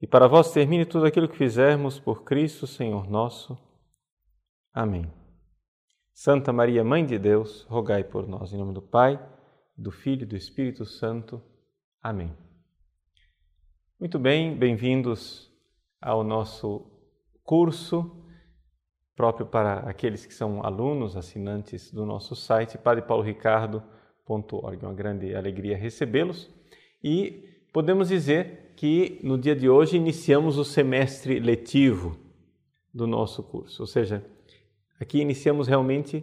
e 0.00 0.06
para 0.06 0.28
vós 0.28 0.52
termine 0.52 0.84
tudo 0.84 1.06
aquilo 1.06 1.28
que 1.28 1.36
fizermos 1.36 1.98
por 1.98 2.24
Cristo, 2.24 2.66
Senhor 2.66 3.08
nosso. 3.08 3.58
Amém. 4.72 5.10
Santa 6.12 6.52
Maria, 6.52 6.84
Mãe 6.84 7.04
de 7.04 7.18
Deus, 7.18 7.62
rogai 7.64 8.04
por 8.04 8.26
nós. 8.26 8.52
Em 8.52 8.58
nome 8.58 8.74
do 8.74 8.82
Pai, 8.82 9.18
do 9.76 9.90
Filho 9.90 10.22
e 10.22 10.26
do 10.26 10.36
Espírito 10.36 10.84
Santo. 10.84 11.42
Amém. 12.02 12.36
Muito 13.98 14.18
bem, 14.18 14.56
bem-vindos 14.56 15.50
ao 16.00 16.22
nosso 16.22 16.90
curso 17.42 18.22
próprio 19.16 19.46
para 19.46 19.78
aqueles 19.88 20.26
que 20.26 20.34
são 20.34 20.62
alunos, 20.62 21.16
assinantes 21.16 21.90
do 21.90 22.04
nosso 22.04 22.36
site, 22.36 22.76
padrepauloricardo.org. 22.76 24.84
É 24.84 24.86
uma 24.86 24.94
grande 24.94 25.34
alegria 25.34 25.76
recebê-los 25.76 26.54
e 27.02 27.64
podemos 27.72 28.08
dizer 28.08 28.65
que 28.76 29.18
no 29.22 29.38
dia 29.38 29.56
de 29.56 29.68
hoje 29.68 29.96
iniciamos 29.96 30.58
o 30.58 30.64
semestre 30.64 31.40
letivo 31.40 32.18
do 32.92 33.06
nosso 33.06 33.42
curso, 33.42 33.82
ou 33.82 33.86
seja, 33.86 34.24
aqui 35.00 35.18
iniciamos 35.18 35.66
realmente 35.66 36.22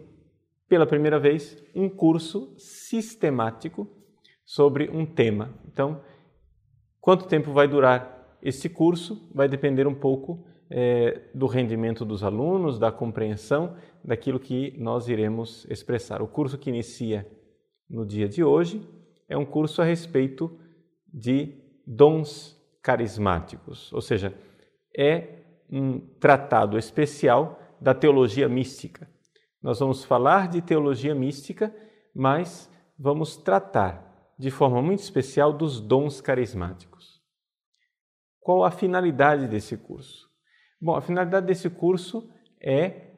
pela 0.68 0.86
primeira 0.86 1.18
vez 1.18 1.62
um 1.74 1.88
curso 1.88 2.54
sistemático 2.56 3.88
sobre 4.44 4.88
um 4.88 5.04
tema. 5.04 5.52
Então, 5.66 6.00
quanto 7.00 7.26
tempo 7.26 7.52
vai 7.52 7.68
durar 7.68 8.38
esse 8.40 8.68
curso 8.68 9.28
vai 9.34 9.48
depender 9.48 9.86
um 9.86 9.94
pouco 9.94 10.44
é, 10.70 11.30
do 11.34 11.46
rendimento 11.46 12.04
dos 12.04 12.22
alunos, 12.22 12.78
da 12.78 12.92
compreensão 12.92 13.76
daquilo 14.04 14.38
que 14.38 14.74
nós 14.78 15.08
iremos 15.08 15.66
expressar. 15.70 16.20
O 16.20 16.28
curso 16.28 16.58
que 16.58 16.70
inicia 16.70 17.26
no 17.88 18.06
dia 18.06 18.28
de 18.28 18.44
hoje 18.44 18.86
é 19.28 19.36
um 19.36 19.44
curso 19.44 19.80
a 19.80 19.84
respeito 19.84 20.58
de 21.12 21.63
dons 21.86 22.60
carismáticos, 22.82 23.92
ou 23.92 24.00
seja, 24.00 24.36
é 24.96 25.44
um 25.70 25.98
tratado 26.18 26.78
especial 26.78 27.58
da 27.80 27.94
teologia 27.94 28.48
mística. 28.48 29.08
Nós 29.62 29.80
vamos 29.80 30.04
falar 30.04 30.48
de 30.48 30.60
teologia 30.60 31.14
mística, 31.14 31.74
mas 32.14 32.70
vamos 32.98 33.36
tratar 33.36 34.34
de 34.38 34.50
forma 34.50 34.82
muito 34.82 35.00
especial 35.00 35.52
dos 35.52 35.80
dons 35.80 36.20
carismáticos. 36.20 37.22
Qual 38.40 38.62
a 38.62 38.70
finalidade 38.70 39.48
desse 39.48 39.76
curso? 39.76 40.28
Bom, 40.80 40.94
a 40.94 41.00
finalidade 41.00 41.46
desse 41.46 41.70
curso 41.70 42.30
é 42.60 43.12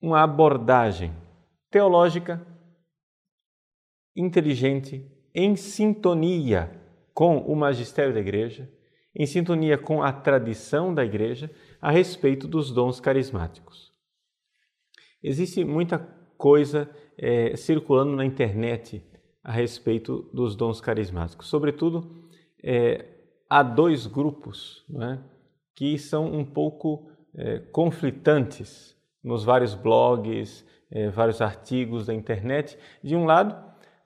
uma 0.00 0.22
abordagem 0.22 1.14
teológica 1.70 2.44
inteligente, 4.16 5.06
em 5.34 5.56
sintonia 5.56 6.79
com 7.14 7.38
o 7.38 7.56
magistério 7.56 8.14
da 8.14 8.20
igreja, 8.20 8.70
em 9.14 9.26
sintonia 9.26 9.76
com 9.76 10.02
a 10.02 10.12
tradição 10.12 10.94
da 10.94 11.04
igreja 11.04 11.50
a 11.80 11.90
respeito 11.90 12.46
dos 12.46 12.70
dons 12.70 13.00
carismáticos. 13.00 13.92
Existe 15.22 15.64
muita 15.64 15.98
coisa 16.38 16.88
é, 17.18 17.54
circulando 17.56 18.16
na 18.16 18.24
internet 18.24 19.04
a 19.42 19.52
respeito 19.52 20.30
dos 20.32 20.54
dons 20.54 20.80
carismáticos. 20.80 21.48
Sobretudo, 21.48 22.24
é, 22.62 23.06
há 23.48 23.62
dois 23.62 24.06
grupos 24.06 24.84
é? 25.00 25.18
que 25.74 25.98
são 25.98 26.26
um 26.32 26.44
pouco 26.44 27.10
é, 27.34 27.58
conflitantes 27.58 28.96
nos 29.22 29.44
vários 29.44 29.74
blogs, 29.74 30.64
é, 30.90 31.08
vários 31.10 31.40
artigos 31.40 32.06
da 32.06 32.14
internet. 32.14 32.78
De 33.02 33.14
um 33.14 33.24
lado, 33.24 33.56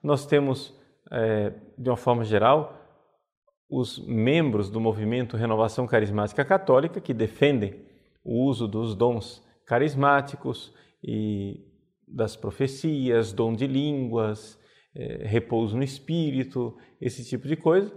nós 0.03 0.25
temos, 0.25 0.77
é, 1.11 1.53
de 1.77 1.89
uma 1.89 1.97
forma 1.97 2.23
geral, 2.23 2.84
os 3.69 3.99
membros 4.05 4.69
do 4.69 4.79
movimento 4.79 5.37
Renovação 5.37 5.87
Carismática 5.87 6.45
Católica 6.45 7.01
que 7.01 7.13
defendem 7.13 7.83
o 8.23 8.43
uso 8.43 8.67
dos 8.67 8.95
dons 8.95 9.43
carismáticos 9.65 10.73
e 11.03 11.65
das 12.07 12.35
profecias, 12.35 13.33
dom 13.33 13.53
de 13.53 13.65
línguas, 13.65 14.59
é, 14.95 15.27
repouso 15.27 15.75
no 15.75 15.83
espírito, 15.83 16.77
esse 17.01 17.25
tipo 17.25 17.47
de 17.47 17.55
coisa. 17.55 17.91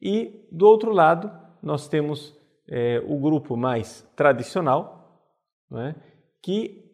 E 0.00 0.48
do 0.50 0.66
outro 0.66 0.92
lado, 0.92 1.30
nós 1.62 1.88
temos 1.88 2.36
é, 2.68 3.02
o 3.06 3.18
grupo 3.18 3.56
mais 3.56 4.02
tradicional, 4.14 5.22
é, 5.74 5.94
que 6.42 6.84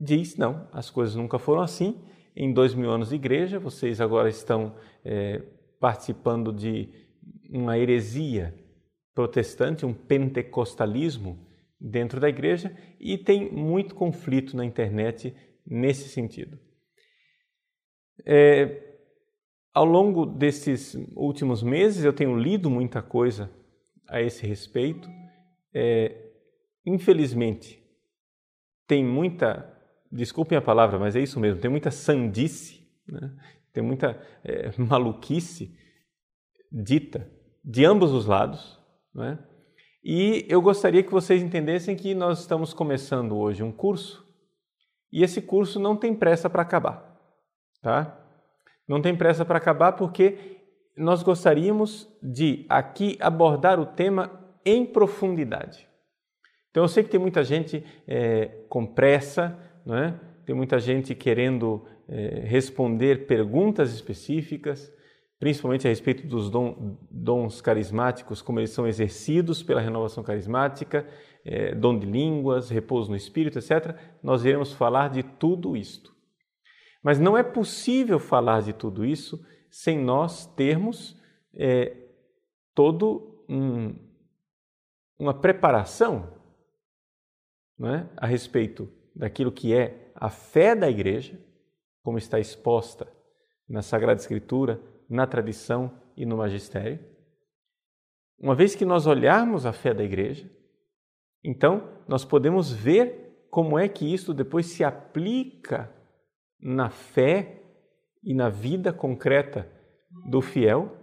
diz: 0.00 0.36
não, 0.36 0.68
as 0.72 0.90
coisas 0.90 1.14
nunca 1.14 1.38
foram 1.38 1.62
assim. 1.62 2.00
Em 2.36 2.52
dois 2.52 2.74
mil 2.74 2.90
anos 2.90 3.10
de 3.10 3.14
igreja, 3.14 3.60
vocês 3.60 4.00
agora 4.00 4.28
estão 4.28 4.74
é, 5.04 5.40
participando 5.78 6.52
de 6.52 7.03
uma 7.50 7.78
heresia 7.78 8.54
protestante, 9.14 9.86
um 9.86 9.94
pentecostalismo 9.94 11.38
dentro 11.80 12.20
da 12.20 12.28
igreja, 12.28 12.76
e 12.98 13.16
tem 13.16 13.50
muito 13.50 13.94
conflito 13.94 14.56
na 14.56 14.64
internet 14.64 15.34
nesse 15.66 16.08
sentido. 16.08 16.58
É, 18.24 18.82
ao 19.72 19.84
longo 19.84 20.24
desses 20.24 20.94
últimos 21.14 21.62
meses, 21.62 22.04
eu 22.04 22.12
tenho 22.12 22.36
lido 22.36 22.70
muita 22.70 23.02
coisa 23.02 23.50
a 24.08 24.20
esse 24.20 24.46
respeito. 24.46 25.08
É, 25.72 26.30
infelizmente, 26.86 27.82
tem 28.86 29.04
muita, 29.04 29.70
desculpem 30.10 30.56
a 30.56 30.62
palavra, 30.62 30.98
mas 30.98 31.16
é 31.16 31.20
isso 31.20 31.40
mesmo, 31.40 31.60
tem 31.60 31.70
muita 31.70 31.90
sandice, 31.90 32.86
né? 33.06 33.34
tem 33.72 33.82
muita 33.82 34.20
é, 34.44 34.70
maluquice 34.78 35.76
dita 36.74 37.30
de 37.64 37.84
ambos 37.84 38.12
os 38.12 38.26
lados. 38.26 38.78
Né? 39.14 39.38
E 40.04 40.44
eu 40.48 40.60
gostaria 40.60 41.02
que 41.02 41.12
vocês 41.12 41.42
entendessem 41.42 41.94
que 41.94 42.14
nós 42.14 42.40
estamos 42.40 42.74
começando 42.74 43.36
hoje 43.36 43.62
um 43.62 43.72
curso 43.72 44.24
e 45.12 45.22
esse 45.22 45.40
curso 45.40 45.78
não 45.78 45.96
tem 45.96 46.14
pressa 46.14 46.50
para 46.50 46.62
acabar. 46.62 47.16
Tá? 47.80 48.18
Não 48.88 49.00
tem 49.00 49.16
pressa 49.16 49.44
para 49.44 49.56
acabar 49.56 49.92
porque 49.92 50.58
nós 50.96 51.22
gostaríamos 51.22 52.08
de 52.22 52.66
aqui 52.68 53.16
abordar 53.20 53.78
o 53.78 53.86
tema 53.86 54.30
em 54.64 54.84
profundidade. 54.84 55.88
Então 56.70 56.82
eu 56.82 56.88
sei 56.88 57.04
que 57.04 57.10
tem 57.10 57.20
muita 57.20 57.44
gente 57.44 57.84
é, 58.06 58.64
com 58.68 58.84
pressa, 58.84 59.56
não 59.86 59.96
é? 59.96 60.18
tem 60.44 60.54
muita 60.54 60.78
gente 60.78 61.14
querendo 61.14 61.86
é, 62.08 62.40
responder 62.40 63.26
perguntas 63.26 63.92
específicas, 63.92 64.92
principalmente 65.38 65.86
a 65.86 65.90
respeito 65.90 66.26
dos 66.26 66.50
dons 67.10 67.60
carismáticos, 67.60 68.40
como 68.40 68.60
eles 68.60 68.70
são 68.70 68.86
exercidos 68.86 69.62
pela 69.62 69.80
renovação 69.80 70.22
carismática, 70.22 71.06
é, 71.44 71.74
dom 71.74 71.98
de 71.98 72.06
línguas, 72.06 72.70
repouso 72.70 73.10
no 73.10 73.16
espírito, 73.16 73.58
etc. 73.58 73.96
Nós 74.22 74.44
iremos 74.44 74.72
falar 74.72 75.10
de 75.10 75.22
tudo 75.22 75.76
isto. 75.76 76.14
Mas 77.02 77.18
não 77.20 77.36
é 77.36 77.42
possível 77.42 78.18
falar 78.18 78.62
de 78.62 78.72
tudo 78.72 79.04
isso 79.04 79.44
sem 79.70 79.98
nós 79.98 80.46
termos 80.54 81.20
é, 81.52 81.96
todo 82.74 83.44
um, 83.48 83.94
uma 85.18 85.34
preparação 85.34 86.32
é, 87.82 88.06
a 88.16 88.26
respeito 88.26 88.90
daquilo 89.14 89.52
que 89.52 89.74
é 89.74 90.12
a 90.14 90.30
fé 90.30 90.74
da 90.74 90.88
igreja, 90.88 91.38
como 92.02 92.18
está 92.18 92.38
exposta 92.38 93.06
na 93.68 93.82
Sagrada 93.82 94.20
Escritura, 94.20 94.80
na 95.08 95.26
tradição 95.26 96.00
e 96.16 96.24
no 96.24 96.36
magistério. 96.36 96.98
Uma 98.38 98.54
vez 98.54 98.74
que 98.74 98.84
nós 98.84 99.06
olharmos 99.06 99.64
a 99.64 99.72
fé 99.72 99.94
da 99.94 100.04
igreja, 100.04 100.50
então 101.42 101.88
nós 102.08 102.24
podemos 102.24 102.72
ver 102.72 103.46
como 103.50 103.78
é 103.78 103.88
que 103.88 104.12
isso 104.12 104.34
depois 104.34 104.66
se 104.66 104.82
aplica 104.82 105.92
na 106.60 106.90
fé 106.90 107.62
e 108.22 108.34
na 108.34 108.48
vida 108.48 108.92
concreta 108.92 109.70
do 110.28 110.40
fiel 110.40 110.96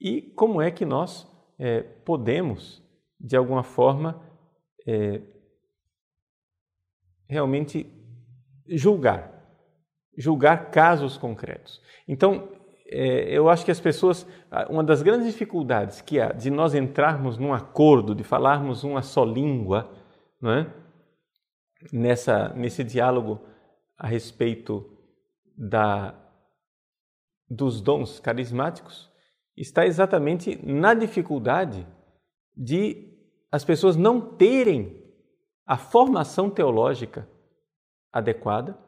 e 0.00 0.20
como 0.20 0.60
é 0.60 0.70
que 0.70 0.84
nós 0.84 1.26
é, 1.58 1.82
podemos, 1.82 2.82
de 3.18 3.36
alguma 3.36 3.62
forma, 3.62 4.22
é, 4.86 5.22
realmente 7.28 7.90
julgar, 8.68 9.32
julgar 10.16 10.70
casos 10.70 11.16
concretos. 11.16 11.82
Então, 12.06 12.48
é, 12.88 13.36
eu 13.36 13.48
acho 13.48 13.64
que 13.64 13.70
as 13.70 13.80
pessoas, 13.80 14.26
uma 14.68 14.84
das 14.84 15.02
grandes 15.02 15.26
dificuldades 15.26 16.00
que 16.00 16.20
há 16.20 16.32
de 16.32 16.50
nós 16.50 16.74
entrarmos 16.74 17.36
num 17.36 17.52
acordo, 17.52 18.14
de 18.14 18.22
falarmos 18.22 18.84
uma 18.84 19.02
só 19.02 19.24
língua, 19.24 19.92
é? 20.44 20.66
Nessa, 21.92 22.48
nesse 22.50 22.82
diálogo 22.82 23.40
a 23.96 24.06
respeito 24.06 24.84
da, 25.56 26.14
dos 27.48 27.80
dons 27.80 28.20
carismáticos, 28.20 29.10
está 29.56 29.86
exatamente 29.86 30.60
na 30.64 30.94
dificuldade 30.94 31.86
de 32.56 33.14
as 33.50 33.64
pessoas 33.64 33.96
não 33.96 34.36
terem 34.36 35.02
a 35.66 35.76
formação 35.76 36.50
teológica 36.50 37.28
adequada, 38.12 38.78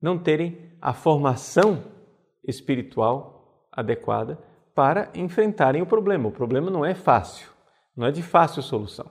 não 0.00 0.18
terem 0.18 0.76
a 0.80 0.92
formação 0.92 2.01
espiritual 2.44 3.66
adequada 3.70 4.38
para 4.74 5.10
enfrentarem 5.14 5.82
o 5.82 5.86
problema. 5.86 6.28
O 6.28 6.32
problema 6.32 6.70
não 6.70 6.84
é 6.84 6.94
fácil, 6.94 7.50
não 7.96 8.06
é 8.06 8.10
de 8.10 8.22
fácil 8.22 8.62
solução. 8.62 9.10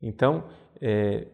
Então, 0.00 0.44
é, 0.80 1.26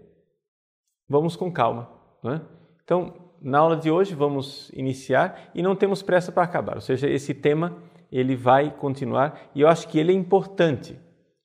vamos 1.08 1.36
com 1.36 1.52
calma. 1.52 1.90
Né? 2.22 2.40
Então, 2.84 3.14
na 3.40 3.58
aula 3.58 3.76
de 3.76 3.90
hoje 3.90 4.14
vamos 4.14 4.70
iniciar 4.74 5.50
e 5.54 5.62
não 5.62 5.74
temos 5.74 6.02
pressa 6.02 6.30
para 6.30 6.42
acabar, 6.42 6.74
ou 6.74 6.80
seja, 6.80 7.08
esse 7.08 7.32
tema 7.32 7.76
ele 8.12 8.36
vai 8.36 8.70
continuar 8.70 9.50
e 9.54 9.60
eu 9.60 9.68
acho 9.68 9.88
que 9.88 9.98
ele 9.98 10.12
é 10.12 10.14
importante. 10.14 10.98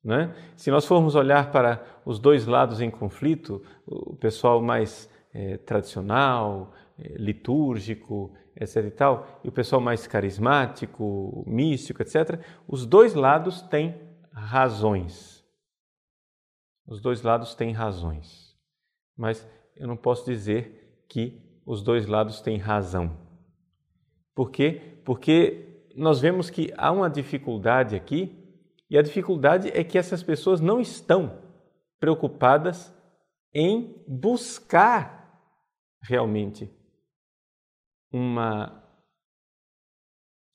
Né? 0.03 0.35
Se 0.55 0.69
nós 0.69 0.85
formos 0.85 1.15
olhar 1.15 1.51
para 1.51 1.83
os 2.05 2.19
dois 2.19 2.45
lados 2.45 2.81
em 2.81 2.91
conflito, 2.91 3.63
o 3.87 4.15
pessoal 4.15 4.61
mais 4.61 5.09
é, 5.33 5.57
tradicional, 5.57 6.73
é, 6.99 7.13
litúrgico, 7.17 8.31
etc. 8.55 8.85
e 8.85 8.91
tal, 8.91 9.41
e 9.43 9.49
o 9.49 9.51
pessoal 9.51 9.81
mais 9.81 10.07
carismático, 10.07 11.43
místico, 11.45 12.01
etc., 12.01 12.39
os 12.67 12.85
dois 12.85 13.13
lados 13.13 13.61
têm 13.63 13.95
razões. 14.31 15.43
Os 16.87 17.01
dois 17.01 17.21
lados 17.21 17.55
têm 17.55 17.71
razões. 17.71 18.55
Mas 19.17 19.47
eu 19.75 19.87
não 19.87 19.97
posso 19.97 20.25
dizer 20.25 21.03
que 21.09 21.41
os 21.65 21.81
dois 21.81 22.05
lados 22.05 22.41
têm 22.41 22.57
razão. 22.57 23.17
Por 24.33 24.51
quê? 24.51 24.99
Porque 25.03 25.89
nós 25.95 26.19
vemos 26.19 26.49
que 26.49 26.73
há 26.77 26.91
uma 26.91 27.09
dificuldade 27.09 27.95
aqui, 27.95 28.43
e 28.89 28.97
a 28.97 29.01
dificuldade 29.01 29.69
é 29.69 29.83
que 29.83 29.97
essas 29.97 30.21
pessoas 30.21 30.61
não 30.61 30.79
estão 30.79 31.41
preocupadas 31.99 32.93
em 33.53 34.03
buscar 34.07 35.41
realmente 36.01 36.69
uma 38.15 38.81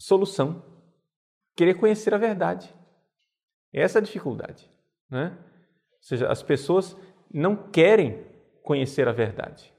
solução, 0.01 0.65
querer 1.55 1.75
conhecer 1.75 2.15
a 2.15 2.19
verdade. 2.19 2.75
Essa 3.71 3.99
é 3.99 4.01
a 4.01 4.05
dificuldade. 4.05 4.71
Né? 5.11 5.37
Ou 5.39 6.03
seja, 6.03 6.31
as 6.31 6.43
pessoas 6.43 6.97
não 7.31 7.71
querem 7.71 8.25
conhecer 8.63 9.07
a 9.07 9.13
verdade. 9.13 9.75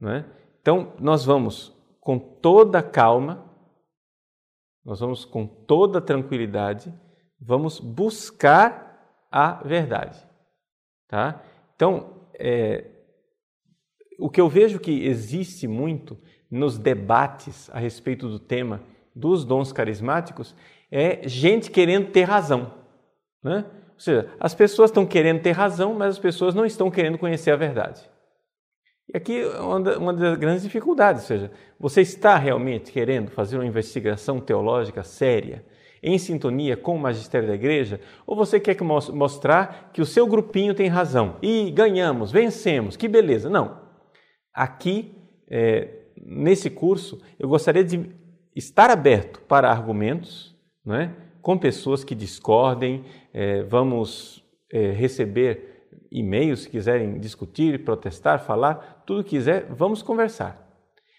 Né? 0.00 0.24
Então, 0.60 0.94
nós 1.00 1.24
vamos 1.24 1.76
com 2.00 2.18
toda 2.18 2.82
calma, 2.82 3.50
nós 4.84 5.00
vamos 5.00 5.24
com 5.24 5.44
toda 5.44 6.00
tranquilidade, 6.00 6.94
vamos 7.40 7.80
buscar 7.80 9.26
a 9.28 9.54
verdade. 9.64 10.24
Tá? 11.08 11.42
Então, 11.74 12.28
é, 12.34 12.91
o 14.22 14.30
que 14.30 14.40
eu 14.40 14.48
vejo 14.48 14.78
que 14.78 15.04
existe 15.04 15.66
muito 15.66 16.16
nos 16.48 16.78
debates 16.78 17.68
a 17.70 17.78
respeito 17.80 18.28
do 18.28 18.38
tema 18.38 18.80
dos 19.14 19.44
dons 19.44 19.72
carismáticos 19.72 20.54
é 20.90 21.26
gente 21.26 21.72
querendo 21.72 22.12
ter 22.12 22.22
razão. 22.22 22.72
Né? 23.42 23.64
Ou 23.94 24.00
seja, 24.00 24.28
as 24.38 24.54
pessoas 24.54 24.90
estão 24.90 25.04
querendo 25.04 25.40
ter 25.40 25.50
razão, 25.50 25.94
mas 25.94 26.10
as 26.10 26.18
pessoas 26.20 26.54
não 26.54 26.64
estão 26.64 26.88
querendo 26.88 27.18
conhecer 27.18 27.50
a 27.50 27.56
verdade. 27.56 28.08
E 29.12 29.16
aqui 29.16 29.40
é 29.40 29.58
uma 29.96 30.12
das 30.12 30.38
grandes 30.38 30.62
dificuldades, 30.62 31.22
ou 31.22 31.26
seja, 31.26 31.50
você 31.78 32.00
está 32.00 32.36
realmente 32.36 32.92
querendo 32.92 33.30
fazer 33.30 33.56
uma 33.56 33.66
investigação 33.66 34.38
teológica 34.38 35.02
séria, 35.02 35.64
em 36.00 36.16
sintonia 36.16 36.76
com 36.76 36.94
o 36.94 37.00
magistério 37.00 37.48
da 37.48 37.54
igreja, 37.54 38.00
ou 38.24 38.36
você 38.36 38.60
quer 38.60 38.76
mostrar 38.80 39.90
que 39.92 40.00
o 40.00 40.06
seu 40.06 40.26
grupinho 40.28 40.74
tem 40.74 40.88
razão 40.88 41.36
e 41.42 41.70
ganhamos, 41.72 42.30
vencemos, 42.30 42.96
que 42.96 43.08
beleza? 43.08 43.50
Não. 43.50 43.81
Aqui, 44.54 45.14
é, 45.48 45.88
nesse 46.16 46.70
curso, 46.70 47.20
eu 47.38 47.48
gostaria 47.48 47.84
de 47.84 48.10
estar 48.54 48.90
aberto 48.90 49.40
para 49.42 49.70
argumentos, 49.70 50.56
não 50.84 50.94
é? 50.94 51.14
com 51.40 51.58
pessoas 51.58 52.04
que 52.04 52.14
discordem, 52.14 53.04
é, 53.32 53.62
vamos 53.62 54.44
é, 54.72 54.90
receber 54.90 55.88
e-mails 56.10 56.62
se 56.62 56.70
quiserem 56.70 57.18
discutir, 57.18 57.84
protestar, 57.84 58.44
falar, 58.44 59.02
tudo 59.06 59.24
que 59.24 59.30
quiser, 59.30 59.66
vamos 59.70 60.02
conversar. 60.02 60.62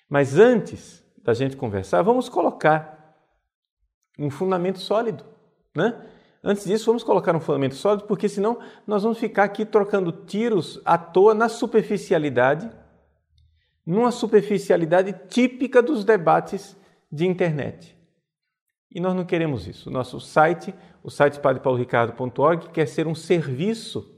Mas 0.10 0.38
antes 0.38 1.04
da 1.24 1.34
gente 1.34 1.58
conversar, 1.58 2.02
vamos 2.02 2.30
colocar 2.30 3.18
um 4.18 4.30
fundamento 4.30 4.80
sólido, 4.80 5.26
né? 5.76 5.96
Antes 6.44 6.66
disso, 6.66 6.86
vamos 6.88 7.04
colocar 7.04 7.34
um 7.36 7.40
fundamento 7.40 7.76
sólido, 7.76 8.04
porque 8.04 8.28
senão 8.28 8.60
nós 8.86 9.04
vamos 9.04 9.18
ficar 9.18 9.46
aqui 9.46 9.66
trocando 9.66 10.12
tiros 10.12 10.82
à 10.84 10.98
toa 10.98 11.34
na 11.34 11.48
superficialidade 11.48 12.70
numa 13.86 14.12
superficialidade 14.12 15.14
típica 15.28 15.82
dos 15.82 16.04
debates 16.04 16.78
de 17.12 17.26
internet. 17.26 17.98
E 18.92 19.00
nós 19.00 19.16
não 19.16 19.26
queremos 19.26 19.68
isso. 19.68 19.90
Nosso 19.90 20.20
site, 20.20 20.74
o 21.04 21.10
site 21.10 21.40
padrepaulricardo.org, 21.40 22.70
quer 22.70 22.88
ser 22.88 23.08
um 23.08 23.16
serviço 23.16 24.10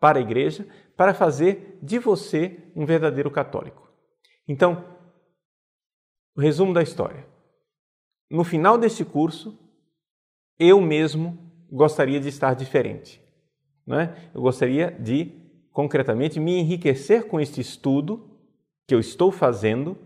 para 0.00 0.18
a 0.18 0.22
igreja 0.22 0.66
para 0.96 1.14
fazer 1.14 1.78
de 1.82 1.98
você 1.98 2.70
um 2.74 2.84
verdadeiro 2.84 3.30
católico. 3.30 3.88
Então, 4.46 4.84
o 6.36 6.40
resumo 6.40 6.74
da 6.74 6.82
história. 6.82 7.26
No 8.30 8.44
final 8.44 8.76
deste 8.76 9.04
curso, 9.04 9.58
eu 10.58 10.80
mesmo 10.80 11.38
gostaria 11.70 12.20
de 12.20 12.28
estar 12.28 12.54
diferente. 12.54 13.22
Não 13.86 13.98
é? 13.98 14.30
Eu 14.34 14.42
gostaria 14.42 14.90
de, 14.90 15.32
concretamente, 15.70 16.40
me 16.40 16.58
enriquecer 16.58 17.26
com 17.26 17.40
este 17.40 17.60
estudo 17.60 18.31
que 18.86 18.94
eu 18.94 19.00
estou 19.00 19.30
fazendo 19.30 19.96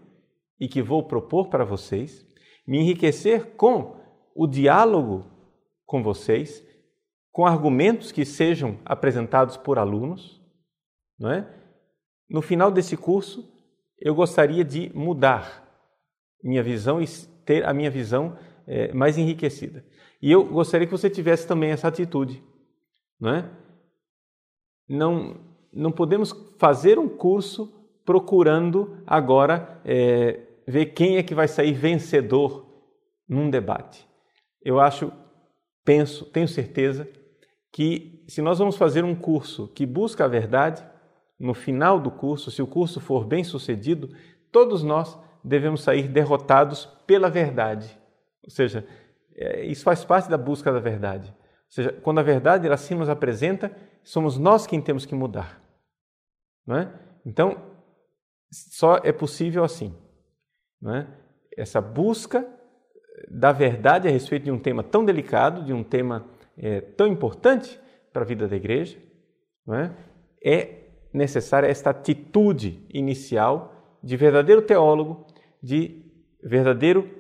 e 0.61 0.69
que 0.69 0.83
vou 0.83 1.03
propor 1.03 1.49
para 1.49 1.65
vocês, 1.65 2.27
me 2.67 2.79
enriquecer 2.79 3.57
com 3.57 4.01
o 4.35 4.47
diálogo 4.47 5.25
com 5.85 6.03
vocês, 6.03 6.67
com 7.31 7.47
argumentos 7.47 8.11
que 8.11 8.25
sejam 8.25 8.79
apresentados 8.85 9.57
por 9.57 9.79
alunos, 9.79 10.43
não 11.19 11.31
é? 11.31 11.49
No 12.29 12.43
final 12.43 12.71
desse 12.71 12.97
curso, 12.97 13.49
eu 13.99 14.15
gostaria 14.15 14.65
de 14.65 14.91
mudar 14.95 15.65
minha 16.43 16.63
visão 16.63 17.01
e 17.01 17.07
ter 17.45 17.65
a 17.65 17.73
minha 17.73 17.91
visão 17.91 18.37
é, 18.67 18.93
mais 18.93 19.17
enriquecida. 19.17 19.85
E 20.21 20.33
eu 20.33 20.45
gostaria 20.45 20.87
que 20.87 20.93
você 20.93 21.09
tivesse 21.09 21.47
também 21.47 21.71
essa 21.71 21.89
atitude, 21.89 22.43
não 23.21 23.31
é? 23.31 23.51
Não, 24.89 25.41
não 25.73 25.93
podemos 25.93 26.33
fazer 26.59 26.99
um 26.99 27.09
curso 27.09 27.76
procurando 28.07 28.97
agora 29.05 29.81
é, 29.85 30.41
ver 30.67 30.87
quem 30.87 31.19
é 31.19 31.23
que 31.23 31.35
vai 31.35 31.49
sair 31.49 31.73
vencedor 31.73 32.65
num 33.29 33.51
debate. 33.51 34.07
Eu 34.63 34.81
acho, 34.81 35.13
penso, 35.85 36.25
tenho 36.27 36.47
certeza 36.47 37.07
que 37.73 38.25
se 38.29 38.41
nós 38.41 38.59
vamos 38.59 38.77
fazer 38.77 39.05
um 39.05 39.15
curso 39.15 39.69
que 39.69 39.85
busca 39.85 40.25
a 40.25 40.29
verdade, 40.29 40.83
no 41.39 41.53
final 41.53 42.01
do 42.01 42.11
curso, 42.11 42.51
se 42.51 42.63
o 42.63 42.67
curso 42.67 43.01
for 43.01 43.27
bem 43.27 43.45
sucedido, 43.45 44.09
todos 44.51 44.83
nós 44.83 45.19
devemos 45.45 45.83
sair 45.83 46.09
derrotados 46.09 46.87
pela 47.07 47.29
verdade. 47.29 47.99
Ou 48.43 48.51
seja, 48.51 48.87
é, 49.35 49.65
isso 49.67 49.85
faz 49.85 50.05
parte 50.05 50.31
da 50.31 50.39
busca 50.39 50.73
da 50.73 50.81
verdade. 50.81 51.29
Ou 51.29 51.73
seja, 51.73 51.93
quando 51.93 52.21
a 52.21 52.23
verdade 52.23 52.67
ela 52.67 52.77
se 52.77 52.95
nos 52.95 53.09
apresenta, 53.09 53.71
somos 54.03 54.39
nós 54.39 54.67
quem 54.67 54.81
temos 54.81 55.05
que 55.05 55.15
mudar. 55.15 55.61
Não 56.67 56.77
é? 56.77 56.93
Então, 57.25 57.76
só 58.51 59.01
é 59.03 59.13
possível 59.13 59.65
assim. 59.65 59.95
Né? 60.81 61.07
Essa 61.57 61.81
busca 61.81 62.47
da 63.29 63.53
verdade 63.53 64.09
a 64.09 64.11
respeito 64.11 64.45
de 64.45 64.51
um 64.51 64.59
tema 64.59 64.83
tão 64.83 65.05
delicado, 65.05 65.65
de 65.65 65.73
um 65.73 65.83
tema 65.83 66.27
é, 66.57 66.81
tão 66.81 67.07
importante 67.07 67.81
para 68.13 68.23
a 68.23 68.27
vida 68.27 68.47
da 68.47 68.57
igreja, 68.57 68.99
é? 69.69 69.91
é 70.45 70.87
necessária 71.13 71.67
esta 71.67 71.91
atitude 71.91 72.87
inicial 72.93 73.99
de 74.03 74.17
verdadeiro 74.17 74.63
teólogo, 74.63 75.27
de 75.63 76.05
verdadeiro 76.43 77.11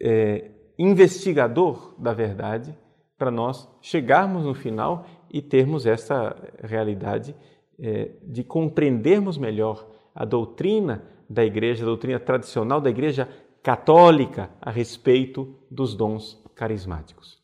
é, 0.00 0.50
investigador 0.78 2.00
da 2.00 2.12
verdade, 2.12 2.76
para 3.16 3.30
nós 3.30 3.68
chegarmos 3.80 4.44
no 4.44 4.54
final 4.54 5.04
e 5.30 5.42
termos 5.42 5.86
essa 5.86 6.36
realidade 6.62 7.34
é, 7.80 8.12
de 8.22 8.44
compreendermos 8.44 9.36
melhor 9.36 9.88
a 10.18 10.24
doutrina 10.24 11.04
da 11.30 11.44
igreja, 11.44 11.84
a 11.84 11.86
doutrina 11.86 12.18
tradicional 12.18 12.80
da 12.80 12.90
igreja 12.90 13.28
católica 13.62 14.50
a 14.60 14.68
respeito 14.68 15.56
dos 15.70 15.94
dons 15.94 16.42
carismáticos. 16.56 17.38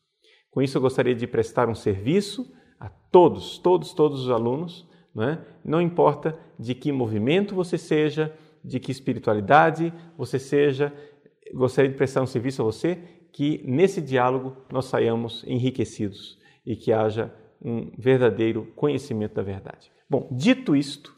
Com 0.51 0.61
isso, 0.61 0.77
eu 0.77 0.83
gostaria 0.83 1.15
de 1.15 1.25
prestar 1.25 1.69
um 1.69 1.75
serviço 1.75 2.53
a 2.81 2.89
todos, 2.89 3.59
todos, 3.59 3.93
todos 3.93 4.25
os 4.25 4.31
alunos, 4.31 4.89
não, 5.15 5.23
é? 5.23 5.47
não 5.65 5.81
importa 5.81 6.37
de 6.59 6.75
que 6.75 6.91
movimento 6.91 7.55
você 7.55 7.79
seja, 7.79 8.37
de 8.65 8.81
que 8.81 8.91
espiritualidade 8.91 9.95
você 10.19 10.41
seja, 10.41 10.93
gostaria 11.55 11.93
de 11.93 11.97
prestar 11.97 12.23
um 12.23 12.27
serviço 12.27 12.61
a 12.61 12.65
você 12.65 12.99
que 13.33 13.63
nesse 13.65 14.01
diálogo 14.01 14.57
nós 14.73 14.87
saiamos 14.87 15.45
enriquecidos 15.47 16.41
e 16.67 16.75
que 16.75 16.93
haja 16.93 17.33
um 17.63 17.93
verdadeiro 17.97 18.67
conhecimento 18.75 19.35
da 19.35 19.43
verdade. 19.43 19.93
Bom, 20.11 20.29
dito 20.33 20.75
isto, 20.75 21.15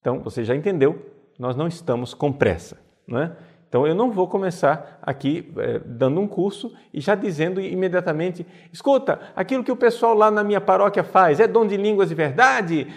então 0.00 0.20
você 0.20 0.44
já 0.44 0.54
entendeu, 0.54 1.04
nós 1.38 1.56
não 1.56 1.66
estamos 1.68 2.14
com 2.14 2.32
pressa, 2.32 2.78
não 3.06 3.20
é? 3.20 3.36
Então 3.70 3.86
eu 3.86 3.94
não 3.94 4.10
vou 4.10 4.26
começar 4.26 4.98
aqui 5.00 5.52
é, 5.56 5.78
dando 5.78 6.20
um 6.20 6.26
curso 6.26 6.74
e 6.92 7.00
já 7.00 7.14
dizendo 7.14 7.60
imediatamente: 7.60 8.44
escuta, 8.72 9.20
aquilo 9.36 9.62
que 9.62 9.70
o 9.70 9.76
pessoal 9.76 10.12
lá 10.12 10.28
na 10.28 10.42
minha 10.42 10.60
paróquia 10.60 11.04
faz 11.04 11.38
é 11.38 11.46
dom 11.46 11.64
de 11.64 11.76
línguas 11.76 12.08
de 12.08 12.14
verdade? 12.16 12.88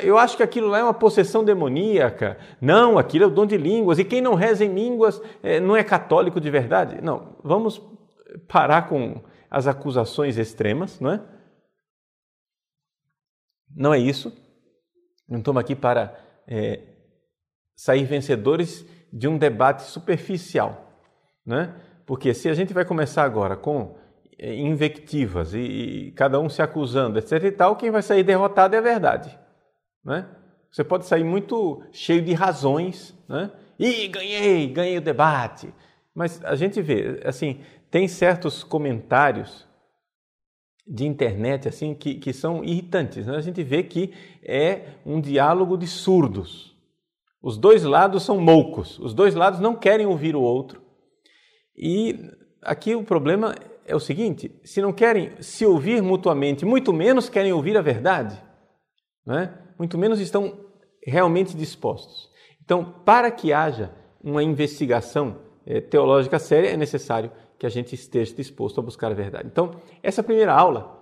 Eu 0.00 0.16
acho 0.16 0.34
que 0.34 0.42
aquilo 0.42 0.68
lá 0.68 0.78
é 0.78 0.82
uma 0.82 0.94
possessão 0.94 1.44
demoníaca. 1.44 2.38
Não, 2.62 2.98
aquilo 2.98 3.24
é 3.24 3.26
o 3.26 3.30
dom 3.30 3.44
de 3.44 3.58
línguas. 3.58 3.98
E 3.98 4.04
quem 4.04 4.22
não 4.22 4.34
reza 4.34 4.64
em 4.64 4.72
línguas 4.72 5.20
é, 5.42 5.60
não 5.60 5.76
é 5.76 5.84
católico 5.84 6.40
de 6.40 6.50
verdade? 6.50 6.98
Não, 7.02 7.36
vamos 7.44 7.82
parar 8.48 8.88
com 8.88 9.20
as 9.50 9.66
acusações 9.66 10.38
extremas, 10.38 10.98
não 10.98 11.12
é? 11.12 11.20
Não 13.76 13.92
é 13.92 13.98
isso. 13.98 14.32
Não 15.28 15.40
estamos 15.40 15.60
aqui 15.60 15.76
para 15.76 16.21
é, 16.46 16.80
sair 17.76 18.04
vencedores 18.04 18.86
de 19.12 19.28
um 19.28 19.36
debate 19.36 19.82
superficial, 19.82 21.00
né? 21.44 21.74
Porque 22.06 22.32
se 22.34 22.48
a 22.48 22.54
gente 22.54 22.72
vai 22.72 22.84
começar 22.84 23.24
agora 23.24 23.56
com 23.56 23.96
eh, 24.38 24.54
invectivas 24.54 25.54
e, 25.54 25.58
e, 25.58 26.12
cada 26.12 26.40
um 26.40 26.48
se 26.48 26.62
acusando, 26.62 27.18
etc 27.18 27.44
e 27.44 27.52
tal, 27.52 27.76
quem 27.76 27.90
vai 27.90 28.02
sair 28.02 28.22
derrotado 28.22 28.74
é 28.74 28.78
a 28.78 28.82
verdade, 28.82 29.38
né? 30.04 30.26
Você 30.70 30.82
pode 30.82 31.06
sair 31.06 31.24
muito 31.24 31.82
cheio 31.92 32.22
de 32.22 32.32
razões, 32.32 33.14
né? 33.28 33.50
E 33.78 34.08
ganhei, 34.08 34.66
ganhei 34.68 34.96
o 34.96 35.02
debate. 35.02 35.72
Mas 36.14 36.42
a 36.44 36.54
gente 36.54 36.80
vê, 36.80 37.20
assim, 37.24 37.60
tem 37.90 38.08
certos 38.08 38.64
comentários 38.64 39.68
de 40.92 41.06
internet 41.06 41.66
assim 41.66 41.94
que, 41.94 42.16
que 42.16 42.34
são 42.34 42.62
irritantes. 42.62 43.26
Né? 43.26 43.34
A 43.34 43.40
gente 43.40 43.62
vê 43.62 43.82
que 43.82 44.12
é 44.44 44.82
um 45.06 45.22
diálogo 45.22 45.78
de 45.78 45.86
surdos. 45.86 46.76
Os 47.42 47.56
dois 47.56 47.82
lados 47.82 48.22
são 48.24 48.38
moucos, 48.38 48.98
os 48.98 49.14
dois 49.14 49.34
lados 49.34 49.58
não 49.58 49.74
querem 49.74 50.04
ouvir 50.04 50.36
o 50.36 50.42
outro. 50.42 50.82
E 51.74 52.30
aqui 52.60 52.94
o 52.94 53.02
problema 53.02 53.54
é 53.86 53.96
o 53.96 54.00
seguinte: 54.00 54.54
se 54.62 54.82
não 54.82 54.92
querem 54.92 55.32
se 55.40 55.64
ouvir 55.64 56.02
mutuamente, 56.02 56.66
muito 56.66 56.92
menos 56.92 57.30
querem 57.30 57.54
ouvir 57.54 57.76
a 57.78 57.82
verdade, 57.82 58.40
né? 59.26 59.58
muito 59.78 59.96
menos 59.96 60.20
estão 60.20 60.60
realmente 61.04 61.56
dispostos. 61.56 62.30
Então, 62.62 62.84
para 63.04 63.30
que 63.30 63.50
haja 63.50 63.90
uma 64.22 64.42
investigação 64.42 65.40
é, 65.66 65.80
teológica 65.80 66.38
séria, 66.38 66.68
é 66.68 66.76
necessário 66.76 67.32
que 67.62 67.66
a 67.66 67.70
gente 67.70 67.94
esteja 67.94 68.34
disposto 68.34 68.80
a 68.80 68.82
buscar 68.82 69.12
a 69.12 69.14
verdade. 69.14 69.46
Então, 69.46 69.80
essa 70.02 70.20
primeira 70.20 70.52
aula, 70.52 71.00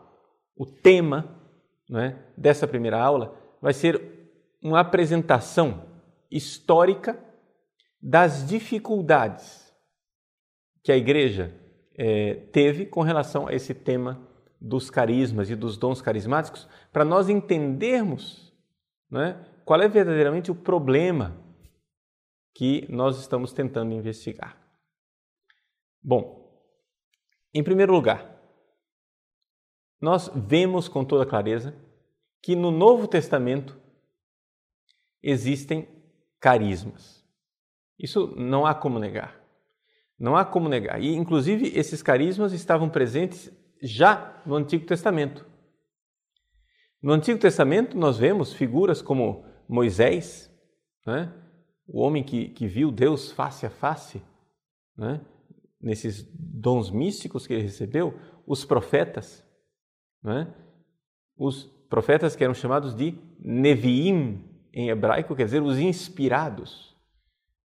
o 0.55 0.67
tema 0.67 1.41
né, 1.89 2.23
dessa 2.37 2.69
primeira 2.69 3.01
aula 3.03 3.35
vai 3.63 3.73
ser 3.73 4.29
uma 4.63 4.81
apresentação 4.81 5.87
histórica 6.31 7.19
das 7.99 8.47
dificuldades 8.47 9.75
que 10.85 10.93
a 10.93 10.99
igreja 10.99 11.51
é, 11.97 12.35
teve 12.53 12.85
com 12.85 13.01
relação 13.01 13.49
a 13.49 13.55
esse 13.55 13.73
tema 13.73 14.21
dos 14.61 14.91
carismas 14.91 15.49
e 15.49 15.57
dos 15.57 15.79
dons 15.79 16.03
carismáticos, 16.03 16.69
para 16.93 17.07
nós 17.07 17.31
entendermos 17.31 18.53
né, 19.11 19.43
qual 19.65 19.81
é 19.81 19.89
verdadeiramente 19.89 20.51
o 20.51 20.55
problema 20.55 21.43
que 22.55 22.85
nós 22.91 23.19
estamos 23.19 23.51
tentando 23.51 23.95
investigar. 23.95 24.59
Bom, 26.03 26.40
em 27.53 27.63
primeiro 27.63 27.93
lugar, 27.93 28.39
nós 30.01 30.31
vemos 30.35 30.89
com 30.89 31.05
toda 31.05 31.27
clareza 31.27 31.75
que 32.43 32.57
no 32.57 32.71
Novo 32.71 33.07
Testamento 33.07 33.79
existem 35.23 35.89
carismas. 36.41 37.25
Isso 37.99 38.35
não 38.37 38.65
há 38.65 38.75
como 38.75 38.99
negar. 38.99 39.39
Não 40.19 40.37
há 40.37 40.45
como 40.45 40.69
negar. 40.69 41.03
E, 41.03 41.15
inclusive, 41.15 41.69
esses 41.75 42.03
carismas 42.03 42.53
estavam 42.53 42.89
presentes 42.89 43.53
já 43.83 44.43
no 44.47 44.55
Antigo 44.55 44.87
Testamento. 44.87 45.47
No 47.03 47.13
Antigo 47.13 47.39
Testamento, 47.39 47.97
nós 47.97 48.19
vemos 48.19 48.53
figuras 48.53 49.03
como 49.03 49.45
Moisés, 49.69 50.51
né? 51.07 51.33
o 51.87 52.01
homem 52.01 52.23
que, 52.23 52.49
que 52.51 52.67
viu 52.67 52.91
Deus 52.91 53.33
face 53.33 53.67
a 53.67 53.71
face, 53.71 54.23
né? 54.97 55.21
Nesses 55.81 56.29
dons 56.35 56.91
místicos 56.91 57.47
que 57.47 57.55
ele 57.55 57.63
recebeu, 57.63 58.19
os 58.47 58.65
profetas, 58.65 59.45
né? 60.23 60.53
os 61.37 61.65
profetas 61.89 62.37
que 62.37 62.45
eram 62.45 62.55
chamados 62.55 62.95
de 62.95 63.19
Neviim, 63.39 64.45
em 64.73 64.91
hebraico 64.91 65.35
quer 65.35 65.45
dizer 65.45 65.63
os 65.63 65.79
inspirados, 65.79 66.95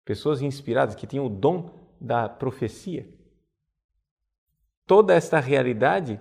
pessoas 0.04 0.42
inspiradas 0.42 0.94
que 0.94 1.06
tinham 1.06 1.26
o 1.26 1.30
dom 1.30 1.96
da 2.00 2.28
profecia. 2.28 3.08
Toda 4.86 5.14
esta 5.14 5.38
realidade 5.38 6.20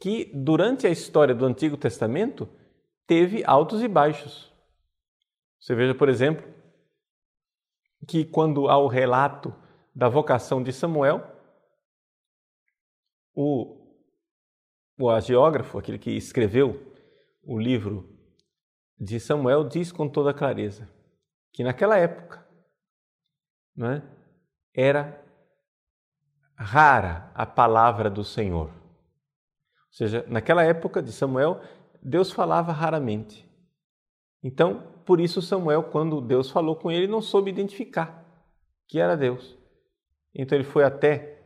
que 0.00 0.30
durante 0.34 0.86
a 0.86 0.90
história 0.90 1.34
do 1.34 1.44
Antigo 1.44 1.76
Testamento 1.76 2.48
teve 3.06 3.44
altos 3.44 3.82
e 3.82 3.88
baixos. 3.88 4.52
Você 5.60 5.74
veja, 5.74 5.94
por 5.94 6.08
exemplo, 6.08 6.46
que 8.06 8.24
quando 8.24 8.68
há 8.68 8.76
o 8.76 8.88
relato 8.88 9.54
da 9.94 10.08
vocação 10.08 10.62
de 10.62 10.72
Samuel, 10.72 11.22
o, 13.34 13.98
o 14.98 15.10
agiógrafo, 15.10 15.78
aquele 15.78 15.98
que 15.98 16.10
escreveu 16.10 16.92
o 17.42 17.58
livro 17.58 18.14
de 18.98 19.20
Samuel 19.20 19.68
diz 19.68 19.92
com 19.92 20.08
toda 20.08 20.32
clareza 20.32 20.88
que 21.52 21.62
naquela 21.62 21.96
época 21.98 22.44
não 23.76 23.90
é, 23.90 24.02
era 24.74 25.22
rara 26.56 27.30
a 27.34 27.44
palavra 27.44 28.08
do 28.08 28.24
Senhor. 28.24 28.68
Ou 28.68 29.92
seja, 29.92 30.24
naquela 30.28 30.64
época 30.64 31.02
de 31.02 31.12
Samuel, 31.12 31.60
Deus 32.02 32.32
falava 32.32 32.72
raramente. 32.72 33.48
Então, 34.42 34.92
por 35.04 35.20
isso 35.20 35.42
Samuel, 35.42 35.84
quando 35.84 36.20
Deus 36.20 36.50
falou 36.50 36.76
com 36.76 36.90
ele, 36.90 37.06
não 37.06 37.22
soube 37.22 37.50
identificar 37.50 38.24
que 38.86 38.98
era 38.98 39.16
Deus. 39.16 39.56
Então 40.34 40.56
ele 40.56 40.64
foi 40.64 40.84
até 40.84 41.42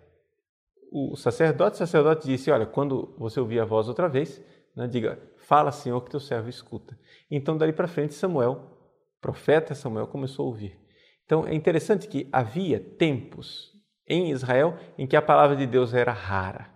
o 0.90 1.16
sacerdote, 1.16 1.74
o 1.74 1.78
sacerdote 1.78 2.26
disse: 2.26 2.50
Olha, 2.50 2.66
quando 2.66 3.14
você 3.18 3.38
ouvir 3.38 3.60
a 3.60 3.64
voz 3.64 3.88
outra 3.88 4.08
vez, 4.08 4.42
né, 4.74 4.86
diga, 4.86 5.20
fala, 5.36 5.70
Senhor, 5.70 6.00
que 6.02 6.10
teu 6.10 6.20
servo 6.20 6.48
escuta. 6.48 6.98
Então, 7.30 7.56
dali 7.56 7.72
para 7.72 7.88
frente, 7.88 8.14
Samuel, 8.14 8.78
profeta 9.20 9.74
Samuel, 9.74 10.06
começou 10.06 10.44
a 10.44 10.48
ouvir. 10.48 10.78
Então, 11.24 11.46
é 11.46 11.54
interessante 11.54 12.08
que 12.08 12.28
havia 12.32 12.80
tempos 12.80 13.72
em 14.06 14.30
Israel 14.30 14.78
em 14.96 15.06
que 15.06 15.16
a 15.16 15.22
palavra 15.22 15.56
de 15.56 15.66
Deus 15.66 15.92
era 15.92 16.12
rara. 16.12 16.70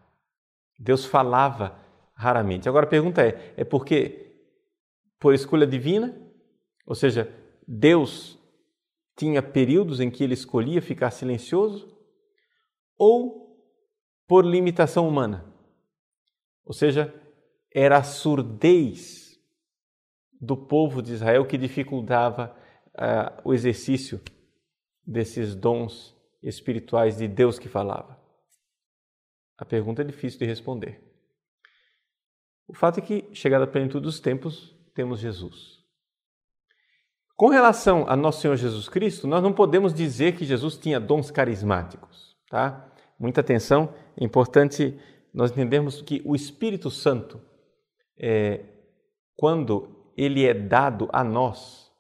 Deus 0.79 1.05
falava 1.05 1.79
raramente. 2.15 2.69
Agora 2.69 2.87
a 2.87 2.91
pergunta 2.91 3.23
é: 3.23 3.55
é 3.57 3.65
porque 3.65 4.35
por 5.19 5.33
escolha 5.33 5.67
divina? 5.67 6.15
Ou 6.85 6.95
seja, 6.95 7.33
Deus 7.67 8.39
tinha 9.17 9.41
períodos 9.41 10.01
em 10.01 10.11
que 10.11 10.25
ele 10.25 10.35
escolhia 10.35 10.83
ficar 10.83 11.11
silencioso? 11.11 11.89
Ou 12.97 13.57
por 14.27 14.45
limitação 14.45 15.09
humana? 15.09 15.53
Ou 16.65 16.73
seja, 16.73 17.15
era 17.75 17.99
a 17.99 18.03
surdez 18.03 19.41
do 20.41 20.57
povo 20.57 21.03
de 21.03 21.13
Israel 21.13 21.47
que 21.47 21.59
dificultava 21.59 22.57
uh, 22.95 23.49
o 23.49 23.55
exercício 23.55 24.21
desses 25.07 25.55
dons 25.55 26.17
espirituais 26.43 27.17
de 27.17 27.29
Deus 27.29 27.59
que 27.59 27.69
falava? 27.69 28.21
A 29.59 29.65
pergunta 29.65 30.03
é 30.03 30.05
difícil 30.05 30.39
de 30.39 30.47
responder. 30.47 31.01
O 32.67 32.75
fato 32.75 32.99
é 32.99 33.03
que, 33.03 33.29
chegada 33.35 33.65
a 33.65 33.69
plenitude 33.69 34.05
dos 34.05 34.19
tempos, 34.19 34.77
temos 34.95 35.21
Jesus. 35.21 35.83
Com 37.37 37.49
relação 37.49 38.05
a 38.09 38.17
nosso 38.17 38.41
Senhor 38.41 38.57
Jesus 38.57 38.89
Cristo, 38.89 39.27
nós 39.27 39.43
não 39.43 39.53
podemos 39.53 39.93
dizer 39.93 40.37
que 40.37 40.45
Jesus 40.45 40.77
tinha 40.77 41.01
dons 41.01 41.31
carismáticos, 41.31 42.32
tá? 42.53 42.93
Muita 43.19 43.41
atenção, 43.41 43.95
é 44.15 44.23
importante 44.23 45.01
nós 45.33 45.51
entendermos 45.51 46.03
que 46.03 46.21
o 46.23 46.37
Espírito 46.37 46.91
Santo 46.91 47.41
é, 48.19 48.63
quando 49.35 50.13
ele 50.15 50.45
é 50.45 50.53
dado 50.53 51.09
a 51.15 51.25
nós, 51.25 51.91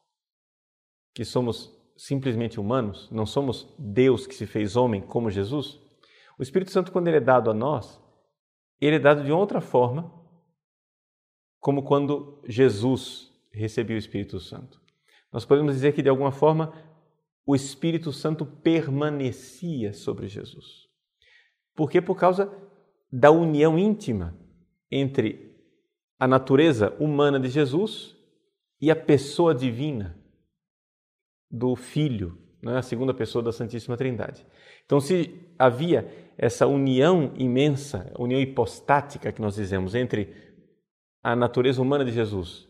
que 1.14 1.24
somos 1.24 1.74
simplesmente 1.96 2.60
humanos, 2.60 3.08
não 3.10 3.24
somos 3.24 3.74
Deus 3.78 4.26
que 4.26 4.34
se 4.34 4.46
fez 4.46 4.76
homem 4.76 5.00
como 5.00 5.30
Jesus. 5.30 5.80
O 6.38 6.42
Espírito 6.42 6.70
Santo, 6.70 6.92
quando 6.92 7.08
ele 7.08 7.16
é 7.16 7.20
dado 7.20 7.50
a 7.50 7.54
nós, 7.54 7.98
ele 8.78 8.96
é 8.96 8.98
dado 8.98 9.24
de 9.24 9.32
outra 9.32 9.62
forma, 9.62 10.12
como 11.60 11.82
quando 11.82 12.42
Jesus 12.46 13.32
recebeu 13.50 13.96
o 13.96 13.98
Espírito 13.98 14.38
Santo. 14.38 14.82
Nós 15.32 15.46
podemos 15.46 15.72
dizer 15.72 15.94
que, 15.94 16.02
de 16.02 16.10
alguma 16.10 16.30
forma, 16.30 16.74
o 17.46 17.54
Espírito 17.54 18.12
Santo 18.12 18.46
permanecia 18.46 19.92
sobre 19.92 20.28
Jesus. 20.28 20.88
Por 21.74 21.90
quê? 21.90 22.00
Por 22.00 22.16
causa 22.16 22.52
da 23.10 23.30
união 23.30 23.78
íntima 23.78 24.36
entre 24.90 25.52
a 26.18 26.26
natureza 26.26 26.94
humana 27.00 27.40
de 27.40 27.48
Jesus 27.48 28.16
e 28.80 28.90
a 28.90 28.96
pessoa 28.96 29.54
divina 29.54 30.16
do 31.50 31.74
Filho, 31.76 32.38
né? 32.62 32.78
a 32.78 32.82
segunda 32.82 33.12
pessoa 33.12 33.42
da 33.42 33.52
Santíssima 33.52 33.96
Trindade. 33.96 34.46
Então, 34.84 35.00
se 35.00 35.34
havia 35.58 36.32
essa 36.38 36.66
união 36.66 37.32
imensa, 37.36 38.12
união 38.18 38.40
hipostática 38.40 39.32
que 39.32 39.42
nós 39.42 39.54
dizemos 39.54 39.94
entre 39.94 40.34
a 41.22 41.36
natureza 41.36 41.80
humana 41.80 42.04
de 42.04 42.12
Jesus 42.12 42.68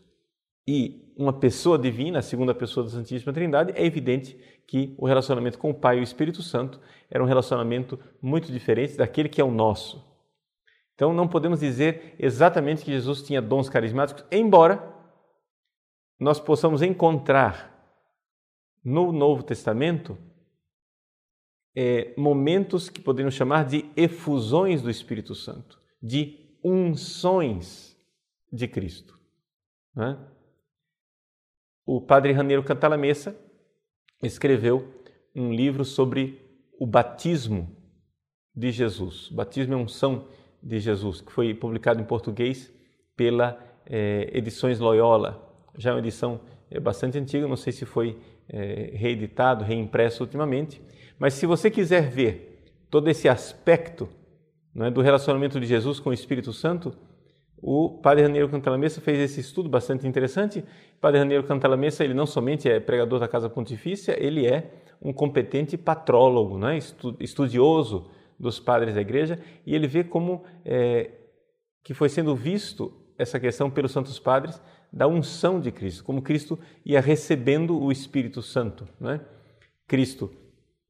e 0.67 1.02
uma 1.17 1.33
pessoa 1.33 1.77
divina, 1.77 2.19
a 2.19 2.23
segunda 2.23 2.53
pessoa 2.53 2.85
da 2.85 2.91
Santíssima 2.91 3.33
Trindade, 3.33 3.73
é 3.75 3.85
evidente 3.85 4.37
que 4.67 4.95
o 4.97 5.05
relacionamento 5.05 5.57
com 5.57 5.69
o 5.69 5.73
Pai 5.73 5.97
e 5.97 5.99
o 5.99 6.03
Espírito 6.03 6.41
Santo 6.41 6.79
era 7.09 7.23
um 7.23 7.27
relacionamento 7.27 7.99
muito 8.21 8.51
diferente 8.51 8.95
daquele 8.95 9.29
que 9.29 9.41
é 9.41 9.43
o 9.43 9.51
nosso. 9.51 10.03
Então 10.95 11.13
não 11.13 11.27
podemos 11.27 11.59
dizer 11.59 12.15
exatamente 12.19 12.83
que 12.83 12.91
Jesus 12.91 13.21
tinha 13.21 13.41
dons 13.41 13.69
carismáticos, 13.69 14.23
embora 14.31 14.91
nós 16.19 16.39
possamos 16.39 16.81
encontrar 16.81 17.71
no 18.83 19.11
Novo 19.11 19.43
Testamento 19.43 20.17
é, 21.75 22.13
momentos 22.17 22.89
que 22.89 23.01
podemos 23.01 23.33
chamar 23.33 23.65
de 23.65 23.89
efusões 23.95 24.81
do 24.81 24.89
Espírito 24.89 25.33
Santo, 25.33 25.79
de 26.01 26.57
unções 26.63 27.97
de 28.51 28.67
Cristo. 28.67 29.19
Né? 29.95 30.17
O 31.85 31.99
padre 31.99 32.31
Raneiro 32.31 32.63
Cantalamessa 32.63 33.35
escreveu 34.21 34.87
um 35.35 35.51
livro 35.51 35.83
sobre 35.83 36.39
o 36.79 36.87
batismo 36.87 37.75
de 38.55 38.71
Jesus. 38.71 39.29
O 39.31 39.35
batismo 39.35 39.73
é 39.73 39.77
unção 39.77 40.27
de 40.61 40.79
Jesus, 40.79 41.19
que 41.19 41.31
foi 41.31 41.53
publicado 41.53 41.99
em 41.99 42.05
português 42.05 42.73
pela 43.17 43.59
é, 43.85 44.29
Edições 44.33 44.79
Loyola. 44.79 45.53
Já 45.77 45.89
é 45.89 45.93
uma 45.93 45.99
edição 45.99 46.39
é, 46.71 46.79
bastante 46.79 47.17
antiga, 47.17 47.47
não 47.47 47.57
sei 47.57 47.73
se 47.73 47.85
foi 47.85 48.17
é, 48.47 48.91
reeditado, 48.93 49.65
reimpresso 49.65 50.23
ultimamente. 50.23 50.81
Mas 51.19 51.33
se 51.33 51.45
você 51.45 51.69
quiser 51.69 52.09
ver 52.09 52.63
todo 52.89 53.09
esse 53.09 53.27
aspecto 53.27 54.07
é, 54.77 54.89
do 54.89 55.01
relacionamento 55.01 55.59
de 55.59 55.65
Jesus 55.65 55.99
com 55.99 56.11
o 56.11 56.13
Espírito 56.13 56.53
Santo, 56.53 56.95
o 57.65 57.89
Padre 57.89 58.23
Raniero 58.23 58.49
Cantalamessa 58.49 58.99
fez 58.99 59.17
esse 59.17 59.39
estudo 59.39 59.69
bastante 59.69 60.05
interessante. 60.05 60.59
O 60.59 60.99
Padre 60.99 61.19
Raniero 61.19 61.45
Cantalamessa, 61.45 62.03
ele 62.03 62.13
não 62.13 62.25
somente 62.25 62.67
é 62.69 62.77
pregador 62.77 63.21
da 63.21 63.27
Casa 63.27 63.49
Pontifícia, 63.49 64.21
ele 64.21 64.45
é 64.45 64.69
um 65.01 65.13
competente 65.13 65.77
patrólogo, 65.77 66.57
né? 66.57 66.77
estudioso 67.21 68.11
dos 68.37 68.59
padres 68.59 68.95
da 68.95 69.01
Igreja, 69.01 69.39
e 69.65 69.73
ele 69.73 69.87
vê 69.87 70.03
como 70.03 70.43
é, 70.65 71.11
que 71.81 71.93
foi 71.93 72.09
sendo 72.09 72.35
visto 72.35 72.93
essa 73.17 73.39
questão 73.39 73.71
pelos 73.71 73.93
santos 73.93 74.19
padres 74.19 74.61
da 74.91 75.07
unção 75.07 75.61
de 75.61 75.71
Cristo, 75.71 76.03
como 76.03 76.21
Cristo 76.21 76.59
ia 76.85 76.99
recebendo 76.99 77.81
o 77.81 77.93
Espírito 77.93 78.41
Santo. 78.41 78.85
Né? 78.99 79.21
Cristo 79.87 80.29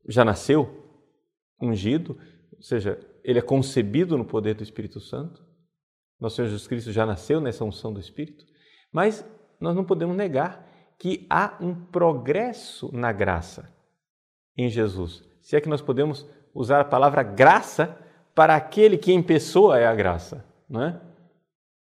já 0.08 0.26
nasceu 0.26 0.90
ungido, 1.62 2.18
ou 2.52 2.64
seja, 2.64 3.00
ele 3.24 3.38
é 3.38 3.44
concebido 3.44 4.18
no 4.18 4.26
poder 4.26 4.56
do 4.56 4.64
Espírito 4.64 5.00
Santo, 5.00 5.53
nosso 6.24 6.38
Senhor 6.38 6.48
Jesus 6.48 6.68
Cristo 6.68 6.92
já 6.92 7.06
nasceu 7.06 7.42
nessa 7.42 7.66
unção 7.66 7.92
do 7.92 8.00
Espírito, 8.00 8.46
mas 8.94 9.26
nós 9.60 9.76
não 9.76 9.84
podemos 9.84 10.16
negar 10.16 10.66
que 10.98 11.28
há 11.30 11.58
um 11.60 11.76
progresso 11.76 12.90
na 12.94 13.12
graça 13.12 13.70
em 14.58 14.70
Jesus. 14.70 15.22
Se 15.42 15.58
é 15.58 15.62
que 15.62 15.68
nós 15.68 15.82
podemos 15.82 16.26
usar 16.54 16.80
a 16.80 16.86
palavra 16.86 17.24
graça 17.24 17.98
para 18.34 18.56
aquele 18.56 18.98
que 18.98 19.12
em 19.12 19.22
pessoa 19.22 19.78
é 19.78 19.86
a 19.86 19.94
graça, 19.94 20.46
não 20.70 20.84
é? 20.84 21.02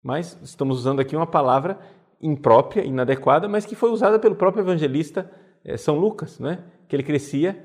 Mas 0.01 0.39
estamos 0.41 0.77
usando 0.77 1.01
aqui 1.01 1.17
uma 1.17 1.27
palavra 1.27 1.77
imprópria, 2.21 2.85
inadequada, 2.85 3.49
mas 3.49 3.65
que 3.65 3.75
foi 3.75 3.91
usada 3.91 4.17
pelo 4.19 4.35
próprio 4.35 4.61
evangelista 4.61 5.29
eh, 5.65 5.75
São 5.75 5.97
Lucas, 5.97 6.39
não 6.39 6.51
é? 6.51 6.63
Que 6.87 6.95
ele 6.95 7.03
crescia 7.03 7.61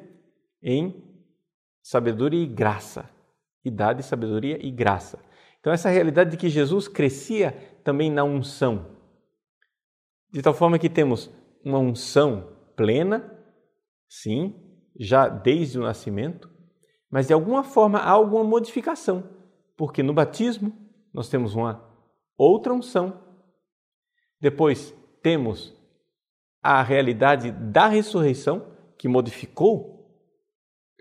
em 0.60 1.04
sabedoria 1.80 2.42
e 2.42 2.46
graça, 2.46 3.08
idade, 3.64 4.02
sabedoria 4.02 4.58
e 4.60 4.72
graça. 4.72 5.20
Então, 5.64 5.72
essa 5.72 5.88
realidade 5.88 6.32
de 6.32 6.36
que 6.36 6.50
Jesus 6.50 6.88
crescia 6.88 7.52
também 7.82 8.10
na 8.10 8.22
unção, 8.22 8.98
de 10.30 10.42
tal 10.42 10.52
forma 10.52 10.78
que 10.78 10.90
temos 10.90 11.30
uma 11.64 11.78
unção 11.78 12.54
plena, 12.76 13.34
sim, 14.06 14.54
já 15.00 15.26
desde 15.26 15.78
o 15.78 15.82
nascimento, 15.82 16.50
mas 17.10 17.28
de 17.28 17.32
alguma 17.32 17.64
forma 17.64 17.98
há 17.98 18.10
alguma 18.10 18.44
modificação, 18.44 19.26
porque 19.74 20.02
no 20.02 20.12
batismo 20.12 20.70
nós 21.14 21.30
temos 21.30 21.54
uma 21.54 21.82
outra 22.36 22.74
unção, 22.74 23.18
depois 24.38 24.94
temos 25.22 25.74
a 26.62 26.82
realidade 26.82 27.50
da 27.50 27.86
ressurreição, 27.86 28.70
que 28.98 29.08
modificou 29.08 30.14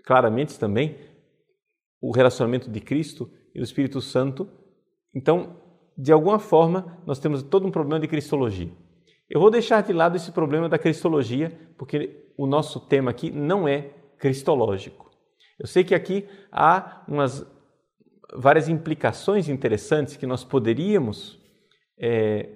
claramente 0.06 0.58
também 0.58 0.98
o 2.00 2.10
relacionamento 2.10 2.70
de 2.70 2.80
Cristo 2.80 3.30
e 3.54 3.58
do 3.58 3.64
Espírito 3.64 4.00
Santo. 4.00 4.48
Então, 5.14 5.56
de 5.96 6.12
alguma 6.12 6.38
forma, 6.38 6.98
nós 7.06 7.18
temos 7.18 7.42
todo 7.42 7.66
um 7.66 7.70
problema 7.70 8.00
de 8.00 8.08
cristologia. 8.08 8.70
Eu 9.30 9.40
vou 9.40 9.50
deixar 9.50 9.82
de 9.82 9.92
lado 9.92 10.16
esse 10.16 10.32
problema 10.32 10.68
da 10.68 10.78
cristologia, 10.78 11.56
porque 11.78 12.32
o 12.36 12.46
nosso 12.46 12.80
tema 12.80 13.10
aqui 13.10 13.30
não 13.30 13.66
é 13.66 13.90
cristológico. 14.18 15.10
Eu 15.58 15.66
sei 15.66 15.84
que 15.84 15.94
aqui 15.94 16.26
há 16.50 17.04
umas 17.06 17.46
várias 18.34 18.68
implicações 18.68 19.48
interessantes 19.48 20.16
que 20.16 20.26
nós 20.26 20.42
poderíamos 20.42 21.40
é, 21.98 22.48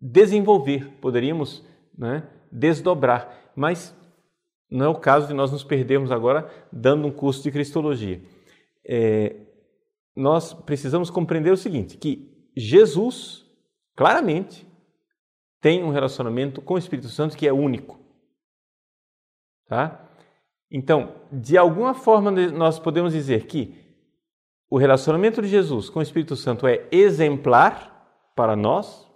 desenvolver, 0.00 0.88
poderíamos 1.00 1.64
né, 1.96 2.26
desdobrar, 2.50 3.52
mas 3.54 3.94
não 4.70 4.86
é 4.86 4.88
o 4.88 4.98
caso 4.98 5.28
de 5.28 5.34
nós 5.34 5.52
nos 5.52 5.62
perdermos 5.62 6.10
agora 6.10 6.50
dando 6.72 7.06
um 7.06 7.12
curso 7.12 7.42
de 7.42 7.50
cristologia. 7.50 8.22
É, 8.88 9.36
nós 10.14 10.52
precisamos 10.52 11.10
compreender 11.10 11.50
o 11.50 11.56
seguinte: 11.56 11.96
que 11.96 12.50
Jesus, 12.56 13.44
claramente, 13.96 14.66
tem 15.60 15.82
um 15.82 15.90
relacionamento 15.90 16.60
com 16.60 16.74
o 16.74 16.78
Espírito 16.78 17.08
Santo 17.08 17.36
que 17.36 17.46
é 17.46 17.52
único. 17.52 17.98
Tá? 19.66 20.08
Então, 20.70 21.14
de 21.30 21.56
alguma 21.56 21.94
forma, 21.94 22.30
nós 22.30 22.78
podemos 22.78 23.12
dizer 23.12 23.46
que 23.46 23.80
o 24.68 24.78
relacionamento 24.78 25.40
de 25.40 25.48
Jesus 25.48 25.88
com 25.90 25.98
o 25.98 26.02
Espírito 26.02 26.34
Santo 26.34 26.66
é 26.66 26.88
exemplar 26.90 27.92
para 28.34 28.56
nós, 28.56 29.06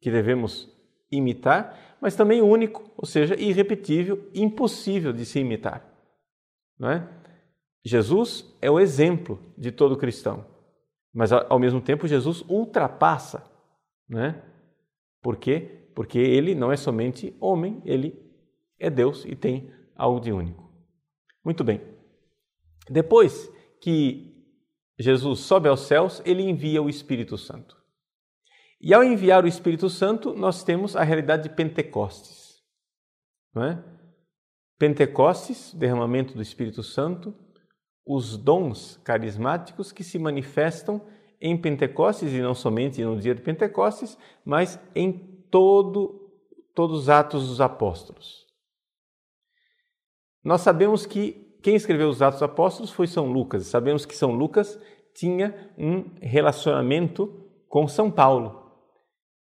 que 0.00 0.10
devemos 0.10 0.68
imitar, 1.10 1.96
mas 2.00 2.16
também 2.16 2.42
único, 2.42 2.90
ou 2.96 3.06
seja, 3.06 3.34
irrepetível, 3.40 4.28
impossível 4.34 5.12
de 5.12 5.24
se 5.24 5.38
imitar. 5.38 5.84
Não 6.78 6.90
é? 6.90 7.08
Jesus 7.84 8.44
é 8.60 8.70
o 8.70 8.78
exemplo 8.78 9.40
de 9.56 9.72
todo 9.72 9.96
cristão, 9.96 10.46
mas 11.12 11.32
ao 11.32 11.58
mesmo 11.58 11.80
tempo 11.80 12.06
Jesus 12.06 12.44
ultrapassa, 12.48 13.50
né? 14.08 14.42
Por 15.22 15.36
quê? 15.36 15.90
Porque 15.94 16.18
ele 16.18 16.54
não 16.54 16.70
é 16.70 16.76
somente 16.76 17.36
homem, 17.40 17.82
ele 17.84 18.18
é 18.78 18.88
Deus 18.88 19.24
e 19.24 19.34
tem 19.34 19.72
algo 19.94 20.20
de 20.20 20.32
único. 20.32 20.70
Muito 21.44 21.64
bem. 21.64 21.80
Depois 22.88 23.50
que 23.80 24.30
Jesus 24.98 25.40
sobe 25.40 25.68
aos 25.68 25.80
céus, 25.80 26.22
ele 26.24 26.42
envia 26.42 26.82
o 26.82 26.88
Espírito 26.88 27.38
Santo. 27.38 27.80
E 28.80 28.94
ao 28.94 29.04
enviar 29.04 29.44
o 29.44 29.48
Espírito 29.48 29.88
Santo, 29.90 30.34
nós 30.34 30.64
temos 30.64 30.96
a 30.96 31.02
realidade 31.02 31.44
de 31.44 31.54
Pentecostes. 31.54 32.62
Não 33.54 33.64
é? 33.64 33.84
Pentecostes, 34.78 35.74
derramamento 35.74 36.34
do 36.34 36.40
Espírito 36.40 36.82
Santo, 36.82 37.34
os 38.12 38.36
dons 38.36 38.98
carismáticos 39.04 39.92
que 39.92 40.02
se 40.02 40.18
manifestam 40.18 41.00
em 41.40 41.56
Pentecostes 41.56 42.32
e 42.32 42.40
não 42.40 42.54
somente 42.54 43.04
no 43.04 43.16
dia 43.20 43.36
de 43.36 43.40
Pentecostes, 43.40 44.18
mas 44.44 44.80
em 44.96 45.12
todo, 45.48 46.28
todos 46.74 47.02
os 47.02 47.08
Atos 47.08 47.46
dos 47.46 47.60
Apóstolos. 47.60 48.48
Nós 50.42 50.62
sabemos 50.62 51.06
que 51.06 51.56
quem 51.62 51.76
escreveu 51.76 52.08
os 52.08 52.20
Atos 52.20 52.40
dos 52.40 52.50
Apóstolos 52.50 52.90
foi 52.90 53.06
São 53.06 53.30
Lucas. 53.30 53.66
Sabemos 53.66 54.04
que 54.04 54.16
São 54.16 54.32
Lucas 54.32 54.76
tinha 55.14 55.70
um 55.78 56.04
relacionamento 56.20 57.48
com 57.68 57.86
São 57.86 58.10
Paulo. 58.10 58.72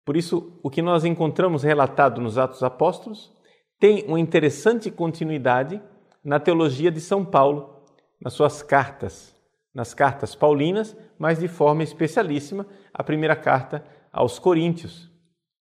Por 0.05 0.15
isso, 0.15 0.57
o 0.63 0.69
que 0.69 0.81
nós 0.81 1.03
encontramos 1.03 1.63
relatado 1.63 2.21
nos 2.21 2.37
Atos 2.37 2.59
dos 2.59 2.63
Apóstolos 2.63 3.35
tem 3.77 4.05
uma 4.05 4.19
interessante 4.19 4.89
continuidade 4.89 5.81
na 6.23 6.39
teologia 6.39 6.89
de 6.89 7.01
São 7.01 7.25
Paulo, 7.25 7.74
nas 8.25 8.33
suas 8.33 8.63
cartas, 8.63 9.39
nas 9.71 9.93
cartas 9.93 10.33
paulinas, 10.33 10.97
mas 11.19 11.38
de 11.38 11.47
forma 11.47 11.83
especialíssima, 11.83 12.65
a 12.91 13.03
primeira 13.03 13.35
carta 13.35 13.85
aos 14.11 14.39
Coríntios. 14.39 15.11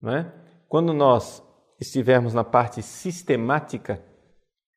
É? 0.03 0.25
Quando 0.67 0.95
nós 0.95 1.43
estivermos 1.79 2.33
na 2.33 2.43
parte 2.43 2.81
sistemática 2.81 4.03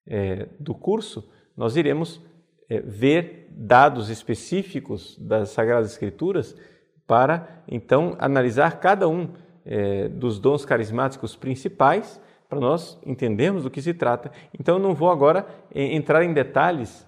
é, 0.06 0.50
do 0.60 0.76
curso, 0.76 1.32
nós 1.56 1.78
iremos 1.78 2.22
é, 2.70 2.82
ver 2.82 3.48
dados 3.52 4.10
específicos 4.10 5.18
das 5.18 5.50
Sagradas 5.50 5.92
Escrituras 5.92 6.58
para 7.06 7.64
então 7.70 8.18
analisar 8.20 8.82
cada 8.82 9.08
um 9.08 9.30
é, 9.66 10.10
dos 10.10 10.40
dons 10.40 10.66
carismáticos 10.66 11.38
principais 11.38 12.22
para 12.50 12.60
nós 12.60 13.00
entendermos 13.06 13.64
do 13.64 13.72
que 13.72 13.82
se 13.82 13.94
trata. 13.94 14.30
Então 14.60 14.76
eu 14.76 14.82
não 14.82 14.94
vou 14.94 15.10
agora 15.10 15.48
é, 15.74 15.96
entrar 15.96 16.24
em 16.26 16.34
detalhes 16.34 17.07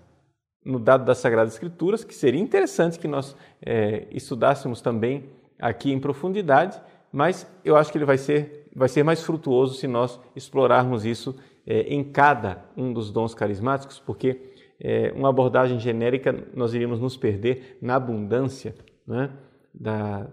no 0.63 0.79
dado 0.79 1.05
das 1.05 1.17
Sagradas 1.19 1.53
Escrituras, 1.53 2.03
que 2.03 2.13
seria 2.13 2.41
interessante 2.41 2.99
que 2.99 3.07
nós 3.07 3.35
é, 3.61 4.07
estudássemos 4.11 4.81
também 4.81 5.29
aqui 5.57 5.91
em 5.91 5.99
profundidade, 5.99 6.79
mas 7.11 7.49
eu 7.63 7.75
acho 7.75 7.91
que 7.91 7.97
ele 7.97 8.05
vai 8.05 8.17
ser, 8.17 8.69
vai 8.75 8.87
ser 8.87 9.03
mais 9.03 9.23
frutuoso 9.23 9.75
se 9.75 9.87
nós 9.87 10.19
explorarmos 10.35 11.05
isso 11.05 11.35
é, 11.65 11.81
em 11.81 12.03
cada 12.03 12.65
um 12.75 12.93
dos 12.93 13.11
dons 13.11 13.33
carismáticos, 13.33 13.99
porque 13.99 14.41
é, 14.79 15.11
uma 15.15 15.29
abordagem 15.29 15.79
genérica 15.79 16.35
nós 16.53 16.73
iríamos 16.73 16.99
nos 16.99 17.17
perder 17.17 17.77
na 17.81 17.95
abundância 17.95 18.75
né, 19.05 19.31
da 19.73 20.27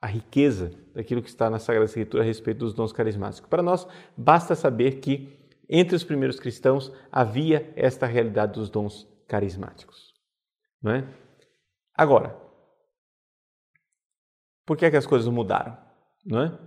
a 0.00 0.06
riqueza 0.06 0.70
daquilo 0.94 1.20
que 1.20 1.28
está 1.28 1.50
na 1.50 1.58
Sagrada 1.58 1.86
Escritura 1.86 2.22
a 2.22 2.26
respeito 2.26 2.58
dos 2.58 2.72
dons 2.72 2.92
carismáticos. 2.92 3.48
Para 3.50 3.62
nós, 3.62 3.86
basta 4.16 4.54
saber 4.54 5.00
que 5.00 5.28
entre 5.68 5.96
os 5.96 6.04
primeiros 6.04 6.38
cristãos 6.38 6.92
havia 7.10 7.72
esta 7.74 8.06
realidade 8.06 8.52
dos 8.52 8.70
dons 8.70 9.08
carismáticos. 9.28 10.14
Não 10.82 10.92
é? 10.92 11.06
Agora, 11.94 12.36
por 14.66 14.76
que, 14.76 14.86
é 14.86 14.90
que 14.90 14.96
as 14.96 15.06
coisas 15.06 15.28
mudaram? 15.28 15.76
Não 16.24 16.42
é? 16.42 16.58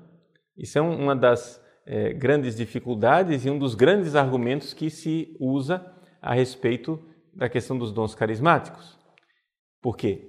Isso 0.58 0.78
é 0.78 0.82
uma 0.82 1.16
das 1.16 1.62
é, 1.86 2.14
grandes 2.14 2.56
dificuldades 2.56 3.46
e 3.46 3.50
um 3.50 3.58
dos 3.58 3.76
grandes 3.76 4.16
argumentos 4.16 4.74
que 4.74 4.90
se 4.90 5.36
usa 5.40 5.86
a 6.22 6.34
respeito 6.34 7.04
da 7.34 7.50
questão 7.50 7.78
dos 7.78 7.92
dons 7.92 8.14
carismáticos. 8.14 9.00
Por 9.82 9.98
quê? 9.98 10.28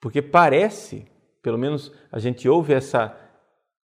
Porque 0.00 0.22
parece, 0.22 1.06
pelo 1.42 1.58
menos 1.58 1.92
a 2.10 2.18
gente 2.18 2.48
ouve 2.48 2.72
essa 2.72 3.16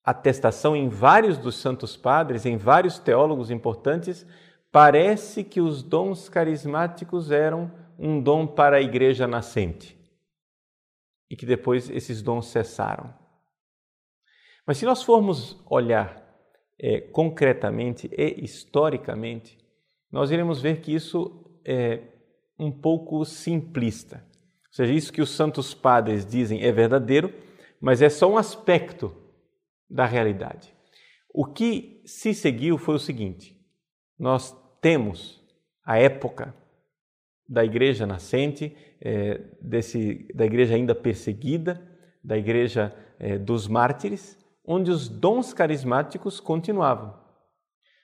atestação 0.04 0.76
em 0.76 0.88
vários 0.88 1.38
dos 1.38 1.56
santos 1.56 1.96
padres, 1.96 2.44
em 2.44 2.56
vários 2.56 2.98
teólogos 2.98 3.50
importantes, 3.50 4.26
parece 4.72 5.44
que 5.44 5.60
os 5.60 5.82
dons 5.82 6.30
carismáticos 6.30 7.30
eram 7.30 7.70
um 7.98 8.20
dom 8.20 8.46
para 8.46 8.78
a 8.78 8.82
igreja 8.82 9.28
nascente 9.28 9.96
e 11.30 11.36
que 11.36 11.46
depois 11.46 11.90
esses 11.90 12.22
dons 12.22 12.46
cessaram. 12.46 13.14
Mas 14.66 14.78
se 14.78 14.86
nós 14.86 15.02
formos 15.02 15.62
olhar 15.68 16.22
é, 16.78 17.00
concretamente 17.00 18.10
e 18.16 18.42
historicamente, 18.42 19.58
nós 20.10 20.30
iremos 20.30 20.60
ver 20.60 20.80
que 20.80 20.94
isso 20.94 21.60
é 21.64 22.00
um 22.58 22.70
pouco 22.70 23.24
simplista. 23.24 24.24
Ou 24.68 24.74
seja, 24.74 24.92
isso 24.92 25.12
que 25.12 25.20
os 25.20 25.30
santos 25.30 25.74
padres 25.74 26.24
dizem 26.24 26.62
é 26.62 26.72
verdadeiro, 26.72 27.32
mas 27.80 28.00
é 28.00 28.08
só 28.08 28.30
um 28.30 28.38
aspecto 28.38 29.14
da 29.88 30.06
realidade. 30.06 30.74
O 31.32 31.44
que 31.44 32.02
se 32.06 32.32
seguiu 32.32 32.78
foi 32.78 32.94
o 32.94 33.00
seguinte: 33.00 33.56
nós 34.18 34.56
temos 34.82 35.40
a 35.82 35.98
época 35.98 36.54
da 37.48 37.64
igreja 37.64 38.06
nascente, 38.06 38.76
é, 39.00 39.40
desse, 39.60 40.28
da 40.34 40.44
igreja 40.44 40.74
ainda 40.74 40.94
perseguida, 40.94 41.80
da 42.22 42.36
igreja 42.36 42.94
é, 43.18 43.38
dos 43.38 43.68
mártires, 43.68 44.36
onde 44.64 44.90
os 44.90 45.08
dons 45.08 45.54
carismáticos 45.54 46.40
continuavam. 46.40 47.18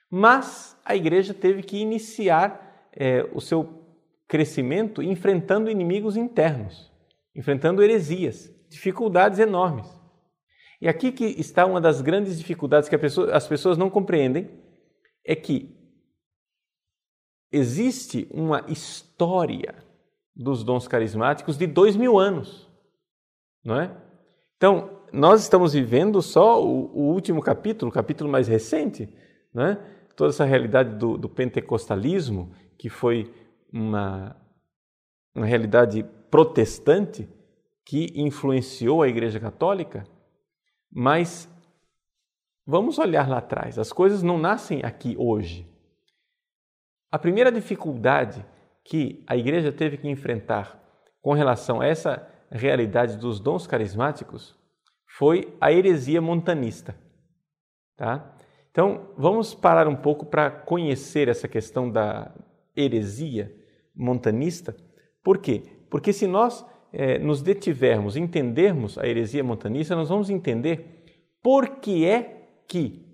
Mas 0.09 0.77
a 0.83 0.95
igreja 0.95 1.33
teve 1.33 1.61
que 1.63 1.77
iniciar 1.77 2.89
é, 2.93 3.29
o 3.33 3.41
seu 3.41 3.85
crescimento 4.27 5.03
enfrentando 5.03 5.69
inimigos 5.69 6.15
internos, 6.15 6.91
enfrentando 7.35 7.83
heresias, 7.83 8.53
dificuldades 8.69 9.39
enormes. 9.39 9.87
E 10.81 10.87
aqui 10.87 11.11
que 11.11 11.25
está 11.25 11.65
uma 11.65 11.81
das 11.81 12.01
grandes 12.01 12.37
dificuldades 12.37 12.87
que 12.87 12.97
pessoa, 12.97 13.35
as 13.35 13.47
pessoas 13.47 13.77
não 13.77 13.89
compreendem, 13.89 14.49
é 15.25 15.35
que 15.35 15.78
existe 17.51 18.27
uma 18.31 18.63
história 18.67 19.75
dos 20.35 20.63
dons 20.63 20.87
carismáticos 20.87 21.57
de 21.57 21.67
dois 21.67 21.95
mil 21.95 22.17
anos, 22.17 22.69
não 23.63 23.79
é? 23.79 23.95
Então, 24.55 24.99
nós 25.11 25.41
estamos 25.41 25.73
vivendo 25.73 26.21
só 26.21 26.63
o, 26.63 26.91
o 26.93 27.13
último 27.13 27.41
capítulo, 27.41 27.89
o 27.89 27.93
capítulo 27.93 28.29
mais 28.29 28.47
recente, 28.47 29.09
né? 29.53 29.77
toda 30.19 30.31
essa 30.31 30.43
realidade 30.43 30.95
do, 30.97 31.17
do 31.17 31.29
pentecostalismo, 31.29 32.51
que 32.77 32.89
foi 32.89 33.33
uma, 33.71 34.35
uma 35.33 35.45
realidade 35.45 36.03
protestante 36.29 37.25
que 37.85 38.11
influenciou 38.13 39.01
a 39.01 39.07
Igreja 39.07 39.39
Católica, 39.39 40.05
mas 40.91 41.49
vamos 42.67 42.99
olhar 42.99 43.29
lá 43.29 43.37
atrás. 43.37 43.79
As 43.79 43.93
coisas 43.93 44.21
não 44.21 44.37
nascem 44.37 44.81
aqui 44.83 45.15
hoje. 45.17 45.65
A 47.11 47.17
primeira 47.17 47.51
dificuldade 47.51 48.45
que 48.83 49.23
a 49.27 49.35
Igreja 49.35 49.71
teve 49.71 49.97
que 49.97 50.07
enfrentar 50.07 50.79
com 51.21 51.33
relação 51.33 51.81
a 51.81 51.87
essa 51.87 52.27
realidade 52.51 53.17
dos 53.17 53.39
dons 53.39 53.67
carismáticos 53.67 54.55
foi 55.05 55.55
a 55.59 55.71
heresia 55.71 56.21
montanista. 56.21 56.95
Tá? 57.97 58.35
Então, 58.71 59.09
vamos 59.17 59.53
parar 59.53 59.87
um 59.87 59.95
pouco 59.95 60.25
para 60.25 60.49
conhecer 60.49 61.27
essa 61.27 61.47
questão 61.47 61.89
da 61.89 62.31
heresia 62.75 63.53
montanista. 63.95 64.75
Por 65.23 65.39
quê? 65.39 65.63
Porque 65.89 66.13
se 66.13 66.27
nós 66.27 66.65
é, 66.93 67.19
nos 67.19 67.41
detivermos, 67.41 68.15
entendermos 68.15 68.97
a 68.97 69.07
heresia 69.07 69.43
montanista, 69.43 69.95
nós 69.95 70.09
vamos 70.09 70.29
entender 70.29 71.03
por 71.41 71.79
que 71.79 72.05
é 72.05 72.47
que 72.67 73.05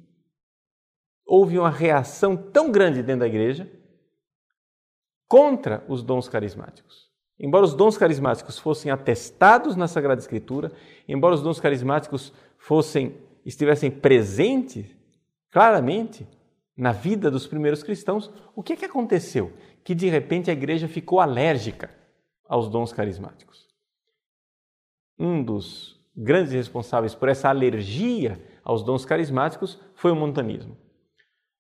houve 1.25 1.57
uma 1.57 1.69
reação 1.69 2.35
tão 2.35 2.71
grande 2.71 3.01
dentro 3.01 3.21
da 3.21 3.27
igreja 3.27 3.69
contra 5.27 5.83
os 5.87 6.03
dons 6.03 6.27
carismáticos. 6.29 7.05
Embora 7.39 7.65
os 7.65 7.73
dons 7.73 7.97
carismáticos 7.97 8.57
fossem 8.57 8.91
atestados 8.91 9.75
na 9.75 9.87
Sagrada 9.87 10.21
Escritura, 10.21 10.71
embora 11.07 11.35
os 11.35 11.41
dons 11.41 11.59
carismáticos 11.59 12.31
fossem 12.57 13.17
estivessem 13.45 13.91
presentes 13.91 14.87
claramente 15.51 16.27
na 16.75 16.91
vida 16.91 17.29
dos 17.29 17.45
primeiros 17.45 17.83
cristãos, 17.83 18.31
o 18.55 18.63
que, 18.63 18.73
é 18.73 18.75
que 18.75 18.85
aconteceu? 18.85 19.53
Que 19.83 19.93
de 19.93 20.09
repente 20.09 20.49
a 20.49 20.53
igreja 20.53 20.87
ficou 20.87 21.19
alérgica 21.19 21.89
aos 22.49 22.67
dons 22.67 22.91
carismáticos. 22.91 23.67
Um 25.17 25.43
dos 25.43 26.01
grandes 26.15 26.53
responsáveis 26.53 27.13
por 27.13 27.29
essa 27.29 27.49
alergia 27.49 28.41
aos 28.63 28.83
dons 28.83 29.05
carismáticos 29.05 29.79
foi 29.93 30.11
o 30.11 30.15
montanismo. 30.15 30.75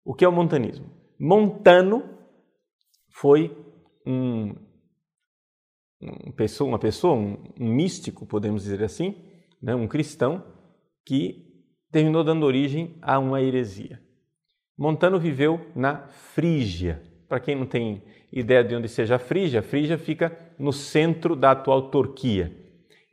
O 0.03 0.13
que 0.13 0.25
é 0.25 0.27
o 0.27 0.31
montanismo? 0.31 0.89
Montano 1.17 2.14
foi 3.15 3.55
um 4.05 4.53
uma 6.01 6.33
pessoa, 6.33 6.67
uma 6.67 6.79
pessoa 6.79 7.15
um, 7.15 7.37
um 7.59 7.67
místico, 7.67 8.25
podemos 8.25 8.63
dizer 8.63 8.83
assim, 8.83 9.15
né, 9.61 9.73
um 9.73 9.87
cristão, 9.87 10.43
que 11.05 11.45
terminou 11.91 12.23
dando 12.23 12.45
origem 12.45 12.97
a 13.01 13.17
uma 13.17 13.41
heresia. 13.41 13.99
Montano 14.77 15.19
viveu 15.19 15.71
na 15.75 16.07
Frígia. 16.09 17.01
Para 17.27 17.39
quem 17.39 17.55
não 17.55 17.65
tem 17.65 18.03
ideia 18.31 18.63
de 18.63 18.75
onde 18.75 18.87
seja 18.87 19.15
a 19.15 19.19
Frígia, 19.19 19.61
a 19.61 19.63
Frígia 19.63 19.97
fica 19.97 20.37
no 20.59 20.73
centro 20.73 21.35
da 21.35 21.51
atual 21.51 21.89
Turquia. 21.89 22.51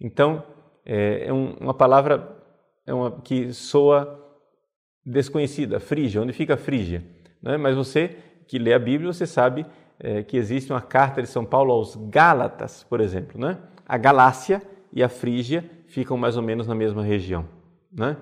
Então, 0.01 0.45
é, 0.85 1.27
é 1.27 1.33
uma 1.33 1.73
palavra 1.73 2.37
é 2.85 2.93
uma, 2.93 3.21
que 3.23 3.53
soa 3.53 4.21
desconhecida, 5.07 5.79
Frígia. 5.79 6.21
Onde 6.21 6.33
fica 6.33 6.55
a 6.55 6.59
Frígia? 6.59 7.05
Né? 7.41 7.57
Mas 7.57 7.77
você 7.77 8.17
que 8.49 8.59
lê 8.59 8.75
a 8.75 8.79
Bíblia, 8.79 9.13
você 9.13 9.27
sabe 9.27 9.65
é, 9.99 10.23
que 10.23 10.37
existe 10.37 10.73
uma 10.73 10.81
carta 10.81 11.23
de 11.23 11.29
São 11.29 11.45
Paulo 11.45 11.73
aos 11.73 11.97
Gálatas, 11.97 12.85
por 12.85 13.01
exemplo. 13.01 13.41
Né? 13.41 13.59
A 13.87 13.97
Galácia 13.97 14.63
e 14.93 15.03
a 15.03 15.09
Frígia 15.09 15.69
ficam 15.87 16.17
mais 16.17 16.37
ou 16.37 16.43
menos 16.43 16.67
na 16.67 16.75
mesma 16.75 17.03
região. 17.03 17.47
Né? 17.93 18.17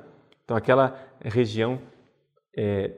Então, 0.45 0.57
aquela 0.57 0.97
região 1.23 1.81
é, 2.57 2.93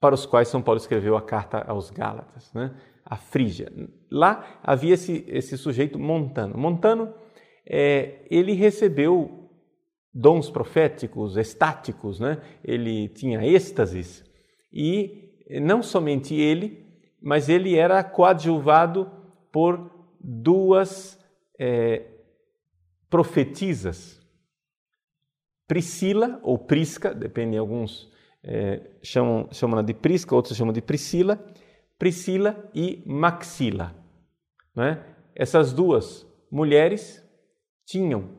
para 0.00 0.14
os 0.14 0.26
quais 0.26 0.48
São 0.48 0.60
Paulo 0.60 0.78
escreveu 0.78 1.16
a 1.16 1.22
carta 1.22 1.62
aos 1.66 1.90
Gálatas, 1.90 2.52
né? 2.52 2.74
a 3.04 3.16
Frígia. 3.16 3.72
Lá 4.10 4.58
havia 4.62 4.94
esse, 4.94 5.24
esse 5.28 5.56
sujeito 5.56 5.98
Montano. 5.98 6.56
Montano, 6.56 7.14
é, 7.66 8.26
ele 8.30 8.52
recebeu 8.52 9.48
dons 10.12 10.50
proféticos, 10.50 11.36
estáticos, 11.36 12.20
né? 12.20 12.42
ele 12.62 13.08
tinha 13.08 13.44
êxtases, 13.46 14.24
e 14.72 15.30
não 15.60 15.82
somente 15.82 16.34
ele, 16.34 16.81
mas 17.22 17.48
ele 17.48 17.76
era 17.76 18.02
coadjuvado 18.02 19.08
por 19.52 19.90
duas 20.20 21.18
é, 21.58 22.04
profetisas. 23.08 24.20
Priscila, 25.68 26.40
ou 26.42 26.58
Prisca, 26.58 27.14
depende, 27.14 27.56
alguns 27.56 28.10
é, 28.42 28.80
chamam, 29.02 29.48
chamam 29.52 29.82
de 29.82 29.94
Prisca, 29.94 30.34
outros 30.34 30.56
chamam 30.56 30.72
de 30.72 30.82
Priscila, 30.82 31.38
Priscila 31.98 32.68
e 32.74 33.02
Maxila. 33.06 33.94
Né? 34.74 35.02
Essas 35.34 35.72
duas 35.72 36.26
mulheres 36.50 37.24
tinham 37.86 38.30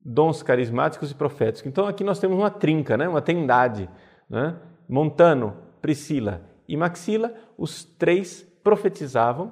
dons 0.00 0.42
carismáticos 0.42 1.10
e 1.10 1.14
proféticos. 1.14 1.66
Então 1.66 1.86
aqui 1.86 2.04
nós 2.04 2.20
temos 2.20 2.38
uma 2.38 2.50
trinca, 2.50 2.96
né? 2.96 3.08
uma 3.08 3.20
trindade. 3.20 3.90
Né? 4.30 4.56
Montano, 4.88 5.56
Priscila 5.82 6.47
e 6.68 6.76
Maxila, 6.76 7.34
os 7.56 7.82
três 7.84 8.42
profetizavam, 8.62 9.50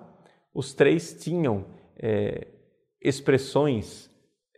os 0.52 0.74
três 0.74 1.14
tinham 1.14 1.66
é, 1.96 2.46
expressões 3.00 4.11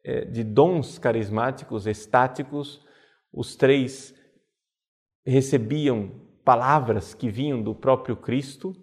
é, 0.04 0.24
de 0.24 0.42
dons 0.42 0.98
carismáticos 0.98 1.86
estáticos, 1.86 2.84
os 3.32 3.54
três 3.54 4.14
recebiam 5.24 6.10
palavras 6.44 7.14
que 7.14 7.28
vinham 7.28 7.62
do 7.62 7.74
próprio 7.74 8.16
Cristo 8.16 8.74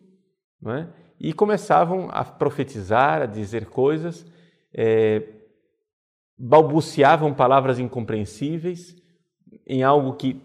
é? 0.68 0.88
e 1.20 1.34
começavam 1.34 2.10
a 2.12 2.24
profetizar, 2.24 3.24
a 3.24 3.26
dizer 3.26 3.66
coisas, 3.66 4.26
é, 4.74 5.28
balbuciavam 6.38 7.34
palavras 7.34 7.80
incompreensíveis 7.80 8.96
em 9.66 9.84
algo 9.84 10.16
que 10.16 10.42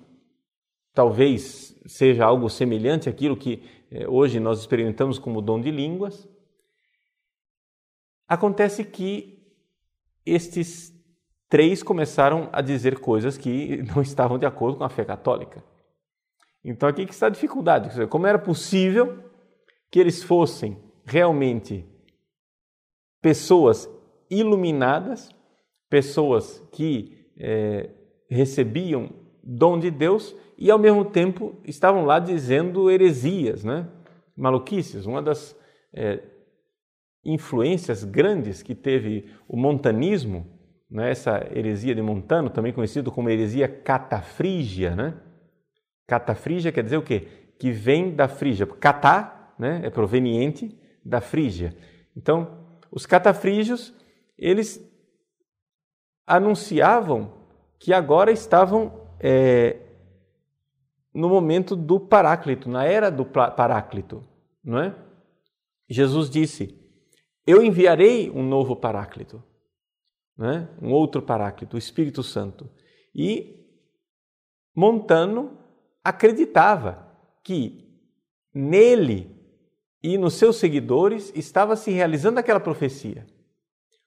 talvez 1.01 1.75
seja 1.87 2.27
algo 2.27 2.51
semelhante 2.51 3.09
àquilo 3.09 3.35
que 3.35 3.63
é, 3.91 4.07
hoje 4.07 4.39
nós 4.39 4.61
experimentamos 4.61 5.19
como 5.19 5.41
dom 5.41 5.59
de 5.59 5.71
línguas. 5.71 6.29
Acontece 8.29 8.85
que 8.85 9.51
estes 10.27 10.93
três 11.49 11.83
começaram 11.83 12.51
a 12.53 12.61
dizer 12.61 12.99
coisas 12.99 13.39
que 13.39 13.79
não 13.95 14.03
estavam 14.03 14.39
de 14.39 14.45
acordo 14.45 14.77
com 14.77 14.85
a 14.85 14.91
fé 14.91 15.03
católica. 15.03 15.65
Então 16.63 16.87
aqui 16.87 17.07
que 17.07 17.15
está 17.15 17.29
a 17.29 17.31
dificuldade. 17.31 18.07
Como 18.09 18.27
era 18.27 18.39
possível 18.39 19.25
que 19.91 19.99
eles 19.99 20.23
fossem 20.23 20.77
realmente 21.07 21.83
pessoas 23.23 23.89
iluminadas, 24.29 25.31
pessoas 25.89 26.63
que 26.71 27.27
é, 27.39 27.89
recebiam 28.29 29.09
dom 29.43 29.79
de 29.79 29.91
Deus 29.91 30.37
e 30.61 30.71
ao 30.71 30.79
mesmo 30.79 31.07
tempo 31.07 31.59
estavam 31.65 32.05
lá 32.05 32.19
dizendo 32.19 32.91
heresias, 32.91 33.65
né? 33.65 33.89
maluquices. 34.37 35.07
Uma 35.07 35.23
das 35.23 35.57
é, 35.93 36.21
influências 37.25 38.05
grandes 38.05 38.63
que 38.63 38.75
teve 38.75 39.31
o 39.49 39.57
montanismo, 39.57 40.47
né? 40.91 41.11
essa 41.11 41.49
heresia 41.51 41.95
de 41.95 42.03
Montano, 42.03 42.51
também 42.51 42.75
conhecido 42.75 43.11
como 43.11 43.31
heresia 43.31 43.67
catafrígia. 43.67 44.95
Né? 44.95 45.15
Catafrígia 46.07 46.71
quer 46.71 46.85
dizer 46.85 46.99
o 46.99 47.03
quê? 47.03 47.27
Que 47.59 47.71
vem 47.71 48.15
da 48.15 48.29
Frígia. 48.29 48.67
Catá 48.67 49.55
né? 49.59 49.81
é 49.83 49.89
proveniente 49.89 50.79
da 51.03 51.23
Frígia. 51.23 51.75
Então, 52.15 52.67
os 52.93 53.07
catafrígios, 53.07 53.95
eles 54.37 54.79
anunciavam 56.27 57.33
que 57.79 57.95
agora 57.95 58.31
estavam 58.31 59.09
é, 59.19 59.79
no 61.13 61.29
momento 61.29 61.75
do 61.75 61.99
Paráclito, 61.99 62.69
na 62.69 62.85
era 62.85 63.11
do 63.11 63.25
Paráclito, 63.25 64.25
não 64.63 64.79
é? 64.79 64.95
Jesus 65.89 66.31
disse: 66.31 66.79
Eu 67.47 67.63
enviarei 67.63 68.31
um 68.31 68.43
novo 68.43 68.77
Paráclito, 68.77 69.43
é? 70.41 70.69
um 70.81 70.93
outro 70.93 71.21
Paráclito, 71.21 71.77
o 71.77 71.79
Espírito 71.79 72.23
Santo. 72.23 72.71
E 73.15 73.61
Montano 74.75 75.59
acreditava 76.03 77.07
que 77.43 77.91
nele 78.55 79.37
e 80.03 80.17
nos 80.17 80.35
seus 80.35 80.57
seguidores 80.57 81.33
estava 81.35 81.77
se 81.77 81.91
realizando 81.91 82.39
aquela 82.39 82.61
profecia. 82.61 83.27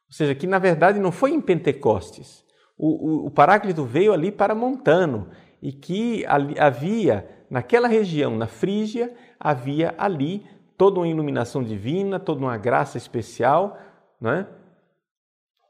Ou 0.08 0.14
seja, 0.14 0.34
que 0.34 0.48
na 0.48 0.60
verdade 0.60 1.00
não 1.00 1.12
foi 1.12 1.32
em 1.32 1.42
Pentecostes. 1.42 2.44
O, 2.78 2.88
o, 2.88 3.26
o 3.28 3.32
Paráclito 3.32 3.84
veio 3.84 4.14
ali 4.14 4.32
para 4.32 4.56
Montano 4.56 5.30
e 5.64 5.72
que 5.72 6.26
havia, 6.60 7.26
naquela 7.50 7.88
região, 7.88 8.36
na 8.36 8.48
Frígia, 8.48 9.16
havia 9.40 9.96
ali 9.98 10.46
toda 10.78 11.00
uma 11.00 11.08
iluminação 11.08 11.64
divina, 11.64 12.20
toda 12.20 12.42
uma 12.42 12.58
graça 12.58 12.98
especial, 12.98 13.80
é? 14.26 14.46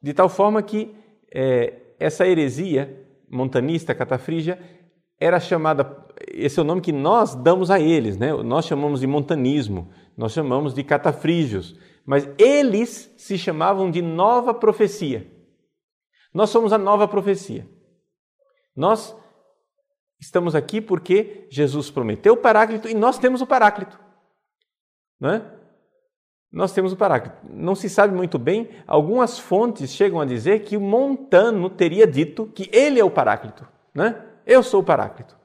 de 0.01 0.11
tal 0.11 0.27
forma 0.27 0.63
que 0.63 0.95
é, 1.31 1.93
essa 1.99 2.25
heresia 2.25 3.05
montanista, 3.29 3.93
catafrígia, 3.93 4.59
era 5.19 5.39
chamada, 5.39 6.07
esse 6.27 6.57
é 6.59 6.63
o 6.63 6.65
nome 6.65 6.81
que 6.81 6.91
nós 6.91 7.35
damos 7.35 7.69
a 7.69 7.79
eles, 7.79 8.17
né? 8.17 8.33
nós 8.33 8.65
chamamos 8.65 9.01
de 9.01 9.05
montanismo, 9.05 9.91
nós 10.17 10.31
chamamos 10.31 10.73
de 10.73 10.83
catafrígios, 10.83 11.79
mas 12.03 12.27
eles 12.39 13.13
se 13.15 13.37
chamavam 13.37 13.91
de 13.91 14.01
nova 14.01 14.55
profecia. 14.55 15.31
Nós 16.33 16.49
somos 16.49 16.73
a 16.73 16.79
nova 16.79 17.07
profecia. 17.07 17.67
Nós 18.75 19.15
estamos 20.23 20.55
aqui 20.55 20.79
porque 20.79 21.45
Jesus 21.49 21.91
prometeu 21.91 22.33
o 22.33 22.37
Paráclito 22.37 22.87
e 22.87 22.93
nós 22.93 23.17
temos 23.19 23.41
o 23.41 23.47
Paráclito. 23.47 23.99
Não 25.19 25.29
é? 25.29 25.45
Nós 26.51 26.71
temos 26.71 26.93
o 26.93 26.97
Paráclito. 26.97 27.37
Não 27.49 27.75
se 27.75 27.89
sabe 27.89 28.15
muito 28.15 28.39
bem, 28.39 28.69
algumas 28.87 29.37
fontes 29.37 29.91
chegam 29.91 30.21
a 30.21 30.25
dizer 30.25 30.61
que 30.61 30.77
Montano 30.77 31.69
teria 31.69 32.07
dito 32.07 32.47
que 32.47 32.69
ele 32.71 32.99
é 32.99 33.03
o 33.03 33.11
Paráclito. 33.11 33.67
Né? 33.93 34.23
Eu 34.45 34.63
sou 34.63 34.81
o 34.81 34.83
Paráclito. 34.83 35.37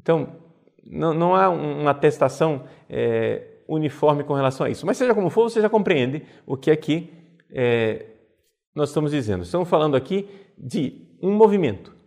Então, 0.00 0.36
não, 0.84 1.12
não 1.12 1.34
há 1.34 1.48
uma 1.48 1.90
atestação 1.90 2.64
é, 2.88 3.62
uniforme 3.68 4.22
com 4.22 4.34
relação 4.34 4.66
a 4.66 4.70
isso. 4.70 4.86
Mas 4.86 4.98
seja 4.98 5.14
como 5.14 5.30
for, 5.30 5.50
você 5.50 5.60
já 5.60 5.68
compreende 5.68 6.24
o 6.46 6.56
que 6.56 6.70
aqui 6.70 7.12
é, 7.50 8.06
nós 8.74 8.90
estamos 8.90 9.10
dizendo. 9.10 9.42
Estamos 9.42 9.68
falando 9.68 9.96
aqui 9.96 10.28
de 10.56 11.08
um 11.22 11.32
movimento. 11.32 11.99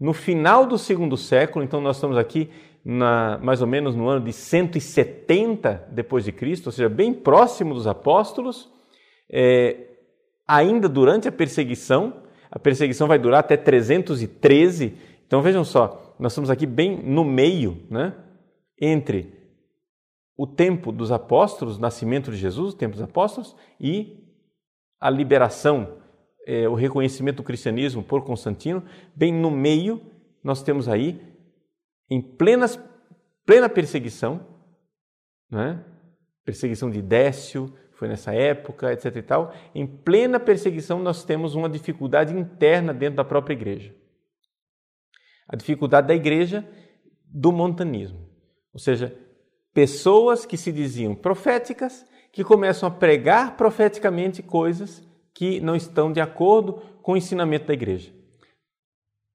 No 0.00 0.14
final 0.14 0.66
do 0.66 0.78
segundo 0.78 1.16
século, 1.16 1.62
então 1.62 1.80
nós 1.80 1.96
estamos 1.96 2.16
aqui 2.16 2.48
na, 2.82 3.38
mais 3.42 3.60
ou 3.60 3.66
menos 3.66 3.94
no 3.94 4.08
ano 4.08 4.24
de 4.24 4.32
170 4.32 5.88
depois 5.92 6.24
de 6.24 6.32
Cristo, 6.32 6.66
ou 6.66 6.72
seja, 6.72 6.88
bem 6.88 7.12
próximo 7.12 7.74
dos 7.74 7.86
apóstolos, 7.86 8.72
é, 9.30 9.88
ainda 10.48 10.88
durante 10.88 11.28
a 11.28 11.32
perseguição. 11.32 12.22
A 12.50 12.58
perseguição 12.58 13.06
vai 13.06 13.18
durar 13.18 13.40
até 13.40 13.56
313. 13.56 14.96
Então 15.26 15.42
vejam 15.42 15.64
só, 15.64 16.16
nós 16.18 16.32
estamos 16.32 16.50
aqui 16.50 16.66
bem 16.66 16.96
no 16.96 17.22
meio, 17.22 17.86
né, 17.90 18.14
entre 18.80 19.38
o 20.36 20.46
tempo 20.46 20.90
dos 20.90 21.12
apóstolos, 21.12 21.76
o 21.76 21.80
nascimento 21.80 22.30
de 22.30 22.38
Jesus, 22.38 22.72
o 22.72 22.76
tempo 22.76 22.94
dos 22.94 23.02
apóstolos, 23.02 23.54
e 23.78 24.24
a 24.98 25.10
liberação, 25.10 25.98
é, 26.46 26.68
o 26.68 26.74
reconhecimento 26.74 27.36
do 27.36 27.42
cristianismo 27.42 28.02
por 28.02 28.24
Constantino, 28.24 28.84
bem 29.14 29.32
no 29.32 29.50
meio, 29.50 30.00
nós 30.42 30.62
temos 30.62 30.88
aí, 30.88 31.20
em 32.08 32.20
plenas, 32.20 32.78
plena 33.44 33.68
perseguição, 33.68 34.46
né? 35.50 35.84
perseguição 36.44 36.90
de 36.90 37.02
Décio, 37.02 37.72
foi 37.92 38.08
nessa 38.08 38.32
época, 38.32 38.92
etc. 38.92 39.16
e 39.16 39.22
tal, 39.22 39.54
em 39.74 39.86
plena 39.86 40.40
perseguição 40.40 40.98
nós 40.98 41.22
temos 41.22 41.54
uma 41.54 41.68
dificuldade 41.68 42.34
interna 42.34 42.94
dentro 42.94 43.16
da 43.16 43.24
própria 43.24 43.52
igreja. 43.52 43.94
A 45.46 45.54
dificuldade 45.54 46.08
da 46.08 46.14
igreja 46.14 46.66
do 47.26 47.52
montanismo. 47.52 48.26
Ou 48.72 48.80
seja, 48.80 49.14
pessoas 49.74 50.46
que 50.46 50.56
se 50.56 50.72
diziam 50.72 51.14
proféticas, 51.14 52.06
que 52.32 52.42
começam 52.42 52.88
a 52.88 52.92
pregar 52.92 53.56
profeticamente 53.56 54.42
coisas 54.42 55.06
que 55.34 55.60
não 55.60 55.74
estão 55.74 56.12
de 56.12 56.20
acordo 56.20 56.74
com 57.02 57.12
o 57.12 57.16
ensinamento 57.16 57.66
da 57.66 57.74
igreja. 57.74 58.12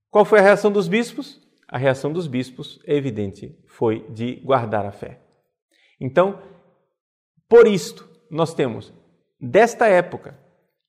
Qual 0.10 0.25
foi 0.25 0.39
a 0.39 0.43
reação 0.43 0.71
dos 0.71 0.88
bispos? 0.88 1.41
A 1.67 1.77
reação 1.77 2.13
dos 2.13 2.27
bispos, 2.27 2.79
é 2.86 2.95
evidente, 2.95 3.58
foi 3.67 4.08
de 4.10 4.36
guardar 4.36 4.86
a 4.86 4.91
fé. 4.91 5.19
Então, 5.99 6.39
por 7.49 7.67
isto, 7.67 8.08
nós 8.29 8.53
temos, 8.53 8.93
desta 9.39 9.88
época 9.88 10.39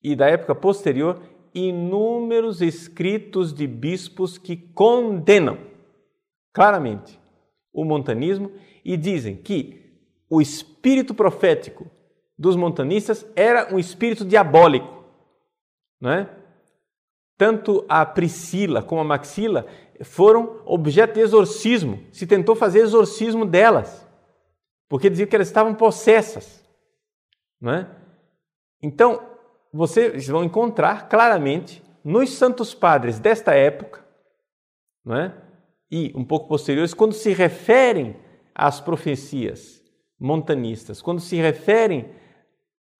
e 0.02 0.14
da 0.14 0.28
época 0.28 0.54
posterior, 0.54 1.22
inúmeros 1.54 2.60
escritos 2.60 3.52
de 3.52 3.66
bispos 3.66 4.36
que 4.36 4.56
condenam 4.56 5.58
claramente 6.52 7.18
o 7.72 7.84
montanismo 7.84 8.52
e 8.84 8.96
dizem 8.96 9.36
que 9.36 10.00
o 10.28 10.40
espírito 10.40 11.14
profético 11.14 11.90
dos 12.38 12.56
montanistas 12.56 13.26
era 13.34 13.74
um 13.74 13.78
espírito 13.78 14.24
diabólico. 14.24 14.95
Não 16.00 16.10
é? 16.10 16.28
Tanto 17.36 17.84
a 17.88 18.04
Priscila 18.04 18.82
como 18.82 19.00
a 19.00 19.04
Maxila 19.04 19.66
foram 20.02 20.62
objeto 20.64 21.14
de 21.14 21.20
exorcismo. 21.20 22.02
Se 22.12 22.26
tentou 22.26 22.54
fazer 22.54 22.80
exorcismo 22.80 23.44
delas, 23.44 24.06
porque 24.88 25.10
diziam 25.10 25.28
que 25.28 25.34
elas 25.36 25.48
estavam 25.48 25.74
possessas. 25.74 26.64
Não 27.60 27.72
é? 27.72 27.90
Então, 28.82 29.20
vocês 29.72 30.28
vão 30.28 30.44
encontrar 30.44 31.08
claramente 31.08 31.82
nos 32.04 32.30
santos 32.30 32.74
padres 32.74 33.18
desta 33.18 33.54
época, 33.54 34.04
não 35.04 35.16
é? 35.16 35.46
e 35.90 36.12
um 36.14 36.24
pouco 36.24 36.48
posteriores, 36.48 36.94
quando 36.94 37.12
se 37.12 37.32
referem 37.32 38.16
às 38.54 38.80
profecias 38.80 39.82
montanistas, 40.18 41.00
quando 41.02 41.20
se 41.20 41.36
referem 41.36 42.08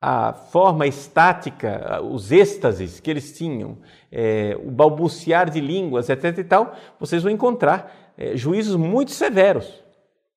à 0.09 0.33
forma 0.33 0.87
estática, 0.87 2.01
os 2.01 2.31
êxtases 2.31 3.01
que 3.01 3.11
eles 3.11 3.37
tinham, 3.37 3.77
é, 4.12 4.57
o 4.62 4.71
balbuciar 4.71 5.51
de 5.51 5.59
línguas, 5.61 6.09
etc. 6.09 6.38
e 6.38 6.45
tal, 6.45 6.77
vocês 7.01 7.25
vão 7.25 7.33
encontrar 7.33 8.14
é, 8.16 8.37
juízos 8.37 8.77
muito 8.77 9.11
severos 9.11 9.83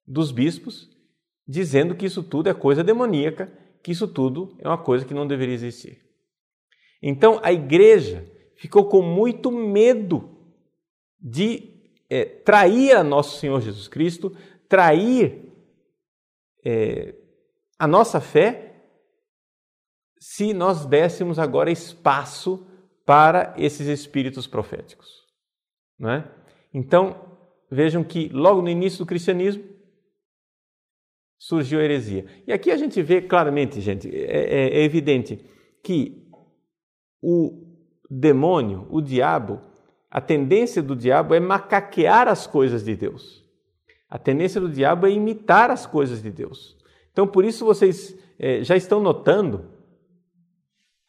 dos 0.08 0.32
bispos, 0.32 0.90
dizendo 1.48 1.94
que 1.94 2.08
isso 2.08 2.24
tudo 2.24 2.50
é 2.50 2.54
coisa 2.56 2.84
demoníaca, 2.84 3.54
que 3.84 3.92
isso 3.92 4.08
tudo 4.08 4.58
é 4.58 4.68
uma 4.68 4.80
coisa 4.80 5.06
que 5.06 5.14
não 5.14 5.28
deveria 5.28 5.54
existir. 5.54 6.00
Então 7.00 7.40
a 7.44 7.54
igreja 7.54 8.26
ficou 8.56 8.86
com 8.86 9.04
muito 9.04 9.52
medo 9.52 10.36
de 11.22 11.76
é, 12.10 12.26
trair 12.26 12.94
a 12.94 13.04
nosso 13.04 13.38
Senhor 13.38 13.62
Jesus 13.62 13.88
Cristo, 13.88 14.36
trair 14.68 15.54
é, 16.66 17.14
a 17.78 17.86
nossa 17.86 18.20
fé, 18.20 18.69
se 20.20 20.54
nós 20.54 20.86
dessemos 20.86 21.40
agora 21.40 21.72
espaço 21.72 22.68
para 23.06 23.54
esses 23.58 23.88
espíritos 23.88 24.46
proféticos. 24.46 25.08
Não 25.98 26.12
é? 26.12 26.30
Então, 26.74 27.16
vejam 27.72 28.04
que 28.04 28.30
logo 28.30 28.62
no 28.62 28.70
início 28.70 29.00
do 29.00 29.06
cristianismo 29.06 29.64
surgiu 31.38 31.80
a 31.80 31.84
heresia. 31.84 32.26
E 32.46 32.52
aqui 32.52 32.70
a 32.70 32.78
gente 32.78 33.02
vê 33.02 33.22
claramente, 33.22 33.80
gente, 33.80 34.14
é, 34.14 34.20
é, 34.20 34.80
é 34.80 34.84
evidente 34.84 35.44
que 35.82 36.30
o 37.22 37.66
demônio, 38.10 38.88
o 38.90 39.02
diabo, 39.02 39.62
a 40.12 40.20
tendência 40.20 40.84
do 40.84 40.96
diabo 40.96 41.34
é 41.34 41.40
macaquear 41.40 42.28
as 42.28 42.46
coisas 42.46 42.84
de 42.84 42.96
Deus. 42.96 43.46
A 44.10 44.18
tendência 44.18 44.60
do 44.60 44.70
diabo 44.70 45.08
é 45.08 45.12
imitar 45.12 45.70
as 45.72 45.86
coisas 45.86 46.22
de 46.22 46.32
Deus. 46.32 46.78
Então, 47.12 47.28
por 47.28 47.46
isso 47.46 47.66
vocês 47.66 48.18
é, 48.38 48.64
já 48.64 48.76
estão 48.76 49.00
notando, 49.00 49.79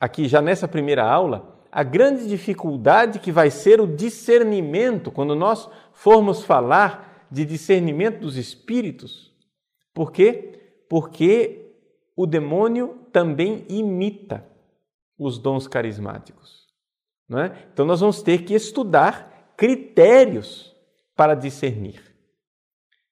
aqui 0.01 0.27
já 0.27 0.41
nessa 0.41 0.67
primeira 0.67 1.05
aula, 1.05 1.61
a 1.71 1.83
grande 1.83 2.27
dificuldade 2.27 3.19
que 3.19 3.31
vai 3.31 3.51
ser 3.51 3.81
o 3.81 3.87
discernimento 3.87 5.13
quando 5.13 5.37
nós 5.37 5.69
formos 5.93 6.43
falar 6.43 7.29
de 7.31 7.45
discernimento 7.45 8.21
dos 8.21 8.37
espíritos. 8.37 9.33
Por 9.95 10.11
quê? 10.11 10.83
Porque 10.89 11.77
o 12.17 12.27
demônio 12.27 13.07
também 13.13 13.65
imita 13.69 14.45
os 15.19 15.39
dons 15.39 15.69
carismáticos. 15.69 16.67
É? 17.33 17.69
Então, 17.73 17.87
nós 17.87 18.01
vamos 18.01 18.23
ter 18.23 18.43
que 18.43 18.55
estudar 18.55 19.53
critérios 19.57 20.75
para 21.15 21.35
discernir. 21.35 22.03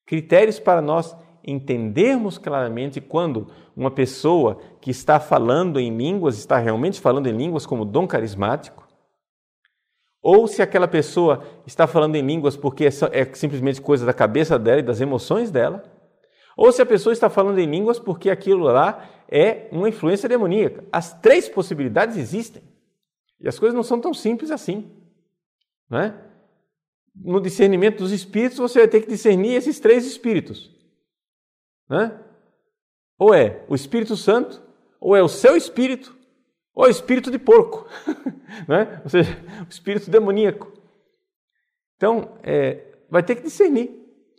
Critérios 0.05 0.59
para 0.59 0.83
nós 0.83 1.16
entendermos 1.46 2.37
claramente 2.37 3.01
quando 3.01 3.53
uma 3.79 3.93
pessoa 3.93 4.59
que 4.81 4.91
está 4.91 5.21
falando 5.21 5.79
em 5.79 5.97
línguas 5.97 6.37
está 6.37 6.59
realmente 6.59 7.01
falando 7.01 7.29
em 7.29 7.37
línguas 7.37 7.64
como 7.64 7.85
dom 7.85 8.09
carismático, 8.09 8.88
ou 10.21 10.49
se 10.49 10.61
aquela 10.61 10.88
pessoa 10.88 11.45
está 11.64 11.87
falando 11.87 12.17
em 12.17 12.23
línguas 12.27 12.57
porque 12.57 12.87
é, 12.87 12.88
é 13.12 13.35
simplesmente 13.35 13.81
coisa 13.81 14.05
da 14.05 14.12
cabeça 14.12 14.59
dela 14.59 14.81
e 14.81 14.83
das 14.83 15.01
emoções 15.01 15.53
dela, 15.53 15.85
ou 16.57 16.73
se 16.73 16.83
a 16.83 16.87
pessoa 16.87 17.12
está 17.12 17.31
falando 17.31 17.61
em 17.61 17.67
línguas 17.67 18.01
porque 18.01 18.29
aquilo 18.29 18.64
lá 18.64 19.09
é 19.31 19.69
uma 19.71 19.88
influência 19.88 20.29
demoníaca. 20.29 20.85
As 20.91 21.12
três 21.21 21.49
possibilidades 21.49 22.17
existem. 22.17 22.61
E 23.41 23.47
as 23.47 23.61
coisas 23.61 23.77
não 23.77 23.85
são 23.85 24.01
tão 24.01 24.12
simples 24.12 24.51
assim. 24.51 24.91
Não 25.88 26.01
é? 26.01 26.21
No 27.14 27.41
discernimento 27.41 27.99
dos 27.99 28.11
espíritos, 28.11 28.59
você 28.59 28.81
vai 28.81 28.88
ter 28.88 29.03
que 29.03 29.09
discernir 29.09 29.55
esses 29.55 29.79
três 29.79 30.05
espíritos. 30.05 30.69
Não 31.88 32.01
é? 32.01 32.28
Ou 33.19 33.35
é 33.35 33.65
o 33.69 33.75
Espírito 33.75 34.17
Santo, 34.17 34.63
ou 35.01 35.17
é 35.17 35.23
o 35.23 35.29
seu 35.29 35.57
espírito, 35.57 36.17
ou 36.75 36.85
é 36.85 36.89
o 36.89 36.91
espírito 36.91 37.31
de 37.31 37.39
porco. 37.39 37.89
não 38.69 38.77
é? 38.77 39.01
Ou 39.03 39.11
seja, 39.11 39.37
o 39.67 39.69
espírito 39.69 40.11
demoníaco. 40.11 40.73
Então, 41.97 42.39
é, 42.43 42.95
vai 43.11 43.23
ter 43.23 43.37
que 43.37 43.43
discernir. 43.43 43.91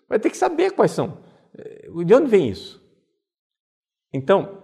Vai 0.07 0.19
ter 0.19 0.29
que 0.29 0.37
saber 0.37 0.71
quais 0.71 0.91
são. 0.91 1.19
É, 1.57 1.89
de 2.05 2.13
onde 2.13 2.27
vem 2.27 2.47
isso? 2.47 2.81
Então, 4.13 4.63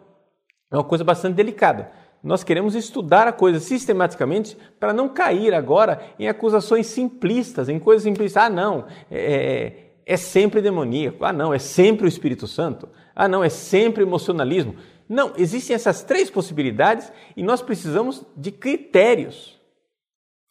é 0.72 0.76
uma 0.76 0.84
coisa 0.84 1.04
bastante 1.04 1.36
delicada 1.36 1.92
nós 2.26 2.44
queremos 2.44 2.74
estudar 2.74 3.28
a 3.28 3.32
coisa 3.32 3.60
sistematicamente 3.60 4.58
para 4.80 4.92
não 4.92 5.08
cair 5.08 5.54
agora 5.54 6.02
em 6.18 6.28
acusações 6.28 6.88
simplistas, 6.88 7.70
em 7.70 7.78
coisas 7.78 8.02
simplistas. 8.02 8.46
Ah, 8.46 8.50
não, 8.50 8.88
é, 9.12 9.36
é, 9.36 9.94
é 10.08 10.18
sempre 10.18 10.60
demoníaco. 10.60 11.24
Ah, 11.24 11.32
não, 11.32 11.54
é 11.54 11.60
sempre 11.60 12.08
o 12.08 12.10
Espírito 12.10 12.48
Santo. 12.48 12.90
Ah, 13.16 13.28
não, 13.28 13.44
é 13.44 13.50
sempre 13.50 14.04
emocionalismo. 14.04 14.76
Não, 15.08 15.34
existem 15.38 15.76
essas 15.76 16.04
três 16.04 16.30
possibilidades 16.30 17.12
e 17.38 17.42
nós 17.42 17.62
precisamos 17.62 18.26
de 18.36 18.52
critérios. 18.52 19.60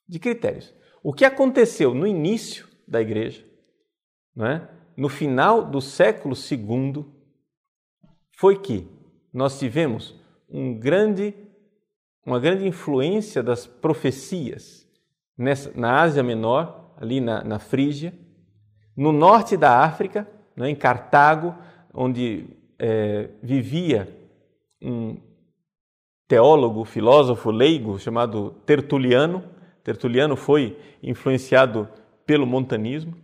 De 0.08 0.18
critérios. 0.18 0.74
O 1.02 1.12
que 1.12 1.24
aconteceu 1.24 1.92
no 1.92 2.06
início 2.06 2.66
da 2.88 3.00
igreja, 3.00 3.44
não 4.34 4.46
é? 4.46 4.68
no 4.96 5.08
final 5.08 5.64
do 5.64 5.80
século 5.80 6.34
II, 6.34 7.04
foi 8.36 8.58
que 8.58 8.88
nós 9.32 9.58
tivemos 9.58 10.14
um 10.48 10.78
grande 10.78 11.34
uma 12.24 12.40
grande 12.40 12.66
influência 12.66 13.42
das 13.42 13.66
profecias 13.66 14.88
nessa, 15.36 15.70
na 15.74 16.00
Ásia 16.00 16.22
Menor, 16.22 16.94
ali 16.96 17.20
na, 17.20 17.44
na 17.44 17.58
Frígia, 17.58 18.14
no 18.96 19.12
norte 19.12 19.56
da 19.56 19.80
África, 19.80 20.26
né, 20.56 20.70
em 20.70 20.74
Cartago, 20.74 21.54
onde 21.94 22.46
é, 22.78 23.30
vivia 23.42 24.08
um 24.82 25.16
teólogo, 26.26 26.84
filósofo 26.84 27.50
leigo 27.50 27.98
chamado 27.98 28.50
Tertuliano. 28.66 29.44
Tertuliano 29.82 30.36
foi 30.36 30.78
influenciado 31.02 31.88
pelo 32.26 32.46
montanismo 32.46 33.16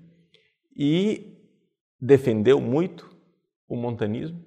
e 0.76 1.36
defendeu 2.00 2.60
muito 2.60 3.10
o 3.68 3.76
montanismo. 3.76 4.44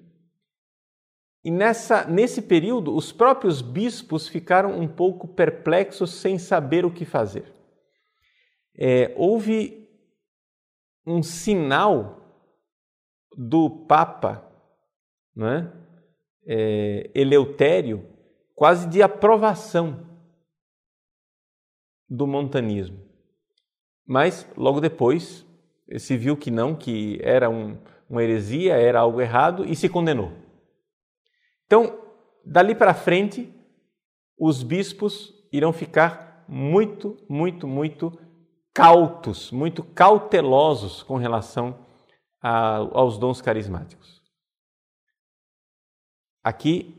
E 1.44 1.50
nessa, 1.50 2.06
nesse 2.06 2.40
período, 2.40 2.96
os 2.96 3.12
próprios 3.12 3.60
bispos 3.60 4.26
ficaram 4.26 4.78
um 4.78 4.88
pouco 4.88 5.28
perplexos, 5.28 6.10
sem 6.10 6.38
saber 6.38 6.86
o 6.86 6.90
que 6.90 7.04
fazer. 7.04 7.52
É, 8.76 9.12
houve 9.16 9.86
um 11.06 11.22
sinal 11.22 12.23
do 13.36 13.68
Papa 13.86 14.54
não 15.34 15.48
é? 15.48 15.72
Eleutério, 17.14 18.06
quase 18.54 18.88
de 18.88 19.02
aprovação 19.02 20.06
do 22.08 22.26
montanismo. 22.26 23.02
Mas 24.06 24.46
logo 24.56 24.80
depois 24.80 25.44
se 25.98 26.16
viu 26.16 26.36
que 26.36 26.50
não, 26.50 26.74
que 26.74 27.18
era 27.22 27.48
um, 27.48 27.78
uma 28.08 28.22
heresia, 28.22 28.74
era 28.74 29.00
algo 29.00 29.20
errado 29.20 29.64
e 29.64 29.74
se 29.74 29.88
condenou. 29.88 30.32
Então, 31.66 31.98
dali 32.44 32.74
para 32.74 32.94
frente, 32.94 33.52
os 34.38 34.62
bispos 34.62 35.32
irão 35.50 35.72
ficar 35.72 36.44
muito, 36.46 37.16
muito, 37.28 37.66
muito 37.66 38.18
cautos, 38.72 39.50
muito 39.50 39.82
cautelosos 39.82 41.02
com 41.02 41.16
relação 41.16 41.83
aos 42.44 43.16
dons 43.16 43.40
carismáticos. 43.40 44.22
Aqui, 46.42 46.94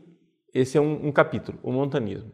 esse 0.52 0.76
é 0.76 0.80
um, 0.80 1.06
um 1.06 1.12
capítulo, 1.12 1.58
o 1.62 1.70
montanismo. 1.70 2.32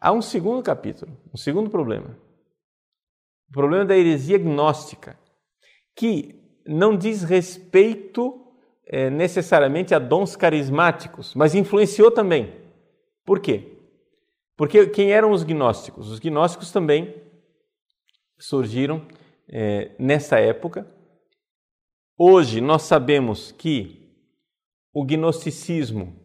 Há 0.00 0.10
um 0.10 0.20
segundo 0.20 0.60
capítulo, 0.62 1.16
um 1.32 1.36
segundo 1.36 1.70
problema. 1.70 2.18
O 3.48 3.52
problema 3.52 3.84
da 3.84 3.96
heresia 3.96 4.38
gnóstica, 4.38 5.16
que 5.94 6.34
não 6.66 6.96
diz 6.96 7.22
respeito 7.22 8.44
é, 8.84 9.08
necessariamente 9.08 9.94
a 9.94 10.00
dons 10.00 10.34
carismáticos, 10.34 11.34
mas 11.36 11.54
influenciou 11.54 12.10
também. 12.10 12.52
Por 13.24 13.38
quê? 13.38 13.78
Porque 14.56 14.86
quem 14.88 15.12
eram 15.12 15.30
os 15.30 15.44
gnósticos? 15.44 16.10
Os 16.10 16.18
gnósticos 16.18 16.72
também 16.72 17.14
surgiram 18.36 19.06
é, 19.48 19.92
nessa 19.98 20.40
época. 20.40 20.86
Hoje 22.24 22.60
nós 22.60 22.82
sabemos 22.82 23.50
que 23.50 24.08
o 24.94 25.04
gnosticismo 25.04 26.16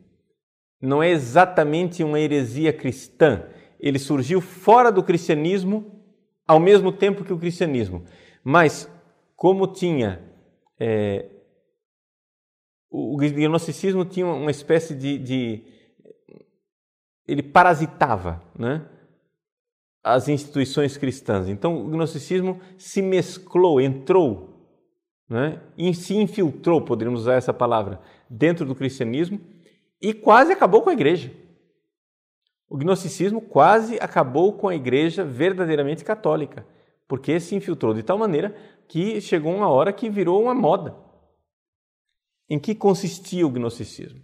não 0.80 1.02
é 1.02 1.10
exatamente 1.10 2.04
uma 2.04 2.20
heresia 2.20 2.72
cristã. 2.72 3.50
Ele 3.80 3.98
surgiu 3.98 4.40
fora 4.40 4.92
do 4.92 5.04
cristianismo 5.04 6.00
ao 6.48 6.60
mesmo 6.60 6.92
tempo 6.92 7.24
que 7.24 7.34
o 7.34 7.40
cristianismo. 7.40 8.06
Mas, 8.44 8.88
como 9.36 9.66
tinha. 9.74 10.22
É, 10.80 11.32
o 12.92 13.18
gnosticismo 13.18 14.06
tinha 14.06 14.28
uma 14.28 14.52
espécie 14.52 14.94
de, 14.94 15.18
de 15.18 15.64
ele 17.28 17.42
parasitava 17.42 18.44
né, 18.56 18.88
as 20.04 20.28
instituições 20.28 20.96
cristãs. 20.96 21.48
Então, 21.48 21.84
o 21.84 21.90
gnosticismo 21.90 22.62
se 22.78 23.02
mesclou, 23.02 23.82
entrou 23.82 24.57
né, 25.30 25.62
e 25.78 25.94
se 25.94 26.16
infiltrou, 26.16 26.82
poderíamos 26.82 27.22
usar 27.22 27.36
essa 27.36 27.54
palavra, 27.54 28.02
dentro 28.30 28.66
do 28.66 28.76
cristianismo 28.76 29.40
e 30.02 30.14
quase 30.14 30.52
acabou 30.52 30.82
com 30.82 30.90
a 30.90 30.94
igreja. 30.94 31.32
O 32.70 32.78
gnosticismo 32.78 33.42
quase 33.42 33.98
acabou 34.00 34.58
com 34.58 34.68
a 34.68 34.76
igreja 34.76 35.24
verdadeiramente 35.24 36.04
católica, 36.04 36.68
porque 37.08 37.40
se 37.40 37.56
infiltrou 37.56 37.94
de 37.94 38.04
tal 38.04 38.18
maneira 38.18 38.56
que 38.88 39.22
chegou 39.22 39.54
uma 39.54 39.70
hora 39.70 39.94
que 39.94 40.10
virou 40.10 40.42
uma 40.42 40.54
moda. 40.54 40.96
Em 42.50 42.60
que 42.60 42.76
consistia 42.76 43.46
o 43.46 43.50
gnosticismo? 43.50 44.22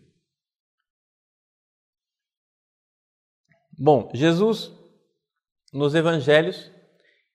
Bom, 3.77 4.09
Jesus, 4.13 4.71
nos 5.73 5.95
evangelhos, 5.95 6.71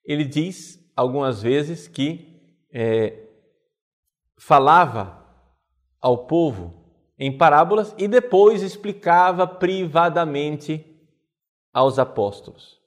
ele 0.05 0.25
diz 0.25 0.79
algumas 0.95 1.43
vezes 1.43 1.89
que 1.89 2.41
é, 2.73 3.28
falava 4.39 5.27
ao 6.01 6.27
povo 6.27 6.79
em 7.19 7.37
parábolas 7.37 7.95
e 7.99 8.07
depois 8.07 8.63
explicava 8.63 9.47
privadamente 9.47 10.87
aos 11.73 11.99
apóstolos. 11.99 12.79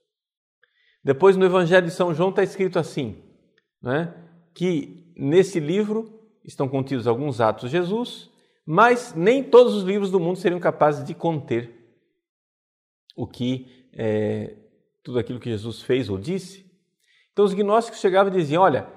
Depois 1.03 1.35
no 1.35 1.45
Evangelho 1.45 1.87
de 1.87 1.93
São 1.93 2.13
João 2.13 2.29
está 2.29 2.43
escrito 2.43 2.79
assim, 2.79 3.21
né, 3.81 4.13
que 4.53 5.13
nesse 5.17 5.59
livro 5.59 6.19
estão 6.43 6.67
contidos 6.67 7.07
alguns 7.07 7.41
atos 7.41 7.69
de 7.69 7.77
Jesus, 7.77 8.29
mas 8.65 9.13
nem 9.13 9.43
todos 9.43 9.75
os 9.75 9.83
livros 9.83 10.11
do 10.11 10.19
mundo 10.19 10.37
seriam 10.37 10.59
capazes 10.59 11.03
de 11.03 11.13
conter 11.13 11.81
o 13.15 13.27
que 13.27 13.89
é, 13.93 14.55
tudo 15.03 15.19
aquilo 15.19 15.39
que 15.39 15.49
Jesus 15.49 15.81
fez 15.81 16.09
ou 16.09 16.17
disse. 16.17 16.65
Então 17.33 17.43
os 17.43 17.53
gnósticos 17.53 17.99
chegavam 17.99 18.31
e 18.31 18.37
diziam: 18.37 18.63
olha, 18.63 18.87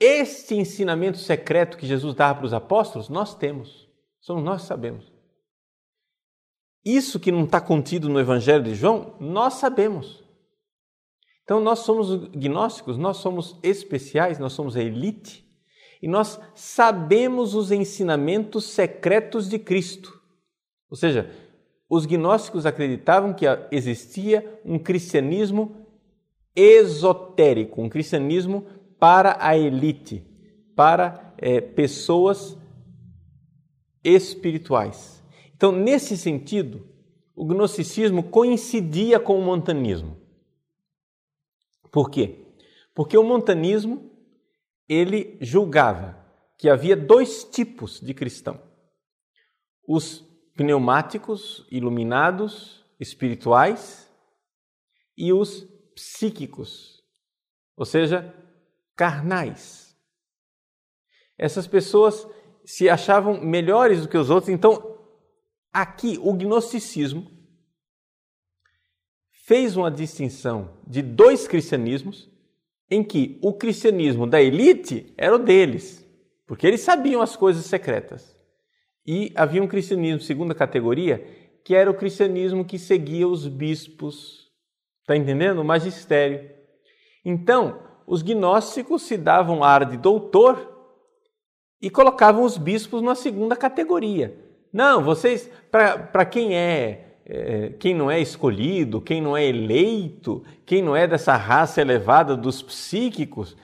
este 0.00 0.54
ensinamento 0.54 1.18
secreto 1.18 1.76
que 1.76 1.86
Jesus 1.86 2.14
dava 2.14 2.38
para 2.38 2.46
os 2.46 2.52
apóstolos, 2.52 3.08
nós 3.08 3.34
temos, 3.34 3.88
somos 4.20 4.44
nós 4.44 4.62
que 4.62 4.68
sabemos. 4.68 5.12
Isso 6.84 7.18
que 7.18 7.32
não 7.32 7.44
está 7.44 7.60
contido 7.60 8.08
no 8.08 8.20
Evangelho 8.20 8.62
de 8.62 8.74
João, 8.74 9.16
nós 9.18 9.54
sabemos. 9.54 10.22
Então 11.42 11.60
nós 11.60 11.80
somos 11.80 12.28
gnósticos, 12.28 12.96
nós 12.96 13.16
somos 13.16 13.58
especiais, 13.62 14.38
nós 14.38 14.52
somos 14.52 14.76
a 14.76 14.82
elite 14.82 15.46
e 16.00 16.06
nós 16.06 16.40
sabemos 16.54 17.54
os 17.54 17.72
ensinamentos 17.72 18.66
secretos 18.66 19.48
de 19.48 19.58
Cristo. 19.58 20.20
Ou 20.90 20.96
seja, 20.96 21.30
os 21.88 22.06
gnósticos 22.06 22.66
acreditavam 22.66 23.32
que 23.32 23.46
existia 23.72 24.60
um 24.64 24.78
cristianismo 24.78 25.86
esotérico, 26.54 27.80
um 27.80 27.88
cristianismo 27.88 28.66
para 28.98 29.36
a 29.40 29.56
elite, 29.56 30.24
para 30.74 31.34
é, 31.38 31.60
pessoas 31.60 32.56
espirituais. 34.02 35.22
Então, 35.54 35.72
nesse 35.72 36.16
sentido, 36.16 36.86
o 37.34 37.44
gnosticismo 37.44 38.22
coincidia 38.22 39.20
com 39.20 39.38
o 39.38 39.44
montanismo. 39.44 40.16
Por 41.90 42.10
quê? 42.10 42.46
Porque 42.94 43.16
o 43.16 43.24
montanismo 43.24 44.10
ele 44.88 45.38
julgava 45.40 46.18
que 46.56 46.68
havia 46.68 46.96
dois 46.96 47.44
tipos 47.44 48.00
de 48.00 48.12
cristão: 48.12 48.60
os 49.86 50.24
pneumáticos, 50.56 51.66
iluminados, 51.70 52.84
espirituais, 52.98 54.10
e 55.16 55.32
os 55.32 55.66
psíquicos, 55.94 57.02
ou 57.76 57.84
seja, 57.84 58.34
carnais. 58.98 59.96
Essas 61.38 61.68
pessoas 61.68 62.26
se 62.64 62.88
achavam 62.88 63.40
melhores 63.40 64.02
do 64.02 64.08
que 64.08 64.18
os 64.18 64.28
outros, 64.28 64.52
então 64.52 64.98
aqui 65.72 66.18
o 66.20 66.32
gnosticismo 66.32 67.30
fez 69.46 69.76
uma 69.76 69.88
distinção 69.88 70.76
de 70.84 71.00
dois 71.00 71.46
cristianismos 71.46 72.28
em 72.90 73.04
que 73.04 73.38
o 73.40 73.52
cristianismo 73.52 74.26
da 74.26 74.42
elite 74.42 75.14
era 75.16 75.36
o 75.36 75.38
deles, 75.38 76.04
porque 76.44 76.66
eles 76.66 76.80
sabiam 76.80 77.22
as 77.22 77.36
coisas 77.36 77.66
secretas. 77.66 78.36
E 79.06 79.32
havia 79.36 79.62
um 79.62 79.68
cristianismo 79.68 80.20
segunda 80.20 80.54
categoria, 80.54 81.24
que 81.64 81.74
era 81.74 81.90
o 81.90 81.94
cristianismo 81.94 82.64
que 82.64 82.78
seguia 82.78 83.28
os 83.28 83.46
bispos. 83.46 84.50
Está 85.02 85.16
entendendo? 85.16 85.60
O 85.60 85.64
magistério. 85.64 86.50
Então, 87.24 87.87
os 88.08 88.22
gnósticos 88.22 89.02
se 89.02 89.18
davam 89.18 89.62
ar 89.62 89.84
de 89.84 89.98
doutor 89.98 90.76
e 91.80 91.90
colocavam 91.90 92.42
os 92.42 92.56
bispos 92.56 93.02
na 93.02 93.14
segunda 93.14 93.54
categoria. 93.54 94.34
Não, 94.72 95.02
vocês, 95.02 95.50
para 95.70 96.24
quem 96.24 96.56
é, 96.56 97.18
é, 97.26 97.68
quem 97.78 97.94
não 97.94 98.10
é 98.10 98.18
escolhido, 98.18 99.00
quem 99.00 99.20
não 99.20 99.36
é 99.36 99.44
eleito, 99.44 100.42
quem 100.64 100.82
não 100.82 100.96
é 100.96 101.06
dessa 101.06 101.36
raça 101.36 101.82
elevada 101.82 102.34
dos 102.34 102.62
psíquicos, 102.62 103.54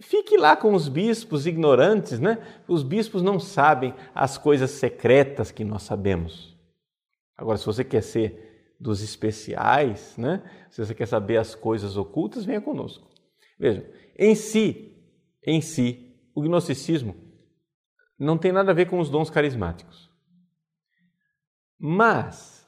fique 0.00 0.36
lá 0.36 0.54
com 0.54 0.74
os 0.74 0.86
bispos 0.86 1.46
ignorantes, 1.46 2.20
né? 2.20 2.38
Os 2.68 2.82
bispos 2.82 3.22
não 3.22 3.40
sabem 3.40 3.94
as 4.14 4.36
coisas 4.36 4.70
secretas 4.70 5.50
que 5.50 5.64
nós 5.64 5.82
sabemos. 5.82 6.54
Agora, 7.36 7.56
se 7.56 7.64
você 7.64 7.82
quer 7.82 8.02
ser 8.02 8.74
dos 8.78 9.02
especiais, 9.02 10.14
né? 10.18 10.42
Se 10.70 10.84
você 10.84 10.94
quer 10.94 11.06
saber 11.06 11.38
as 11.38 11.54
coisas 11.54 11.96
ocultas, 11.96 12.44
venha 12.44 12.60
conosco. 12.60 13.13
Veja, 13.58 13.88
em 14.18 14.34
si, 14.34 14.96
em 15.46 15.60
si, 15.60 16.14
o 16.34 16.42
gnosticismo 16.42 17.14
não 18.18 18.38
tem 18.38 18.52
nada 18.52 18.70
a 18.70 18.74
ver 18.74 18.88
com 18.88 18.98
os 18.98 19.10
dons 19.10 19.30
carismáticos. 19.30 20.10
Mas 21.78 22.66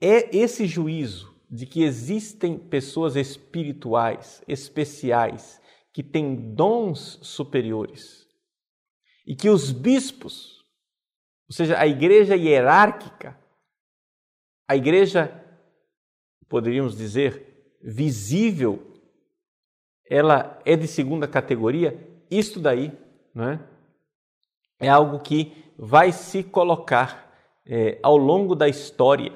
é 0.00 0.36
esse 0.36 0.66
juízo 0.66 1.30
de 1.50 1.66
que 1.66 1.82
existem 1.82 2.58
pessoas 2.58 3.16
espirituais, 3.16 4.42
especiais, 4.46 5.60
que 5.92 6.02
têm 6.02 6.54
dons 6.54 7.18
superiores 7.22 8.26
e 9.26 9.34
que 9.34 9.48
os 9.48 9.72
bispos, 9.72 10.64
ou 11.48 11.54
seja, 11.54 11.78
a 11.78 11.86
igreja 11.86 12.36
hierárquica, 12.36 13.38
a 14.68 14.76
igreja, 14.76 15.44
poderíamos 16.48 16.96
dizer, 16.96 17.76
visível 17.82 18.89
ela 20.10 20.60
é 20.64 20.76
de 20.76 20.88
segunda 20.88 21.28
categoria, 21.28 21.96
isto 22.28 22.58
daí 22.58 22.92
não 23.32 23.48
é? 23.48 23.60
é 24.80 24.88
algo 24.88 25.20
que 25.20 25.52
vai 25.78 26.10
se 26.10 26.42
colocar 26.42 27.32
é, 27.64 27.98
ao 28.02 28.16
longo 28.16 28.56
da 28.56 28.68
história 28.68 29.32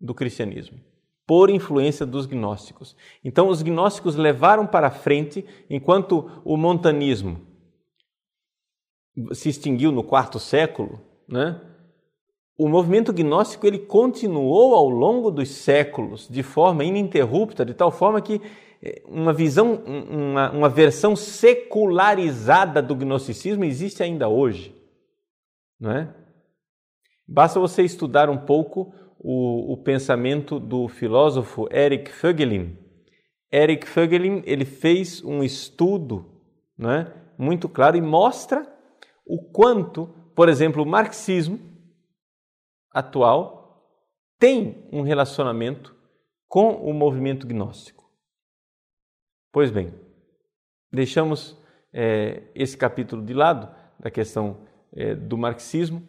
do 0.00 0.14
cristianismo, 0.14 0.80
por 1.26 1.50
influência 1.50 2.06
dos 2.06 2.24
gnósticos. 2.24 2.96
Então, 3.22 3.48
os 3.48 3.62
gnósticos 3.62 4.16
levaram 4.16 4.66
para 4.66 4.90
frente, 4.90 5.44
enquanto 5.68 6.40
o 6.44 6.56
montanismo 6.56 7.40
se 9.32 9.48
extinguiu 9.48 9.92
no 9.92 10.02
quarto 10.02 10.38
século, 10.38 11.00
né? 11.28 11.60
o 12.58 12.68
movimento 12.68 13.12
gnóstico 13.12 13.66
ele 13.66 13.78
continuou 13.78 14.74
ao 14.74 14.88
longo 14.88 15.30
dos 15.30 15.50
séculos 15.50 16.26
de 16.28 16.42
forma 16.42 16.84
ininterrupta, 16.84 17.64
de 17.64 17.74
tal 17.74 17.90
forma 17.90 18.20
que 18.20 18.40
uma 19.06 19.32
visão, 19.32 19.74
uma, 19.74 20.50
uma 20.50 20.68
versão 20.68 21.16
secularizada 21.16 22.82
do 22.82 22.94
gnosticismo 22.94 23.64
existe 23.64 24.02
ainda 24.02 24.28
hoje, 24.28 24.74
não 25.80 25.90
é? 25.90 26.14
Basta 27.26 27.58
você 27.58 27.82
estudar 27.82 28.30
um 28.30 28.38
pouco 28.38 28.94
o, 29.18 29.72
o 29.72 29.82
pensamento 29.82 30.60
do 30.60 30.88
filósofo 30.88 31.68
Eric 31.72 32.10
Fögelin. 32.12 32.78
Eric 33.52 33.88
Fögelin 33.88 34.42
ele 34.44 34.64
fez 34.64 35.24
um 35.24 35.42
estudo, 35.42 36.42
não 36.78 36.90
é? 36.90 37.12
muito 37.38 37.68
claro 37.68 37.96
e 37.96 38.00
mostra 38.00 38.66
o 39.26 39.42
quanto, 39.50 40.06
por 40.34 40.48
exemplo, 40.48 40.82
o 40.82 40.86
marxismo 40.86 41.58
atual 42.92 43.84
tem 44.38 44.88
um 44.92 45.02
relacionamento 45.02 45.94
com 46.48 46.70
o 46.70 46.92
movimento 46.92 47.46
gnóstico. 47.46 47.95
Pois 49.56 49.70
bem, 49.70 49.90
deixamos 50.92 51.56
é, 51.90 52.42
esse 52.54 52.76
capítulo 52.76 53.24
de 53.24 53.32
lado, 53.32 53.74
da 53.98 54.10
questão 54.10 54.68
é, 54.94 55.14
do 55.14 55.38
marxismo, 55.38 56.06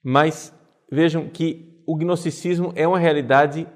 mas 0.00 0.56
vejam 0.88 1.28
que 1.28 1.82
o 1.88 1.96
gnosticismo 1.96 2.72
é 2.76 2.86
uma 2.86 3.00
realidade 3.00 3.66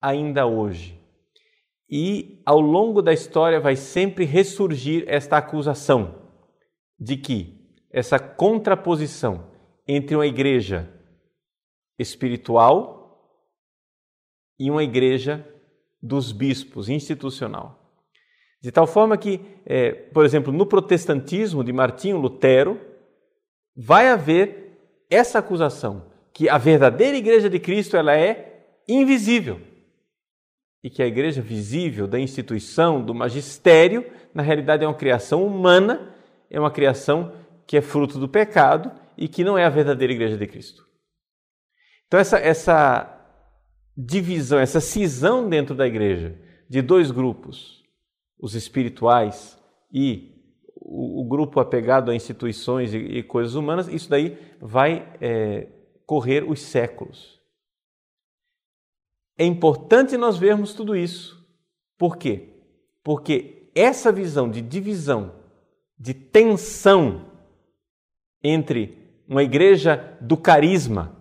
ainda 0.00 0.46
hoje. 0.46 0.98
E 1.86 2.40
ao 2.46 2.62
longo 2.62 3.02
da 3.02 3.12
história 3.12 3.60
vai 3.60 3.76
sempre 3.76 4.24
ressurgir 4.24 5.04
esta 5.06 5.36
acusação 5.36 6.32
de 6.98 7.18
que 7.18 7.76
essa 7.90 8.18
contraposição 8.18 9.50
entre 9.86 10.16
uma 10.16 10.26
igreja 10.26 10.90
espiritual 11.98 13.30
e 14.58 14.70
uma 14.70 14.82
igreja 14.82 15.46
dos 16.02 16.32
bispos, 16.32 16.88
institucional. 16.88 17.83
De 18.64 18.72
tal 18.72 18.86
forma 18.86 19.18
que, 19.18 19.42
é, 19.66 19.92
por 19.92 20.24
exemplo, 20.24 20.50
no 20.50 20.64
protestantismo 20.64 21.62
de 21.62 21.70
Martinho 21.70 22.16
Lutero, 22.16 22.80
vai 23.76 24.08
haver 24.08 24.78
essa 25.10 25.38
acusação 25.38 26.06
que 26.32 26.48
a 26.48 26.56
verdadeira 26.56 27.14
igreja 27.14 27.50
de 27.50 27.58
Cristo 27.58 27.94
ela 27.94 28.16
é 28.16 28.64
invisível 28.88 29.60
e 30.82 30.88
que 30.88 31.02
a 31.02 31.06
igreja 31.06 31.42
visível 31.42 32.06
da 32.06 32.18
instituição, 32.18 33.04
do 33.04 33.14
magistério, 33.14 34.10
na 34.32 34.42
realidade 34.42 34.82
é 34.82 34.88
uma 34.88 34.94
criação 34.94 35.46
humana, 35.46 36.14
é 36.48 36.58
uma 36.58 36.70
criação 36.70 37.34
que 37.66 37.76
é 37.76 37.82
fruto 37.82 38.18
do 38.18 38.30
pecado 38.30 38.90
e 39.14 39.28
que 39.28 39.44
não 39.44 39.58
é 39.58 39.66
a 39.66 39.70
verdadeira 39.70 40.14
igreja 40.14 40.38
de 40.38 40.46
Cristo. 40.46 40.86
Então, 42.06 42.18
essa, 42.18 42.38
essa 42.38 43.28
divisão, 43.94 44.58
essa 44.58 44.80
cisão 44.80 45.50
dentro 45.50 45.74
da 45.74 45.86
igreja 45.86 46.34
de 46.66 46.80
dois 46.80 47.10
grupos, 47.10 47.83
os 48.44 48.54
espirituais 48.54 49.58
e 49.90 50.30
o, 50.76 51.22
o 51.22 51.24
grupo 51.24 51.60
apegado 51.60 52.10
a 52.10 52.14
instituições 52.14 52.92
e, 52.92 52.98
e, 52.98 53.22
coisas 53.22 53.54
humanas, 53.54 53.88
isso 53.88 54.10
daí 54.10 54.36
vai 54.60 55.10
é, 55.18 55.66
correr 56.04 56.44
os 56.44 56.60
séculos. 56.60 57.40
É 59.38 59.46
importante 59.46 60.18
nós 60.18 60.36
vermos 60.36 60.74
tudo 60.74 60.94
isso. 60.94 61.42
Por 61.96 62.18
quê? 62.18 62.50
Porque 63.02 63.70
essa 63.74 64.12
visão 64.12 64.50
de 64.50 64.60
divisão, 64.60 65.32
de 65.98 66.12
tensão 66.12 67.30
entre 68.42 68.98
uma 69.26 69.42
igreja 69.42 70.18
do 70.20 70.36
carisma 70.36 71.16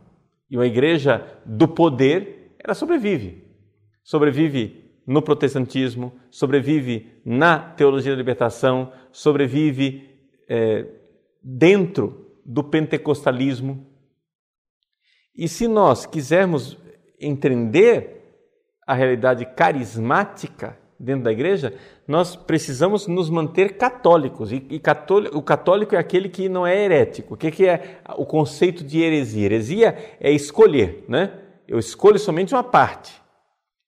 e 0.50 0.58
uma 0.58 0.68
igreja 0.68 1.26
do 1.46 1.70
poder, 1.70 2.58
ela 2.60 2.74
sobrevive. 2.74 3.48
Sobrevive 4.04 4.83
no 5.06 5.22
protestantismo, 5.22 6.14
sobrevive 6.32 7.12
na 7.26 7.60
teologia 7.60 8.12
da 8.12 8.18
libertação, 8.18 8.92
sobrevive 9.12 10.10
é, 10.48 10.86
dentro 11.42 12.32
do 12.46 12.64
pentecostalismo. 12.64 13.86
E 15.36 15.48
se 15.48 15.68
nós 15.68 16.06
quisermos 16.06 16.78
entender 17.20 18.22
a 18.86 18.94
realidade 18.94 19.46
carismática 19.46 20.78
dentro 21.00 21.24
da 21.24 21.32
igreja, 21.32 21.74
nós 22.08 22.36
precisamos 22.36 23.08
nos 23.08 23.30
manter 23.30 23.78
católicos. 23.78 24.52
E, 24.52 24.66
e 24.70 24.80
católico, 24.80 25.38
o 25.38 25.42
católico 25.42 25.96
é 25.96 25.98
aquele 25.98 26.30
que 26.30 26.48
não 26.48 26.66
é 26.66 26.78
herético. 26.78 27.34
O 27.34 27.38
que, 27.38 27.52
que 27.52 27.68
é 27.68 28.00
o 28.18 28.26
conceito 28.26 28.84
de 28.84 29.02
heresia? 29.02 29.46
Heresia 29.46 29.98
é 30.20 30.32
escolher, 30.32 31.06
né? 31.08 31.40
Eu 31.68 31.80
escolho 31.80 32.20
somente 32.20 32.54
uma 32.54 32.64
parte. 32.64 33.23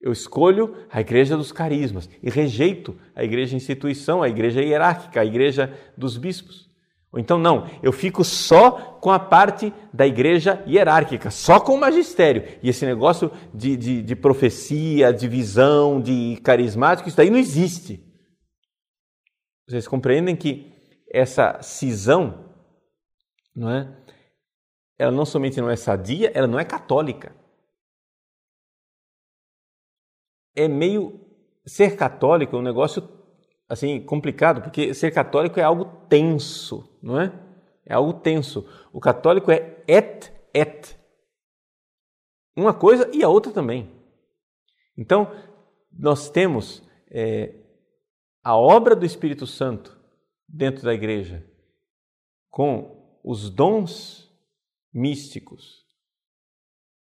Eu 0.06 0.12
escolho 0.12 0.86
a 0.92 1.02
igreja 1.02 1.36
dos 1.36 1.52
carismas 1.52 2.08
e 2.22 2.30
rejeito 2.30 2.96
a 3.16 3.24
igreja 3.24 3.56
instituição, 3.56 4.22
a 4.22 4.30
igreja 4.30 4.62
hierárquica, 4.62 5.20
a 5.20 5.26
igreja 5.26 5.76
dos 5.98 6.16
bispos. 6.16 6.70
Ou 7.12 7.20
então, 7.20 7.40
não, 7.40 7.68
eu 7.82 7.92
fico 7.92 8.24
só 8.24 9.00
com 9.02 9.10
a 9.10 9.18
parte 9.18 9.74
da 9.92 10.06
igreja 10.06 10.64
hierárquica, 10.68 11.32
só 11.32 11.60
com 11.60 11.74
o 11.74 11.80
magistério. 11.80 12.44
E 12.62 12.70
esse 12.70 12.86
negócio 12.86 13.32
de, 13.52 13.76
de, 13.76 14.04
de 14.04 14.16
profecia, 14.16 15.12
de 15.12 15.28
visão, 15.28 16.00
de 16.00 16.40
carismático, 16.44 17.10
isso 17.10 17.18
daí 17.18 17.32
não 17.32 17.40
existe. 17.40 18.06
Vocês 19.68 19.88
compreendem 19.88 20.36
que 20.36 20.72
essa 21.12 21.60
cisão, 21.64 22.54
não 23.56 23.72
é? 23.72 23.92
Ela 25.00 25.12
não 25.12 25.26
somente 25.26 25.60
não 25.60 25.70
é 25.72 25.76
sadia, 25.76 26.32
ela 26.36 26.46
não 26.46 26.60
é 26.60 26.64
católica. 26.64 27.36
É 30.56 30.68
meio 30.68 31.20
ser 31.66 31.96
católico 31.96 32.56
é 32.56 32.60
um 32.60 32.64
negócio 32.64 33.08
assim 33.68 34.00
complicado, 34.00 34.62
porque 34.62 34.94
ser 34.94 35.12
católico 35.12 35.60
é 35.60 35.64
algo 35.64 35.86
tenso, 36.08 36.98
não 37.02 37.20
é? 37.20 37.34
É 37.86 37.94
algo 37.94 38.14
tenso. 38.14 38.68
O 38.94 39.00
católico 39.00 39.52
é 39.52 39.84
et 39.88 40.32
et. 40.54 40.98
Uma 42.56 42.74
coisa 42.74 43.10
e 43.14 43.24
a 43.24 43.30
outra 43.30 43.52
também. 43.52 43.92
Então, 44.98 45.30
nós 45.92 46.30
temos 46.30 46.82
é, 47.10 47.54
a 48.44 48.56
obra 48.56 48.96
do 48.96 49.06
Espírito 49.06 49.46
Santo 49.46 50.00
dentro 50.48 50.84
da 50.84 50.94
igreja, 50.94 51.46
com 52.50 53.20
os 53.24 53.50
dons 53.50 54.32
místicos, 54.94 55.86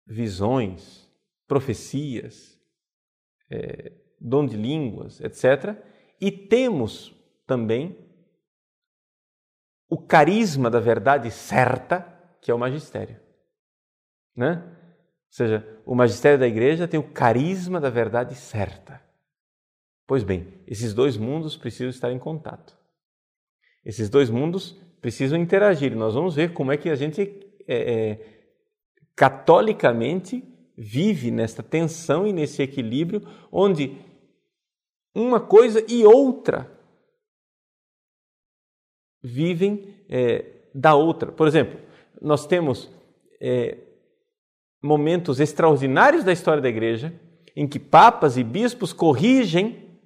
visões, 0.06 1.08
profecias, 1.46 2.57
é, 3.50 3.92
dom 4.20 4.46
de 4.46 4.56
línguas, 4.56 5.20
etc. 5.20 5.76
E 6.20 6.30
temos 6.30 7.14
também 7.46 7.96
o 9.88 9.96
carisma 9.96 10.70
da 10.70 10.80
verdade 10.80 11.30
certa, 11.30 12.00
que 12.42 12.50
é 12.50 12.54
o 12.54 12.58
magistério. 12.58 13.18
Né? 14.36 14.62
Ou 14.64 15.32
seja, 15.32 15.80
o 15.84 15.94
magistério 15.94 16.38
da 16.38 16.46
igreja 16.46 16.86
tem 16.86 17.00
o 17.00 17.12
carisma 17.12 17.80
da 17.80 17.90
verdade 17.90 18.34
certa. 18.34 19.02
Pois 20.06 20.22
bem, 20.22 20.62
esses 20.66 20.94
dois 20.94 21.16
mundos 21.16 21.56
precisam 21.56 21.90
estar 21.90 22.12
em 22.12 22.18
contato. 22.18 22.76
Esses 23.84 24.08
dois 24.08 24.30
mundos 24.30 24.72
precisam 25.00 25.38
interagir. 25.38 25.94
Nós 25.94 26.14
vamos 26.14 26.34
ver 26.34 26.52
como 26.52 26.72
é 26.72 26.76
que 26.76 26.90
a 26.90 26.94
gente 26.94 27.22
é, 27.66 28.10
é, 28.10 28.38
catolicamente 29.14 30.42
vive 30.80 31.32
nesta 31.32 31.60
tensão 31.60 32.24
e 32.24 32.32
nesse 32.32 32.62
equilíbrio, 32.62 33.26
onde 33.50 33.98
uma 35.12 35.40
coisa 35.40 35.84
e 35.88 36.06
outra 36.06 36.70
vivem 39.20 39.96
é, 40.08 40.44
da 40.72 40.94
outra. 40.94 41.32
Por 41.32 41.48
exemplo, 41.48 41.80
nós 42.22 42.46
temos 42.46 42.88
é, 43.40 43.78
momentos 44.80 45.40
extraordinários 45.40 46.22
da 46.22 46.32
história 46.32 46.62
da 46.62 46.68
igreja 46.68 47.12
em 47.56 47.66
que 47.66 47.80
papas 47.80 48.36
e 48.36 48.44
bispos 48.44 48.92
corrigem 48.92 49.98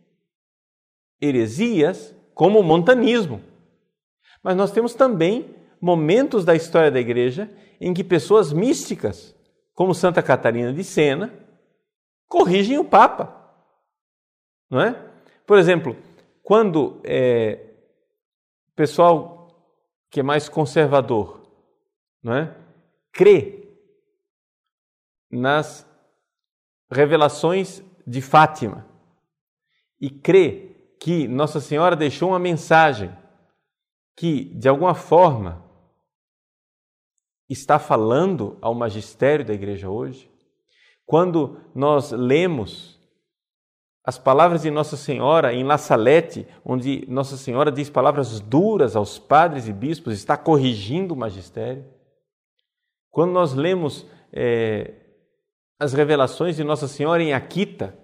heresias 1.21 2.15
como 2.35 2.59
o 2.59 2.63
montanismo. 2.63 3.43
Mas 4.43 4.57
nós 4.57 4.73
temos 4.73 4.95
também 4.95 5.55
momentos 5.79 6.47
da 6.47 6.55
história 6.55 6.91
da 6.91 6.99
igreja 6.99 7.51
em 7.79 7.93
que 7.93 8.03
pessoas 8.03 8.53
místicas, 8.53 9.35
como 9.83 9.97
Santa 9.97 10.23
Catarina 10.23 10.73
de 10.73 10.85
Sena, 10.85 11.35
corrigem 12.29 12.79
o 12.79 12.85
Papa 12.85 13.43
não 14.71 14.81
é? 14.81 14.93
Por 15.45 15.59
exemplo, 15.59 15.97
quando 16.41 17.01
é, 17.03 17.75
o 18.69 18.73
pessoal 18.77 19.49
que 20.09 20.21
é 20.21 20.23
mais 20.23 20.49
conservador, 20.49 21.43
não 22.23 22.33
é? 22.33 22.57
crê 23.13 23.77
nas 25.29 25.85
revelações 26.89 27.83
de 28.07 28.23
Fátima 28.23 28.87
e 30.01 30.09
crê 30.09 30.95
que 31.01 31.27
Nossa 31.27 31.61
Senhora 31.61 31.97
deixou 31.97 32.29
uma 32.29 32.39
mensagem 32.39 33.11
que, 34.17 34.45
de 34.45 34.69
alguma 34.69 34.95
forma, 34.95 35.72
está 37.53 37.79
falando 37.79 38.57
ao 38.61 38.75
magistério 38.75 39.45
da 39.45 39.55
igreja 39.55 39.89
hoje, 39.89 40.31
quando 41.07 41.61
nós 41.75 42.11
lemos 42.11 43.01
as 44.05 44.19
palavras 44.19 44.63
de 44.63 44.71
Nossa 44.71 44.97
Senhora 44.97 45.53
em 45.53 45.63
La 45.63 45.79
Salette, 45.79 46.47
onde 46.65 47.05
Nossa 47.09 47.37
Senhora 47.37 47.71
diz 47.71 47.89
palavras 47.89 48.41
duras 48.41 48.97
aos 48.97 49.19
padres 49.19 49.69
e 49.69 49.73
bispos, 49.73 50.15
está 50.15 50.37
corrigindo 50.37 51.15
o 51.15 51.17
magistério. 51.17 51.85
Quando 53.11 53.33
nós 53.33 53.55
lemos 53.55 54.07
é, 54.33 54.95
as 55.79 55.93
revelações 55.93 56.57
de 56.57 56.65
Nossa 56.65 56.89
Senhora 56.89 57.23
em 57.23 57.33
Akita, 57.33 57.97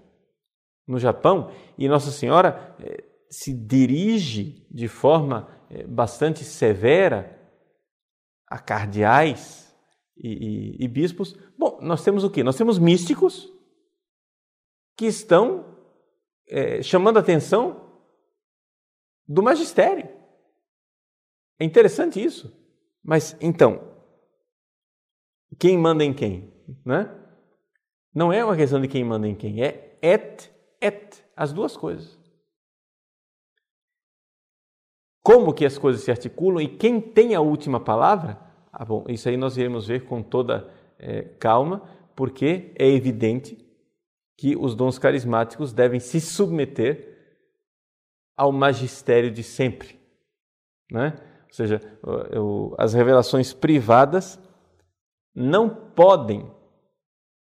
no 0.87 0.99
Japão, 0.99 1.51
e 1.77 1.89
Nossa 1.89 2.11
Senhora 2.11 2.77
é, 2.81 3.05
se 3.31 3.53
dirige 3.53 4.67
de 4.71 4.87
forma 4.87 5.49
é, 5.71 5.85
bastante 5.85 6.45
severa 6.45 7.38
a 8.51 8.59
cardeais 8.59 9.75
e, 10.17 10.77
e, 10.81 10.85
e 10.85 10.89
bispos, 10.89 11.37
bom, 11.57 11.79
nós 11.81 12.03
temos 12.03 12.25
o 12.25 12.31
quê? 12.31 12.43
Nós 12.43 12.57
temos 12.57 12.79
místicos 12.79 13.53
que 14.97 15.07
estão 15.07 15.77
é, 16.49 16.83
chamando 16.83 17.19
a 17.19 17.21
atenção 17.21 18.03
do 19.27 19.43
magistério. 19.43 20.09
É 21.59 21.65
interessante 21.65 22.23
isso. 22.23 22.53
Mas 23.03 23.37
então, 23.41 23.97
quem 25.59 25.79
manda 25.79 26.05
em 26.05 26.13
quem? 26.13 26.53
Né? 26.85 27.15
Não 28.15 28.33
é 28.33 28.45
uma 28.45 28.57
questão 28.57 28.81
de 28.81 28.89
quem 28.89 29.05
manda 29.05 29.29
em 29.29 29.35
quem, 29.35 29.63
é 29.63 29.99
et 30.03 30.51
et, 30.81 31.25
as 31.37 31.53
duas 31.53 31.77
coisas. 31.77 32.18
Como 35.29 35.53
que 35.53 35.67
as 35.67 35.77
coisas 35.77 36.03
se 36.03 36.11
articulam 36.11 36.63
e 36.63 36.67
quem 36.67 37.03
tem 37.03 37.35
a 37.35 37.41
última 37.43 37.79
palavra? 37.79 38.41
Ah, 38.73 38.83
bom, 38.83 39.05
isso 39.11 39.29
aí 39.29 39.37
nós 39.37 39.59
iremos 39.59 39.87
ver 39.87 40.07
com 40.07 40.23
toda 40.23 40.73
é, 40.99 41.21
calma, 41.39 41.87
porque 42.17 42.73
é 42.79 42.89
evidente 42.89 43.59
que 44.39 44.57
os 44.57 44.75
dons 44.75 44.99
carismáticos 44.99 45.71
devem 45.75 46.01
se 46.01 46.19
submeter 46.19 47.45
ao 48.39 48.51
magistério 48.51 49.31
de 49.31 49.43
sempre. 49.43 50.01
Né? 50.91 51.13
Ou 51.49 51.53
seja, 51.53 51.79
as 52.79 52.95
revelações 52.95 53.53
privadas 53.53 54.41
não 55.35 55.69
podem 55.69 56.51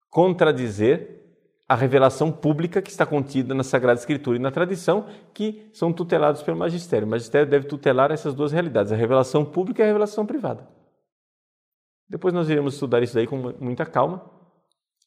contradizer 0.09 1.24
a 1.67 1.75
revelação 1.75 2.31
pública 2.31 2.83
que 2.83 2.91
está 2.91 3.07
contida 3.07 3.55
na 3.55 3.63
Sagrada 3.63 3.99
Escritura 3.99 4.37
e 4.37 4.41
na 4.41 4.51
tradição, 4.51 5.07
que 5.33 5.69
são 5.73 5.93
tutelados 5.93 6.43
pelo 6.43 6.59
magistério. 6.59 7.07
O 7.07 7.11
magistério 7.11 7.49
deve 7.49 7.67
tutelar 7.67 8.11
essas 8.11 8.35
duas 8.35 8.53
realidades, 8.53 8.93
a 8.93 8.97
revelação 8.97 9.45
pública 9.45 9.81
e 9.81 9.85
a 9.85 9.87
revelação 9.87 10.27
privada. 10.27 10.69
Depois 12.09 12.35
nós 12.35 12.51
iremos 12.51 12.75
estudar 12.75 13.03
isso 13.03 13.15
daí 13.15 13.27
com 13.27 13.37
muita 13.59 13.87
calma, 13.87 14.31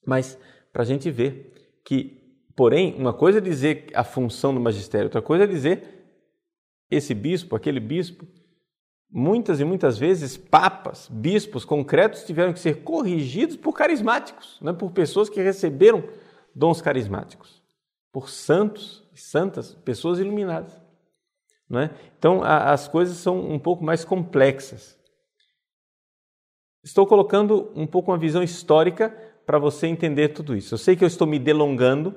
mas 0.06 0.38
para 0.74 0.82
a 0.82 0.86
gente 0.86 1.12
ver 1.12 1.80
que, 1.86 2.24
porém, 2.56 2.96
uma 2.98 3.14
coisa 3.14 3.38
é 3.38 3.42
dizer 3.42 3.88
a 3.94 4.04
função 4.04 4.54
do 4.54 4.60
magistério, 4.60 5.06
outra 5.06 5.22
coisa 5.22 5.44
é 5.44 5.48
dizer 5.48 5.98
esse 6.90 7.14
bispo, 7.14 7.56
aquele 7.56 7.80
bispo. 7.80 8.26
Muitas 9.10 9.62
e 9.62 9.64
muitas 9.64 9.98
vezes, 9.98 10.36
papas, 10.36 11.08
bispos 11.10 11.64
concretos 11.64 12.24
tiveram 12.24 12.52
que 12.52 12.60
ser 12.60 12.84
corrigidos 12.84 13.56
por 13.56 13.74
carismáticos, 13.74 14.60
né? 14.62 14.74
por 14.74 14.92
pessoas 14.92 15.30
que 15.30 15.42
receberam 15.42 16.04
dons 16.58 16.82
carismáticos, 16.82 17.62
por 18.12 18.30
santos 18.30 19.08
e 19.14 19.20
santas, 19.20 19.76
pessoas 19.86 20.18
iluminadas. 20.18 20.82
Né? 21.70 21.92
Então, 22.18 22.42
a, 22.42 22.72
as 22.72 22.88
coisas 22.88 23.18
são 23.18 23.40
um 23.40 23.60
pouco 23.60 23.84
mais 23.84 24.04
complexas. 24.04 24.98
Estou 26.84 27.06
colocando 27.06 27.72
um 27.76 27.86
pouco 27.86 28.12
uma 28.12 28.18
visão 28.18 28.42
histórica 28.42 29.10
para 29.46 29.60
você 29.60 29.86
entender 29.86 30.30
tudo 30.30 30.56
isso. 30.56 30.74
Eu 30.74 30.80
sei 30.80 30.96
que 30.96 31.04
eu 31.04 31.08
estou 31.08 31.28
me 31.28 31.38
delongando, 31.38 32.16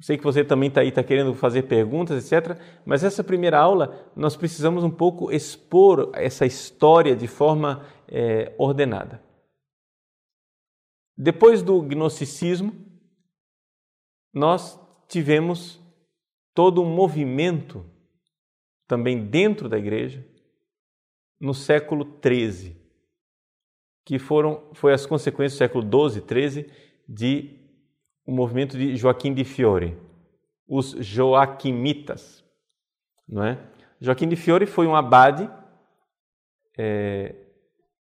sei 0.00 0.16
que 0.18 0.24
você 0.24 0.42
também 0.42 0.68
está 0.68 0.80
aí, 0.80 0.88
está 0.88 1.04
querendo 1.04 1.32
fazer 1.34 1.62
perguntas, 1.62 2.32
etc. 2.32 2.58
Mas 2.84 3.04
essa 3.04 3.22
primeira 3.22 3.58
aula 3.60 4.10
nós 4.16 4.34
precisamos 4.34 4.82
um 4.82 4.90
pouco 4.90 5.30
expor 5.30 6.10
essa 6.14 6.44
história 6.44 7.14
de 7.14 7.28
forma 7.28 7.86
é, 8.08 8.52
ordenada. 8.58 9.22
Depois 11.16 11.62
do 11.62 11.80
gnosticismo, 11.82 12.89
nós 14.32 14.78
tivemos 15.08 15.80
todo 16.54 16.82
um 16.82 16.94
movimento 16.94 17.84
também 18.86 19.26
dentro 19.26 19.68
da 19.68 19.78
igreja 19.78 20.26
no 21.40 21.54
século 21.54 22.20
XIII 22.24 22.80
que 24.04 24.18
foram 24.18 24.70
foi 24.72 24.92
as 24.92 25.06
consequências 25.06 25.54
do 25.54 25.58
século 25.58 26.10
XII, 26.10 26.22
XIII 26.26 26.66
de 27.08 27.60
o 28.26 28.32
movimento 28.32 28.76
de 28.76 28.96
Joaquim 28.96 29.32
de 29.32 29.44
Fiore, 29.44 29.96
os 30.66 30.96
Joaquimitas, 30.98 32.44
não 33.28 33.44
é? 33.44 33.58
Joaquim 34.00 34.28
de 34.28 34.34
Fiore 34.34 34.66
foi 34.66 34.86
um 34.86 34.96
abade 34.96 35.48
é, 36.76 37.34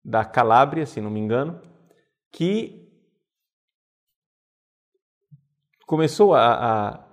da 0.04 0.24
Calábria, 0.24 0.86
se 0.86 1.00
não 1.00 1.10
me 1.10 1.20
engano, 1.20 1.60
que 2.32 2.81
começou 5.92 6.34
a, 6.34 6.54
a 6.54 7.04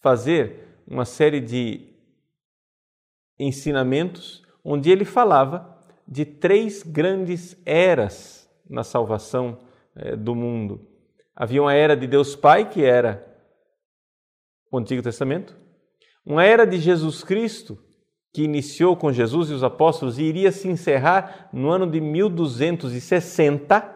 fazer 0.00 0.80
uma 0.86 1.04
série 1.04 1.38
de 1.38 1.86
ensinamentos 3.38 4.42
onde 4.64 4.90
ele 4.90 5.04
falava 5.04 5.78
de 6.08 6.24
três 6.24 6.82
grandes 6.82 7.60
eras 7.66 8.50
na 8.70 8.82
salvação 8.82 9.58
é, 9.94 10.16
do 10.16 10.34
mundo. 10.34 10.88
Havia 11.34 11.60
uma 11.60 11.74
era 11.74 11.94
de 11.94 12.06
Deus 12.06 12.34
Pai, 12.34 12.66
que 12.70 12.82
era 12.82 13.22
o 14.72 14.78
Antigo 14.78 15.02
Testamento, 15.02 15.54
uma 16.24 16.42
era 16.42 16.66
de 16.66 16.78
Jesus 16.78 17.22
Cristo, 17.22 17.78
que 18.32 18.44
iniciou 18.44 18.96
com 18.96 19.12
Jesus 19.12 19.50
e 19.50 19.52
os 19.52 19.62
apóstolos 19.62 20.18
e 20.18 20.22
iria 20.22 20.50
se 20.50 20.68
encerrar 20.68 21.50
no 21.52 21.68
ano 21.68 21.86
de 21.86 22.00
1260. 22.00 23.94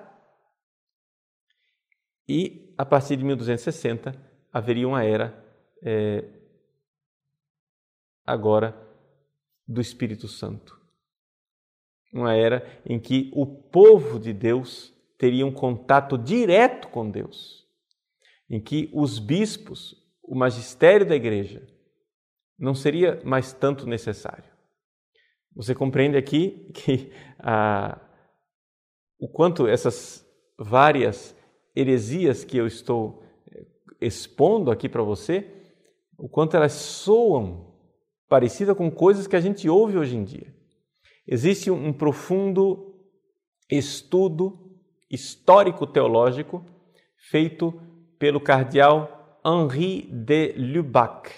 E 2.29 2.59
a 2.81 2.85
partir 2.87 3.14
de 3.14 3.24
1260 3.24 4.14
haveria 4.51 4.89
uma 4.89 5.05
era 5.05 5.45
é, 5.83 6.24
agora 8.24 8.74
do 9.68 9.83
Espírito 9.83 10.26
Santo 10.26 10.81
uma 12.11 12.35
era 12.35 12.66
em 12.87 12.99
que 12.99 13.31
o 13.35 13.45
povo 13.45 14.18
de 14.18 14.33
Deus 14.33 14.95
teria 15.18 15.45
um 15.45 15.53
contato 15.53 16.16
direto 16.16 16.89
com 16.89 17.11
Deus, 17.11 17.68
em 18.49 18.59
que 18.59 18.91
os 18.95 19.18
bispos, 19.18 19.95
o 20.22 20.35
magistério 20.35 21.07
da 21.07 21.14
igreja, 21.14 21.62
não 22.59 22.74
seria 22.74 23.20
mais 23.24 23.53
tanto 23.53 23.87
necessário. 23.87 24.51
Você 25.55 25.74
compreende 25.74 26.16
aqui 26.16 26.70
que 26.72 27.12
ah, 27.39 28.01
o 29.18 29.28
quanto 29.28 29.68
essas 29.68 30.26
várias 30.59 31.39
heresias 31.75 32.45
que 32.45 32.57
eu 32.57 32.66
estou 32.66 33.23
eh, 33.51 33.66
expondo 34.01 34.71
aqui 34.71 34.89
para 34.89 35.03
você, 35.03 35.47
o 36.18 36.29
quanto 36.29 36.57
elas 36.57 36.73
soam 36.73 37.75
parecidas 38.29 38.77
com 38.77 38.91
coisas 38.91 39.27
que 39.27 39.37
a 39.37 39.41
gente 39.41 39.68
ouve 39.68 39.99
hoje 39.99 40.16
em 40.16 40.25
dia. 40.25 40.55
Existe 41.27 41.71
um 41.71 41.93
profundo 41.93 42.95
estudo 43.68 44.71
histórico-teológico 45.11 46.64
feito 47.31 47.81
pelo 48.18 48.41
cardeal 48.41 49.41
Henri 49.45 50.03
de 50.12 50.53
Lubac. 50.53 51.31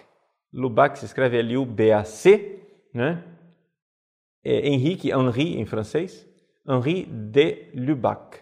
Lubac 0.53 0.99
se 0.99 1.07
escreve 1.07 1.39
L-U-B-A-C, 1.39 2.61
né? 2.93 3.24
É 4.45 4.68
Henrique, 4.68 5.11
Henri 5.11 5.59
em 5.59 5.64
francês, 5.64 6.28
Henri 6.68 7.05
de 7.05 7.70
Lubac. 7.74 8.41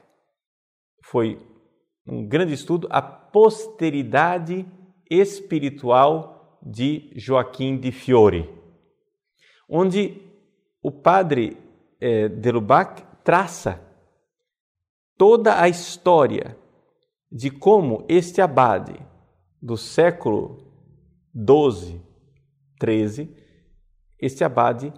Foi 1.05 1.39
um 2.07 2.27
grande 2.27 2.53
estudo 2.53 2.89
a 2.91 3.01
posteridade 3.01 4.67
espiritual 5.11 6.59
de 6.63 7.13
Joaquim 7.17 7.79
de 7.79 7.91
Fiore, 7.91 8.49
onde 9.69 10.21
o 10.83 10.91
padre 10.91 11.57
eh, 12.01 12.29
de 12.29 12.51
Lubac 12.51 13.03
traça 13.23 13.81
toda 15.17 15.61
a 15.61 15.69
história 15.69 16.57
de 17.31 17.51
como 17.51 18.05
este 18.09 18.41
abade 18.41 18.95
do 19.61 19.77
século 19.77 20.73
12, 21.35 22.01
13, 22.79 23.37
este 24.19 24.43
abade 24.43 24.93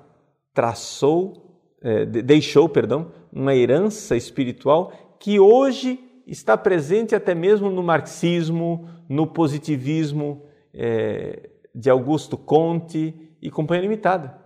traçou, 0.54 1.60
eh, 1.82 2.06
deixou, 2.06 2.68
perdão, 2.68 3.12
uma 3.32 3.54
herança 3.54 4.16
espiritual 4.16 4.92
que 5.18 5.38
hoje 5.38 5.98
está 6.26 6.56
presente 6.56 7.14
até 7.14 7.34
mesmo 7.34 7.70
no 7.70 7.82
marxismo, 7.82 8.88
no 9.08 9.26
positivismo 9.26 10.46
eh, 10.72 11.50
de 11.74 11.90
Augusto 11.90 12.36
Conte 12.36 13.14
e 13.40 13.50
Companhia 13.50 13.82
Limitada. 13.82 14.40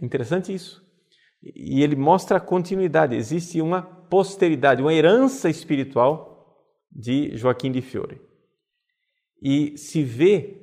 É 0.00 0.04
interessante 0.04 0.54
isso. 0.54 0.84
E 1.42 1.82
ele 1.82 1.96
mostra 1.96 2.38
a 2.38 2.40
continuidade, 2.40 3.14
existe 3.14 3.60
uma 3.60 3.82
posteridade, 3.82 4.82
uma 4.82 4.94
herança 4.94 5.48
espiritual 5.48 6.36
de 6.90 7.36
Joaquim 7.36 7.70
de 7.70 7.82
Fiore. 7.82 8.20
E 9.42 9.76
se 9.76 10.02
vê 10.02 10.62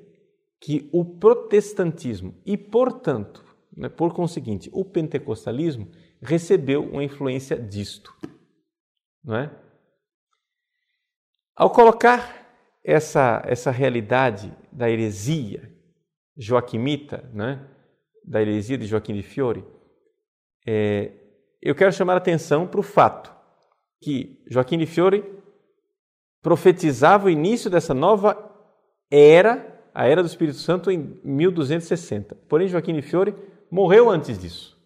que 0.60 0.90
o 0.92 1.06
protestantismo 1.06 2.36
e, 2.46 2.58
portanto, 2.58 3.44
né, 3.76 3.90
por 3.90 4.14
conseguinte, 4.14 4.70
o 4.74 4.86
pentecostalismo 4.86 5.92
recebeu 6.22 6.84
uma 6.84 7.04
influência 7.04 7.58
disto, 7.58 8.14
não 9.24 9.36
é? 9.36 9.63
Ao 11.56 11.70
colocar 11.70 12.44
essa 12.84 13.42
essa 13.46 13.72
realidade 13.72 14.52
da 14.72 14.90
heresia 14.90 15.72
joaquimita, 16.36 17.30
né, 17.34 17.68
da 18.26 18.42
heresia 18.42 18.78
de 18.78 18.88
Joaquim 18.88 19.14
de 19.14 19.22
Fiore, 19.22 19.64
é, 20.66 21.12
eu 21.62 21.76
quero 21.76 21.94
chamar 21.94 22.14
a 22.14 22.18
atenção 22.18 22.68
para 22.68 22.80
o 22.80 22.84
fato 22.84 23.34
que 24.02 24.44
Joaquim 24.50 24.78
de 24.78 24.86
Fiore 24.86 25.24
profetizava 26.42 27.28
o 27.28 27.30
início 27.30 27.70
dessa 27.70 27.94
nova 27.94 28.52
era, 29.10 29.82
a 29.94 30.08
era 30.08 30.22
do 30.22 30.28
Espírito 30.28 30.58
Santo, 30.58 30.92
em 30.92 31.20
1260. 31.24 32.36
Porém, 32.50 32.68
Joaquim 32.68 32.94
de 32.94 33.02
Fiore 33.02 33.34
morreu 33.72 34.10
antes 34.10 34.38
disso. 34.38 34.78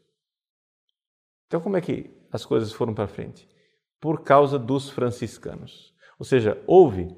Então, 1.47 1.59
como 1.59 1.77
é 1.77 1.81
que 1.81 2.11
as 2.31 2.45
coisas 2.45 2.71
foram 2.71 2.93
para 2.93 3.07
frente? 3.07 3.47
Por 3.99 4.21
causa 4.21 4.59
dos 4.59 4.89
franciscanos. 4.89 5.95
Ou 6.19 6.25
seja, 6.25 6.61
houve 6.65 7.15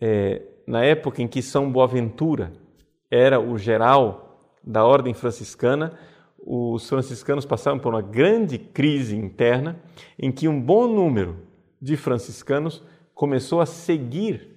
é, 0.00 0.42
na 0.66 0.84
época 0.84 1.22
em 1.22 1.28
que 1.28 1.42
São 1.42 1.70
Boaventura 1.70 2.52
era 3.10 3.40
o 3.40 3.56
geral 3.56 4.58
da 4.62 4.84
ordem 4.84 5.14
franciscana, 5.14 5.98
os 6.38 6.88
franciscanos 6.88 7.46
passaram 7.46 7.78
por 7.78 7.94
uma 7.94 8.02
grande 8.02 8.58
crise 8.58 9.16
interna 9.16 9.80
em 10.18 10.30
que 10.30 10.48
um 10.48 10.60
bom 10.60 10.86
número 10.86 11.46
de 11.80 11.96
franciscanos 11.96 12.82
começou 13.14 13.60
a 13.60 13.66
seguir 13.66 14.54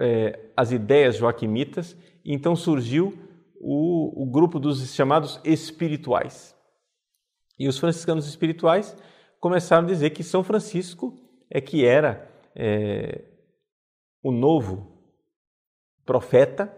é, 0.00 0.50
as 0.56 0.72
ideias 0.72 1.16
joaquimitas, 1.16 1.96
e 2.24 2.32
então 2.32 2.56
surgiu 2.56 3.16
o, 3.60 4.22
o 4.22 4.26
grupo 4.26 4.58
dos 4.58 4.92
chamados 4.92 5.40
espirituais. 5.44 6.54
E 7.58 7.68
os 7.68 7.78
franciscanos 7.78 8.26
espirituais 8.26 8.96
começaram 9.38 9.84
a 9.84 9.86
dizer 9.86 10.10
que 10.10 10.24
São 10.24 10.42
Francisco 10.42 11.16
é 11.54 11.60
que 11.60 11.86
era 11.86 12.28
é, 12.56 13.22
o 14.20 14.32
novo 14.32 14.92
profeta 16.04 16.76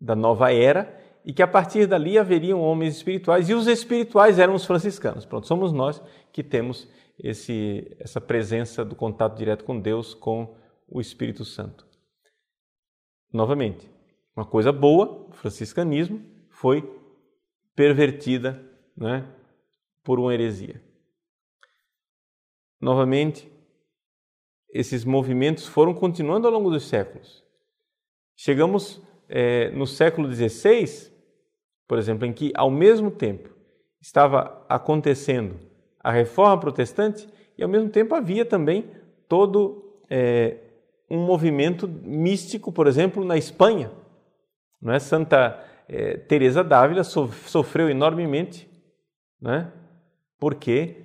da 0.00 0.16
nova 0.16 0.52
era 0.52 0.98
e 1.24 1.32
que 1.32 1.42
a 1.42 1.46
partir 1.46 1.86
dali 1.86 2.18
haveriam 2.18 2.60
homens 2.60 2.96
espirituais 2.96 3.48
e 3.48 3.54
os 3.54 3.68
espirituais 3.68 4.40
eram 4.40 4.54
os 4.54 4.64
franciscanos. 4.64 5.24
Pronto, 5.24 5.46
somos 5.46 5.72
nós 5.72 6.02
que 6.32 6.42
temos 6.42 6.88
esse, 7.20 7.96
essa 8.00 8.20
presença 8.20 8.84
do 8.84 8.96
contato 8.96 9.36
direto 9.36 9.64
com 9.64 9.78
Deus, 9.78 10.12
com 10.12 10.56
o 10.88 11.00
Espírito 11.00 11.44
Santo. 11.44 11.86
Novamente, 13.32 13.88
uma 14.34 14.44
coisa 14.44 14.72
boa, 14.72 15.28
o 15.28 15.32
franciscanismo 15.32 16.20
foi 16.50 16.82
pervertida 17.76 18.60
né, 18.96 19.24
por 20.02 20.18
uma 20.18 20.34
heresia. 20.34 20.82
Novamente, 22.80 23.48
esses 24.72 25.04
movimentos 25.04 25.66
foram 25.66 25.92
continuando 25.92 26.46
ao 26.46 26.52
longo 26.52 26.70
dos 26.70 26.88
séculos. 26.88 27.44
Chegamos 28.36 29.02
é, 29.28 29.70
no 29.70 29.86
século 29.86 30.32
XVI, 30.32 31.10
por 31.86 31.98
exemplo, 31.98 32.26
em 32.26 32.32
que 32.32 32.52
ao 32.54 32.70
mesmo 32.70 33.10
tempo 33.10 33.50
estava 34.00 34.64
acontecendo 34.68 35.56
a 36.02 36.10
reforma 36.10 36.58
protestante 36.58 37.28
e 37.58 37.62
ao 37.62 37.68
mesmo 37.68 37.90
tempo 37.90 38.14
havia 38.14 38.44
também 38.44 38.90
todo 39.28 40.00
é, 40.08 40.56
um 41.10 41.18
movimento 41.18 41.86
místico, 41.86 42.72
por 42.72 42.86
exemplo, 42.86 43.24
na 43.24 43.36
Espanha. 43.36 43.90
Não 44.80 44.92
é? 44.92 44.98
Santa 44.98 45.62
é, 45.88 46.16
Teresa 46.16 46.64
d'Ávila 46.64 47.04
sofreu 47.04 47.90
enormemente, 47.90 48.68
né? 49.40 49.70
Por 50.38 50.54
quê? 50.54 50.96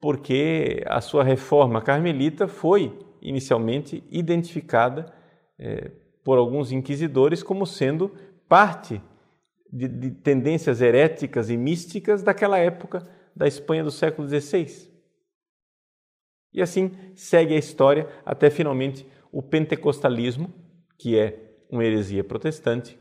Porque 0.00 0.82
a 0.86 1.00
sua 1.00 1.24
reforma 1.24 1.80
carmelita 1.80 2.46
foi 2.46 2.92
inicialmente 3.24 4.04
identificada 4.10 5.12
é, 5.58 5.90
por 6.22 6.38
alguns 6.38 6.70
inquisidores 6.70 7.42
como 7.42 7.66
sendo 7.66 8.14
parte 8.48 9.00
de, 9.72 9.88
de, 9.88 10.10
tendências 10.10 10.80
heréticas 10.80 11.50
e 11.50 11.56
místicas 11.56 12.22
daquela 12.22 12.58
época 12.58 13.02
da 13.34 13.48
Espanha 13.48 13.82
do 13.82 13.90
século 13.90 14.28
XVI. 14.28 14.92
E 16.52 16.62
assim 16.62 16.92
segue 17.16 17.54
a 17.54 17.58
história 17.58 18.08
até 18.24 18.50
finalmente 18.50 19.06
o 19.32 19.42
pentecostalismo, 19.42 20.52
que 20.96 21.18
é 21.18 21.56
uma 21.68 21.84
heresia 21.84 22.22
protestante, 22.22 22.96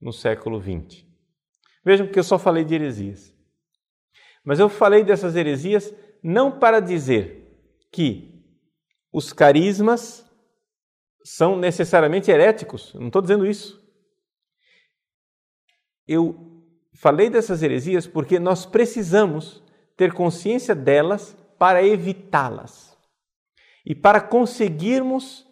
no 0.00 0.12
século 0.12 0.60
XX. 0.60 1.06
Vejam 1.84 2.06
que 2.06 2.18
eu 2.18 2.24
só 2.24 2.38
falei 2.38 2.64
de 2.64 2.74
heresias. 2.74 3.34
Mas 4.44 4.58
eu 4.58 4.68
falei 4.68 5.02
dessas 5.02 5.36
heresias 5.36 5.94
não 6.22 6.58
para 6.58 6.80
dizer 6.80 7.40
que 7.90 8.29
os 9.12 9.32
carismas 9.32 10.24
são 11.24 11.56
necessariamente 11.56 12.30
heréticos. 12.30 12.94
Não 12.94 13.08
estou 13.08 13.20
dizendo 13.22 13.46
isso. 13.46 13.80
Eu 16.06 16.64
falei 16.94 17.30
dessas 17.30 17.62
heresias 17.62 18.06
porque 18.06 18.38
nós 18.38 18.66
precisamos 18.66 19.62
ter 19.96 20.12
consciência 20.12 20.74
delas 20.74 21.36
para 21.58 21.82
evitá-las 21.82 22.96
e 23.84 23.94
para 23.94 24.20
conseguirmos 24.20 25.46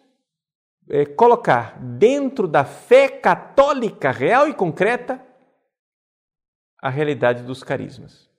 é, 0.89 1.05
colocar 1.05 1.79
dentro 1.79 2.47
da 2.47 2.65
fé 2.65 3.07
católica 3.07 4.11
real 4.11 4.47
e 4.47 4.53
concreta 4.53 5.23
a 6.81 6.89
realidade 6.89 7.43
dos 7.43 7.63
carismas. 7.63 8.29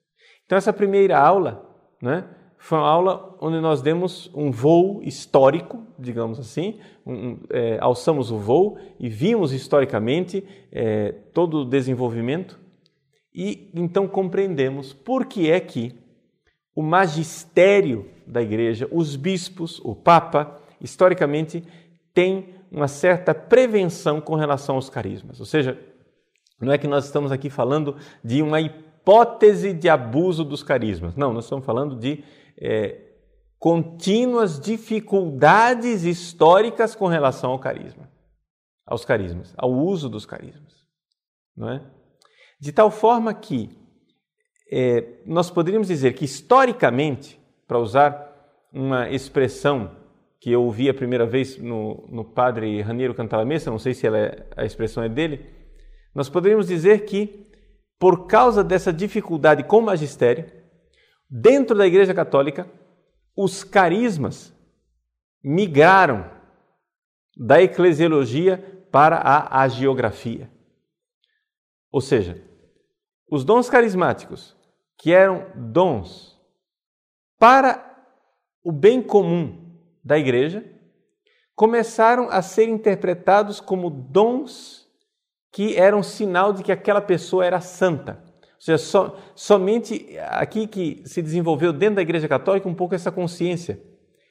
Então, 0.44 0.58
essa 0.58 0.72
primeira 0.72 1.18
aula 1.18 1.70
né, 2.02 2.28
foi 2.62 2.76
uma 2.76 2.86
aula 2.86 3.36
onde 3.40 3.58
nós 3.58 3.80
demos 3.80 4.30
um 4.34 4.50
voo 4.50 5.00
histórico, 5.02 5.82
digamos 5.98 6.38
assim, 6.38 6.78
um, 7.06 7.38
é, 7.48 7.78
alçamos 7.80 8.30
o 8.30 8.36
voo 8.36 8.76
e 8.98 9.08
vimos 9.08 9.50
historicamente 9.50 10.44
é, 10.70 11.12
todo 11.32 11.62
o 11.62 11.64
desenvolvimento 11.64 12.60
e 13.34 13.70
então 13.74 14.06
compreendemos 14.06 14.92
por 14.92 15.24
que 15.24 15.50
é 15.50 15.58
que 15.58 15.94
o 16.76 16.82
magistério 16.82 18.10
da 18.26 18.42
igreja, 18.42 18.86
os 18.92 19.16
bispos, 19.16 19.80
o 19.82 19.94
papa, 19.94 20.60
historicamente 20.82 21.64
tem 22.12 22.54
uma 22.70 22.88
certa 22.88 23.34
prevenção 23.34 24.20
com 24.20 24.34
relação 24.34 24.74
aos 24.74 24.90
carismas. 24.90 25.40
Ou 25.40 25.46
seja, 25.46 25.78
não 26.60 26.72
é 26.72 26.76
que 26.78 26.86
nós 26.86 27.06
estamos 27.06 27.32
aqui 27.32 27.48
falando 27.48 27.96
de 28.22 28.42
uma 28.42 28.60
hipótese 28.60 29.72
de 29.72 29.88
abuso 29.88 30.44
dos 30.44 30.62
carismas. 30.62 31.16
Não, 31.16 31.32
nós 31.32 31.44
estamos 31.44 31.64
falando 31.64 31.96
de 31.96 32.22
é, 32.60 33.10
contínuas 33.58 34.60
dificuldades 34.60 36.04
históricas 36.04 36.94
com 36.94 37.06
relação 37.06 37.52
ao 37.52 37.58
carisma, 37.58 38.10
aos 38.86 39.04
carismas, 39.04 39.54
ao 39.56 39.70
uso 39.70 40.08
dos 40.08 40.26
carismas, 40.26 40.84
não 41.56 41.70
é? 41.70 41.82
De 42.60 42.72
tal 42.72 42.90
forma 42.90 43.32
que 43.32 43.70
é, 44.70 45.20
nós 45.26 45.50
poderíamos 45.50 45.88
dizer 45.88 46.12
que 46.12 46.24
historicamente, 46.24 47.40
para 47.66 47.78
usar 47.78 48.30
uma 48.72 49.10
expressão 49.10 49.96
que 50.40 50.50
eu 50.50 50.62
ouvi 50.62 50.88
a 50.88 50.94
primeira 50.94 51.26
vez 51.26 51.58
no, 51.58 52.06
no 52.08 52.24
padre 52.24 52.80
Raniero 52.80 53.14
Cantalamessa, 53.14 53.70
não 53.70 53.78
sei 53.78 53.94
se 53.94 54.06
é, 54.06 54.46
a 54.56 54.64
expressão 54.64 55.02
é 55.02 55.08
dele, 55.08 55.44
nós 56.14 56.28
poderíamos 56.28 56.66
dizer 56.66 57.04
que 57.04 57.46
por 57.98 58.26
causa 58.26 58.64
dessa 58.64 58.92
dificuldade 58.92 59.64
com 59.64 59.78
o 59.78 59.82
magistério, 59.82 60.46
dentro 61.30 61.76
da 61.76 61.86
Igreja 61.86 62.12
Católica, 62.12 62.68
os 63.36 63.62
carismas 63.62 64.52
migraram 65.42 66.28
da 67.36 67.62
eclesiologia 67.62 68.84
para 68.90 69.16
a 69.16 69.62
agiografia. 69.62 70.50
Ou 71.92 72.00
seja, 72.00 72.42
os 73.30 73.44
dons 73.44 73.70
carismáticos, 73.70 74.56
que 74.98 75.12
eram 75.12 75.46
dons 75.54 76.38
para 77.38 77.86
o 78.62 78.72
bem 78.72 79.02
comum 79.02 79.78
da 80.04 80.18
igreja, 80.18 80.64
começaram 81.54 82.28
a 82.28 82.42
ser 82.42 82.68
interpretados 82.68 83.60
como 83.60 83.88
dons 83.88 84.86
que 85.52 85.76
era 85.76 85.96
um 85.96 86.02
sinal 86.02 86.52
de 86.52 86.62
que 86.62 86.72
aquela 86.72 87.00
pessoa 87.00 87.44
era 87.44 87.60
santa. 87.60 88.22
Ou 88.60 88.64
seja, 88.64 88.78
so, 88.78 89.16
somente 89.34 90.18
aqui 90.18 90.66
que 90.66 91.02
se 91.06 91.22
desenvolveu 91.22 91.72
dentro 91.72 91.96
da 91.96 92.02
Igreja 92.02 92.28
Católica 92.28 92.68
um 92.68 92.74
pouco 92.74 92.94
essa 92.94 93.10
consciência. 93.10 93.82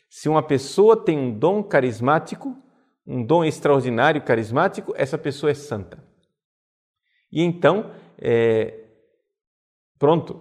Se 0.07 0.29
uma 0.29 0.43
pessoa 0.43 1.03
tem 1.03 1.17
um 1.17 1.31
dom 1.37 1.63
carismático, 1.63 2.55
um 3.07 3.25
dom 3.25 3.43
extraordinário 3.43 4.21
carismático, 4.21 4.93
essa 4.95 5.17
pessoa 5.17 5.49
é 5.49 5.55
santa. 5.55 5.97
E 7.31 7.41
então, 7.41 7.91
é, 8.19 8.85
pronto, 9.97 10.39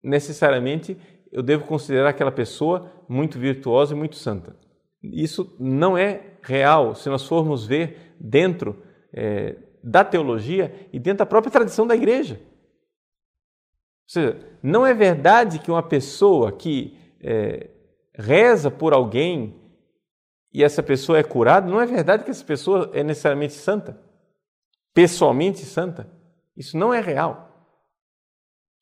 necessariamente 0.00 0.96
eu 1.32 1.42
devo 1.42 1.64
considerar 1.64 2.10
aquela 2.10 2.30
pessoa 2.30 2.92
muito 3.08 3.36
virtuosa 3.36 3.94
e 3.94 3.98
muito 3.98 4.14
santa. 4.14 4.56
Isso 5.02 5.56
não 5.58 5.98
é 5.98 6.38
real 6.40 6.94
se 6.94 7.08
nós 7.08 7.26
formos 7.26 7.66
ver 7.66 8.14
dentro 8.20 8.80
é, 9.12 9.56
da 9.82 10.04
teologia 10.04 10.88
e 10.92 11.00
dentro 11.00 11.18
da 11.18 11.26
própria 11.26 11.50
tradição 11.50 11.84
da 11.84 11.96
igreja. 11.96 12.40
Seja, 14.06 14.38
não 14.62 14.86
é 14.86 14.94
verdade 14.94 15.58
que 15.58 15.70
uma 15.70 15.82
pessoa 15.82 16.52
que 16.52 16.96
é, 17.20 17.70
reza 18.14 18.70
por 18.70 18.92
alguém 18.92 19.54
e 20.52 20.62
essa 20.62 20.82
pessoa 20.82 21.18
é 21.18 21.22
curada, 21.22 21.68
não 21.68 21.80
é 21.80 21.86
verdade 21.86 22.24
que 22.24 22.30
essa 22.30 22.44
pessoa 22.44 22.90
é 22.94 23.02
necessariamente 23.02 23.52
santa, 23.52 24.00
pessoalmente 24.94 25.60
santa. 25.64 26.08
Isso 26.56 26.78
não 26.78 26.94
é 26.94 27.00
real. 27.00 27.46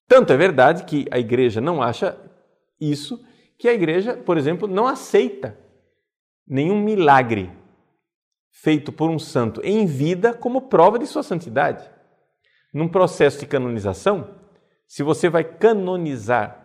Tanto 0.07 0.33
é 0.33 0.37
verdade 0.37 0.85
que 0.85 1.07
a 1.11 1.19
igreja 1.19 1.61
não 1.61 1.83
acha 1.83 2.17
isso, 2.81 3.25
que 3.59 3.67
a 3.67 3.73
igreja, 3.73 4.17
por 4.17 4.37
exemplo, 4.37 4.69
não 4.69 4.87
aceita 4.87 5.59
nenhum 6.47 6.81
milagre 6.81 7.51
feito 8.53 8.93
por 8.93 9.11
um 9.11 9.19
santo 9.19 9.61
em 9.65 9.87
vida 9.87 10.33
como 10.33 10.69
prova 10.69 10.99
de 10.99 11.07
sua 11.07 11.23
santidade. 11.23 11.91
Num 12.73 12.89
processo 12.89 13.41
de 13.41 13.47
canonização, 13.47 14.44
se 14.87 15.03
você 15.03 15.29
vai 15.29 15.45
canonizar 15.45 16.61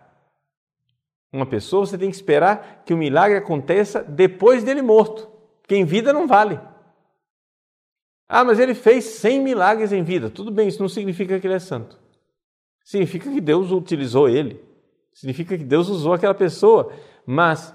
uma 1.32 1.46
pessoa, 1.46 1.86
você 1.86 1.96
tem 1.96 2.10
que 2.10 2.16
esperar 2.16 2.82
que 2.84 2.92
o 2.92 2.96
milagre 2.96 3.38
aconteça 3.38 4.02
depois 4.02 4.64
dele 4.64 4.82
morto, 4.82 5.30
porque 5.62 5.76
em 5.76 5.84
vida 5.84 6.12
não 6.12 6.26
vale. 6.26 6.60
Ah, 8.28 8.44
mas 8.44 8.58
ele 8.58 8.74
fez 8.74 9.04
100 9.04 9.40
milagres 9.40 9.92
em 9.92 10.02
vida. 10.02 10.30
Tudo 10.30 10.50
bem, 10.50 10.68
isso 10.68 10.80
não 10.80 10.88
significa 10.88 11.38
que 11.38 11.46
ele 11.46 11.54
é 11.54 11.58
santo. 11.58 11.98
Significa 12.84 13.30
que 13.30 13.40
Deus 13.40 13.72
utilizou 13.72 14.28
ele. 14.28 14.64
Significa 15.12 15.58
que 15.58 15.64
Deus 15.64 15.88
usou 15.88 16.12
aquela 16.12 16.34
pessoa. 16.34 16.92
Mas 17.26 17.74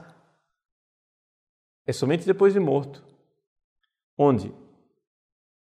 é 1.86 1.92
somente 1.92 2.26
depois 2.26 2.54
de 2.54 2.60
morto 2.60 3.04
onde 4.18 4.54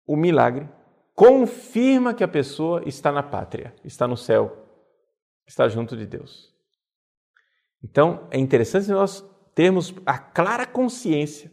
o 0.05 0.15
milagre 0.15 0.69
confirma 1.13 2.13
que 2.13 2.23
a 2.23 2.27
pessoa 2.27 2.81
está 2.85 3.11
na 3.11 3.21
pátria, 3.21 3.75
está 3.83 4.07
no 4.07 4.15
céu, 4.15 4.66
está 5.47 5.67
junto 5.69 5.95
de 5.95 6.05
Deus. 6.05 6.53
Então, 7.83 8.27
é 8.31 8.37
interessante 8.37 8.89
nós 8.89 9.23
termos 9.55 9.93
a 10.05 10.17
clara 10.19 10.65
consciência 10.65 11.51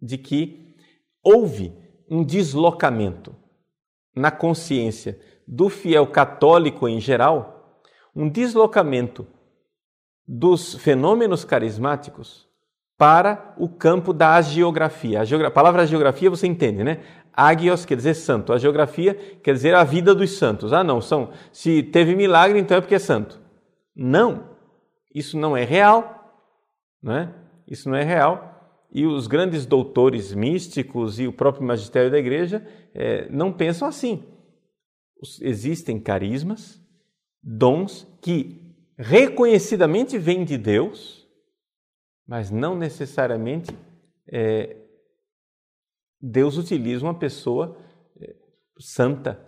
de 0.00 0.16
que 0.16 0.76
houve 1.22 1.76
um 2.08 2.24
deslocamento 2.24 3.34
na 4.14 4.30
consciência 4.30 5.20
do 5.46 5.68
fiel 5.68 6.06
católico 6.06 6.88
em 6.88 7.00
geral, 7.00 7.80
um 8.14 8.28
deslocamento 8.28 9.26
dos 10.26 10.74
fenômenos 10.74 11.44
carismáticos 11.44 12.48
para 12.96 13.54
o 13.58 13.68
campo 13.68 14.12
da 14.12 14.34
agiografia. 14.34 15.20
A, 15.20 15.24
geogra... 15.24 15.48
a 15.48 15.50
palavra 15.50 15.86
geografia 15.86 16.30
você 16.30 16.46
entende, 16.46 16.84
né? 16.84 17.02
Agios 17.32 17.84
quer 17.84 17.96
dizer 17.96 18.14
santo, 18.14 18.52
a 18.52 18.58
geografia 18.58 19.14
quer 19.42 19.54
dizer 19.54 19.74
a 19.74 19.84
vida 19.84 20.14
dos 20.14 20.36
santos. 20.38 20.72
Ah, 20.72 20.84
não, 20.84 21.00
são 21.00 21.32
se 21.50 21.82
teve 21.82 22.14
milagre, 22.14 22.58
então 22.58 22.76
é 22.76 22.80
porque 22.80 22.94
é 22.94 22.98
santo. 22.98 23.40
Não, 23.94 24.50
isso 25.14 25.38
não 25.38 25.56
é 25.56 25.64
real, 25.64 26.44
né? 27.02 27.34
Isso 27.66 27.88
não 27.88 27.96
é 27.96 28.02
real 28.02 28.52
e 28.92 29.06
os 29.06 29.26
grandes 29.26 29.64
doutores 29.64 30.34
místicos 30.34 31.18
e 31.18 31.26
o 31.26 31.32
próprio 31.32 31.66
magistério 31.66 32.10
da 32.10 32.18
igreja 32.18 32.64
é, 32.94 33.26
não 33.30 33.50
pensam 33.50 33.88
assim. 33.88 34.22
Existem 35.40 35.98
carismas, 35.98 36.78
dons 37.42 38.06
que 38.20 38.60
reconhecidamente 38.98 40.18
vêm 40.18 40.44
de 40.44 40.58
Deus, 40.58 41.26
mas 42.26 42.50
não 42.50 42.76
necessariamente 42.76 43.74
é, 44.30 44.76
Deus 46.22 46.56
utiliza 46.56 47.04
uma 47.04 47.18
pessoa 47.18 47.76
é, 48.20 48.34
santa 48.78 49.44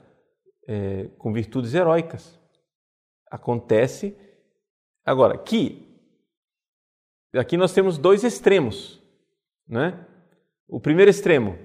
é, 0.67 1.09
com 1.17 1.33
virtudes 1.33 1.73
heróicas. 1.73 2.39
Acontece 3.31 4.17
agora 5.05 5.39
que 5.39 5.89
aqui 7.35 7.57
nós 7.57 7.73
temos 7.73 7.97
dois 7.97 8.25
extremos 8.25 9.05
né? 9.69 9.99
O 10.69 10.81
primeiro 10.81 11.11
extremo 11.11 11.59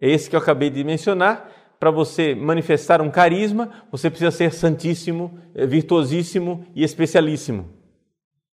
é 0.00 0.10
esse 0.10 0.28
que 0.28 0.36
eu 0.36 0.40
acabei 0.40 0.70
de 0.70 0.82
mencionar. 0.84 1.52
Para 1.78 1.90
você 1.90 2.34
manifestar 2.34 3.02
um 3.02 3.10
carisma, 3.10 3.84
você 3.90 4.08
precisa 4.08 4.30
ser 4.30 4.52
santíssimo, 4.52 5.38
eh, 5.54 5.66
virtuosíssimo 5.66 6.66
e 6.74 6.82
especialíssimo. 6.82 7.68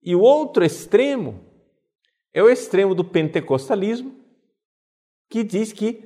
E 0.02 0.14
o 0.14 0.20
outro 0.20 0.64
extremo 0.64 1.40
é 2.32 2.42
o 2.42 2.48
extremo 2.48 2.94
do 2.94 3.02
pentecostalismo, 3.02 4.14
que 5.28 5.42
diz 5.42 5.72
que 5.72 6.04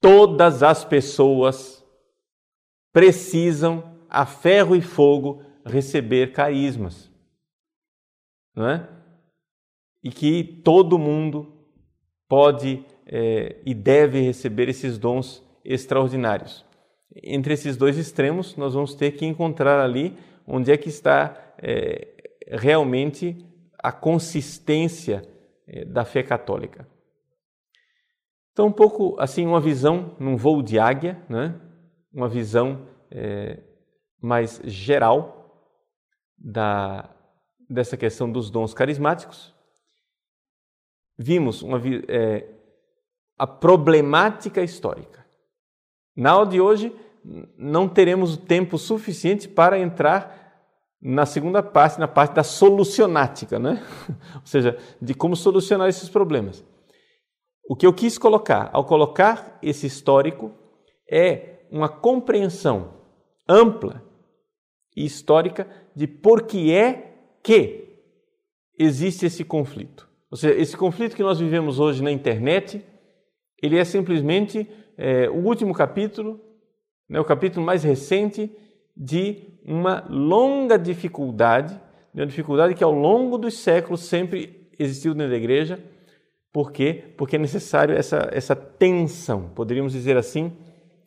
todas 0.00 0.62
as 0.62 0.84
pessoas 0.84 1.84
precisam, 2.92 3.98
a 4.08 4.24
ferro 4.24 4.76
e 4.76 4.80
fogo, 4.80 5.42
receber 5.64 6.32
carismas. 6.32 7.10
Não 8.54 8.68
é? 8.68 8.88
E 10.02 10.10
que 10.10 10.44
todo 10.62 10.98
mundo 10.98 11.52
pode 12.28 12.84
é, 13.06 13.60
e 13.64 13.74
deve 13.74 14.20
receber 14.20 14.68
esses 14.68 14.98
dons 14.98 15.42
extraordinários. 15.64 16.64
Entre 17.22 17.54
esses 17.54 17.76
dois 17.76 17.96
extremos, 17.96 18.56
nós 18.56 18.74
vamos 18.74 18.94
ter 18.94 19.12
que 19.12 19.24
encontrar 19.24 19.82
ali 19.82 20.16
onde 20.46 20.70
é 20.70 20.76
que 20.76 20.88
está 20.88 21.54
é, 21.58 22.08
realmente 22.48 23.44
a 23.78 23.92
consistência 23.92 25.22
é, 25.66 25.84
da 25.84 26.04
fé 26.04 26.22
católica. 26.22 26.86
Então, 28.54 28.68
um 28.68 28.72
pouco 28.72 29.16
assim, 29.18 29.44
uma 29.44 29.60
visão 29.60 30.16
num 30.18 30.36
voo 30.36 30.62
de 30.62 30.78
águia, 30.78 31.22
né? 31.28 31.60
uma 32.10 32.28
visão 32.28 32.86
é, 33.10 33.58
mais 34.22 34.62
geral 34.64 35.68
da, 36.38 37.10
dessa 37.68 37.96
questão 37.96 38.30
dos 38.30 38.50
dons 38.50 38.72
carismáticos 38.72 39.54
vimos 41.18 41.62
uma, 41.62 41.80
é, 42.08 42.46
a 43.38 43.46
problemática 43.46 44.62
histórica. 44.62 45.24
Na 46.16 46.30
aula 46.30 46.46
de 46.46 46.60
hoje, 46.60 46.94
não 47.56 47.88
teremos 47.88 48.36
tempo 48.36 48.78
suficiente 48.78 49.48
para 49.48 49.78
entrar 49.78 50.42
na 51.00 51.26
segunda 51.26 51.62
parte, 51.62 51.98
na 51.98 52.08
parte 52.08 52.34
da 52.34 52.42
solucionática, 52.42 53.58
né? 53.58 53.84
ou 54.36 54.46
seja, 54.46 54.78
de 55.00 55.14
como 55.14 55.36
solucionar 55.36 55.88
esses 55.88 56.08
problemas. 56.08 56.64
O 57.68 57.74
que 57.74 57.86
eu 57.86 57.92
quis 57.92 58.18
colocar, 58.18 58.70
ao 58.72 58.84
colocar 58.84 59.58
esse 59.62 59.86
histórico, 59.86 60.52
é 61.10 61.66
uma 61.70 61.88
compreensão 61.88 62.94
ampla 63.48 64.02
e 64.96 65.04
histórica 65.04 65.66
de 65.94 66.06
por 66.06 66.42
que 66.42 66.72
é 66.72 67.14
que 67.42 67.84
existe 68.78 69.26
esse 69.26 69.44
conflito. 69.44 70.08
Ou 70.30 70.36
seja, 70.36 70.60
esse 70.60 70.76
conflito 70.76 71.16
que 71.16 71.22
nós 71.22 71.38
vivemos 71.38 71.78
hoje 71.78 72.02
na 72.02 72.10
internet, 72.10 72.84
ele 73.62 73.78
é 73.78 73.84
simplesmente 73.84 74.68
é, 74.96 75.28
o 75.28 75.36
último 75.36 75.72
capítulo, 75.74 76.40
né, 77.08 77.20
o 77.20 77.24
capítulo 77.24 77.64
mais 77.64 77.82
recente 77.82 78.50
de 78.96 79.58
uma 79.64 80.06
longa 80.08 80.78
dificuldade, 80.78 81.80
de 82.12 82.20
uma 82.20 82.26
dificuldade 82.26 82.74
que 82.74 82.84
ao 82.84 82.92
longo 82.92 83.38
dos 83.38 83.58
séculos 83.58 84.02
sempre 84.02 84.68
existiu 84.78 85.14
dentro 85.14 85.30
da 85.30 85.36
igreja. 85.36 85.82
Por 86.54 86.70
quê? 86.70 87.02
Porque 87.16 87.34
é 87.34 87.38
necessário 87.38 87.96
essa, 87.96 88.28
essa 88.30 88.54
tensão, 88.54 89.48
poderíamos 89.56 89.92
dizer 89.92 90.16
assim, 90.16 90.52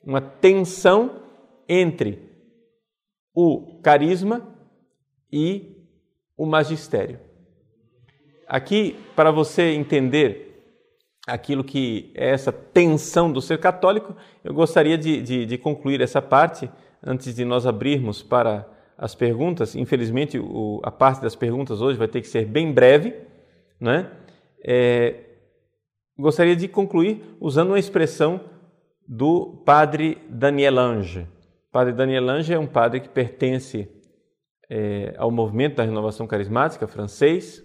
uma 0.03 0.19
tensão 0.19 1.21
entre 1.69 2.19
o 3.33 3.79
carisma 3.81 4.45
e 5.31 5.87
o 6.35 6.45
magistério. 6.45 7.21
Aqui, 8.45 8.97
para 9.15 9.31
você 9.31 9.71
entender 9.71 10.83
aquilo 11.25 11.63
que 11.63 12.11
é 12.13 12.29
essa 12.31 12.51
tensão 12.51 13.31
do 13.31 13.41
ser 13.41 13.57
católico, 13.57 14.17
eu 14.43 14.53
gostaria 14.53 14.97
de, 14.97 15.21
de, 15.21 15.45
de 15.45 15.57
concluir 15.57 16.01
essa 16.01 16.21
parte 16.21 16.69
antes 17.01 17.33
de 17.33 17.45
nós 17.45 17.65
abrirmos 17.65 18.21
para 18.21 18.69
as 18.97 19.15
perguntas. 19.15 19.77
Infelizmente, 19.77 20.37
o, 20.37 20.81
a 20.83 20.91
parte 20.91 21.21
das 21.21 21.37
perguntas 21.37 21.79
hoje 21.79 21.97
vai 21.97 22.09
ter 22.09 22.19
que 22.19 22.27
ser 22.27 22.43
bem 22.43 22.73
breve, 22.73 23.15
né? 23.79 24.11
É, 24.61 25.26
gostaria 26.17 26.55
de 26.55 26.67
concluir 26.67 27.37
usando 27.39 27.69
uma 27.69 27.79
expressão 27.79 28.41
do 29.07 29.63
padre 29.65 30.17
Daniel 30.29 30.79
Ange. 30.79 31.21
O 31.69 31.71
padre 31.71 31.93
Daniel 31.93 32.29
Ange 32.29 32.53
é 32.53 32.59
um 32.59 32.67
padre 32.67 32.99
que 32.99 33.09
pertence 33.09 33.89
é, 34.69 35.13
ao 35.17 35.31
movimento 35.31 35.75
da 35.75 35.83
renovação 35.83 36.27
carismática 36.27 36.87
francês, 36.87 37.63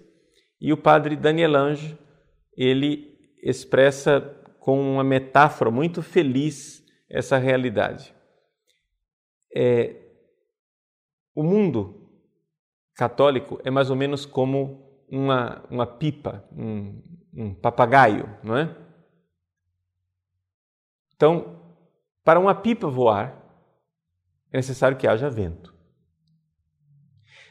e 0.61 0.72
o 0.72 0.76
padre 0.76 1.16
Daniel 1.16 1.57
Ange, 1.57 1.98
ele 2.57 3.18
expressa 3.42 4.20
com 4.61 4.80
uma 4.80 5.03
metáfora 5.03 5.70
muito 5.70 6.03
feliz 6.03 6.84
essa 7.11 7.36
realidade. 7.36 8.14
É, 9.55 9.96
o 11.34 11.42
mundo 11.42 12.09
católico 12.94 13.61
é 13.64 13.70
mais 13.70 13.90
ou 13.90 13.96
menos 13.96 14.24
como 14.24 15.05
uma, 15.11 15.64
uma 15.68 15.86
pipa, 15.86 16.44
um, 16.57 17.03
um 17.35 17.55
papagaio, 17.55 18.28
não 18.43 18.57
é? 18.57 18.76
Então, 21.14 21.61
para 22.24 22.39
uma 22.39 22.55
pipa 22.55 22.89
voar, 22.89 23.37
é 24.51 24.57
necessário 24.57 24.97
que 24.97 25.07
haja 25.07 25.30
vento. 25.30 25.74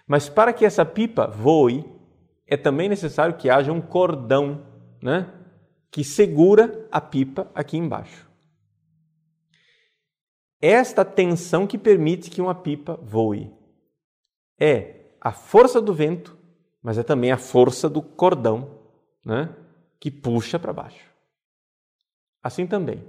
Mas 0.06 0.30
para 0.30 0.54
que 0.54 0.66
essa 0.66 0.86
pipa 0.86 1.28
voe, 1.28 1.86
é 2.46 2.58
também 2.58 2.90
necessário 2.90 3.38
que 3.38 3.50
haja 3.50 3.72
um 3.72 3.82
cordão 3.82 4.66
né, 5.02 5.34
que 5.90 6.04
segura 6.04 6.86
a 6.92 7.00
pipa 7.00 7.50
aqui 7.56 7.78
embaixo. 7.78 8.30
Esta 10.62 11.04
tensão 11.04 11.66
que 11.66 11.78
permite 11.78 12.30
que 12.30 12.42
uma 12.42 12.54
pipa 12.54 13.00
voe 13.02 13.52
é 14.60 15.16
a 15.20 15.32
força 15.32 15.82
do 15.82 15.94
vento, 15.94 16.38
mas 16.84 16.98
é 16.98 17.04
também 17.04 17.32
a 17.32 17.38
força 17.38 17.90
do 17.90 18.02
cordão 18.02 18.80
né, 19.26 19.56
que 20.02 20.10
puxa 20.10 20.58
para 20.58 20.74
baixo. 20.74 21.08
Assim 22.42 22.66
também, 22.66 23.08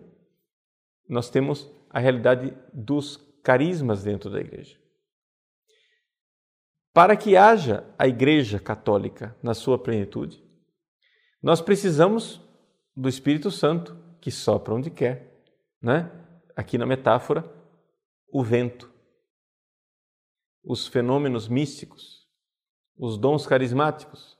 nós 1.09 1.31
temos 1.31 1.69
a 1.89 1.99
realidade 1.99 2.55
dos 2.73 3.17
carismas 3.43 4.05
dentro 4.05 4.31
da 4.31 4.39
igreja. 4.39 4.79
Para 6.93 7.17
que 7.17 7.35
haja 7.35 7.83
a 7.99 8.07
Igreja 8.07 8.61
Católica 8.61 9.35
na 9.43 9.55
sua 9.55 9.79
plenitude, 9.79 10.45
nós 11.43 11.63
precisamos 11.63 12.39
do 12.95 13.09
Espírito 13.09 13.51
Santo 13.51 13.97
que 14.21 14.31
sopra 14.31 14.75
onde 14.75 14.91
quer, 14.91 15.43
né? 15.81 16.13
Aqui 16.55 16.77
na 16.77 16.85
metáfora, 16.85 17.51
o 18.31 18.45
vento, 18.45 18.93
os 20.63 20.87
fenômenos 20.87 21.49
místicos, 21.49 22.29
os 22.95 23.17
dons 23.17 23.47
carismáticos. 23.47 24.39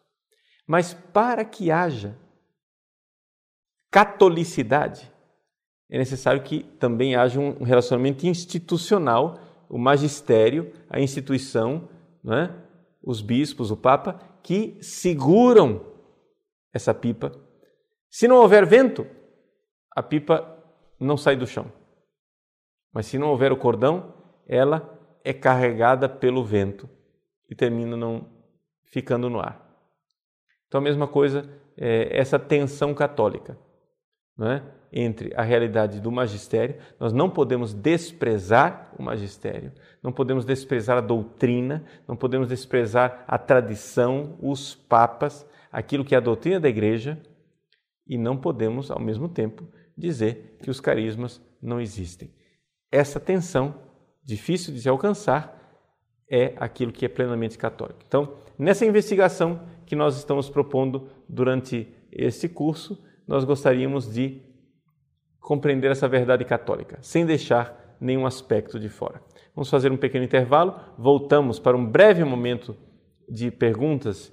Mas 0.67 0.93
para 0.93 1.47
que 1.47 1.71
haja 1.71 2.21
catolicidade, 3.93 5.13
é 5.91 5.99
necessário 5.99 6.43
que 6.43 6.65
também 6.81 7.15
haja 7.15 7.39
um 7.39 7.63
relacionamento 7.63 8.27
institucional, 8.27 9.39
o 9.69 9.77
magistério, 9.77 10.73
a 10.89 10.99
instituição, 10.99 11.89
né? 12.25 12.51
os 13.05 13.21
bispos, 13.21 13.71
o 13.71 13.77
Papa, 13.77 14.19
que 14.43 14.79
seguram 14.81 15.85
essa 16.73 16.95
pipa. 16.95 17.31
Se 18.11 18.27
não 18.27 18.37
houver 18.37 18.65
vento, 18.65 19.07
a 19.95 20.03
pipa 20.03 20.59
não 20.99 21.19
sai 21.19 21.37
do 21.37 21.47
chão. 21.47 21.71
Mas 22.93 23.05
se 23.05 23.19
não 23.19 23.29
houver 23.29 23.53
o 23.53 23.57
cordão, 23.57 24.15
ela 24.47 24.99
é 25.23 25.35
carregada 25.35 26.09
pelo 26.09 26.43
vento 26.43 26.89
e 27.51 27.55
termina 27.55 27.97
não 27.99 28.27
ficando 28.87 29.29
no 29.29 29.41
ar. 29.41 29.61
Então 30.67 30.81
a 30.81 30.85
mesma 30.85 31.07
coisa 31.07 31.49
é 31.77 32.19
essa 32.19 32.39
tensão 32.39 32.95
católica, 32.95 33.59
é? 34.51 34.63
entre 34.93 35.33
a 35.35 35.43
realidade 35.43 36.01
do 36.01 36.13
magistério. 36.13 36.77
Nós 37.01 37.13
não 37.13 37.31
podemos 37.31 37.73
desprezar 37.73 38.93
o 38.99 39.03
magistério, 39.03 39.73
não 40.03 40.13
podemos 40.13 40.45
desprezar 40.45 40.99
a 40.99 41.01
doutrina, 41.01 41.83
não 42.07 42.15
podemos 42.15 42.49
desprezar 42.49 43.25
a 43.27 43.39
tradição, 43.39 44.37
os 44.41 44.75
papas, 44.75 45.47
aquilo 45.71 46.05
que 46.05 46.15
é 46.15 46.19
a 46.19 46.21
doutrina 46.21 46.61
da 46.61 46.69
igreja, 46.69 47.19
e 48.07 48.19
não 48.19 48.37
podemos, 48.37 48.91
ao 48.91 49.01
mesmo 49.01 49.29
tempo, 49.29 49.67
dizer 49.97 50.59
que 50.63 50.71
os 50.71 50.81
carismas 50.81 51.41
não 51.63 51.81
existem. 51.81 52.31
Essa 52.91 53.19
tensão, 53.19 53.75
difícil 54.23 54.75
de 54.75 54.83
se 54.83 54.89
alcançar, 54.89 55.59
é 56.29 56.55
aquilo 56.57 56.93
que 56.93 57.07
é 57.07 57.09
plenamente 57.09 57.57
católico. 57.57 58.01
Então, 58.07 58.35
nessa 58.59 58.85
investigação 58.85 59.63
que 59.87 59.97
nós 59.97 60.17
estamos 60.17 60.51
propondo 60.51 61.09
durante 61.29 61.89
este 62.11 62.49
curso, 62.49 63.03
nós 63.27 63.45
gostaríamos 63.45 64.13
de 64.13 64.41
compreender 65.41 65.91
essa 65.91 66.09
verdade 66.09 66.45
católica, 66.45 66.99
sem 67.01 67.27
deixar 67.27 67.97
nenhum 68.01 68.27
aspecto 68.27 68.79
de 68.79 68.89
fora. 68.89 69.23
Vamos 69.55 69.69
fazer 69.69 69.93
um 69.93 69.97
pequeno 69.97 70.25
intervalo, 70.25 70.75
voltamos 70.97 71.59
para 71.59 71.77
um 71.77 71.85
breve 71.85 72.25
momento 72.25 72.77
de 73.29 73.51
perguntas 73.51 74.33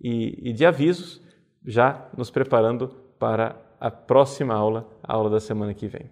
e, 0.00 0.50
e 0.50 0.52
de 0.52 0.64
avisos, 0.64 1.22
já 1.64 2.08
nos 2.16 2.30
preparando 2.30 2.88
para 3.18 3.60
a 3.80 3.90
próxima 3.90 4.54
aula, 4.54 4.88
a 5.02 5.12
aula 5.12 5.30
da 5.30 5.40
semana 5.40 5.74
que 5.74 5.86
vem. 5.86 6.10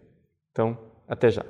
Então, 0.51 0.79
até 1.09 1.31
já. 1.31 1.45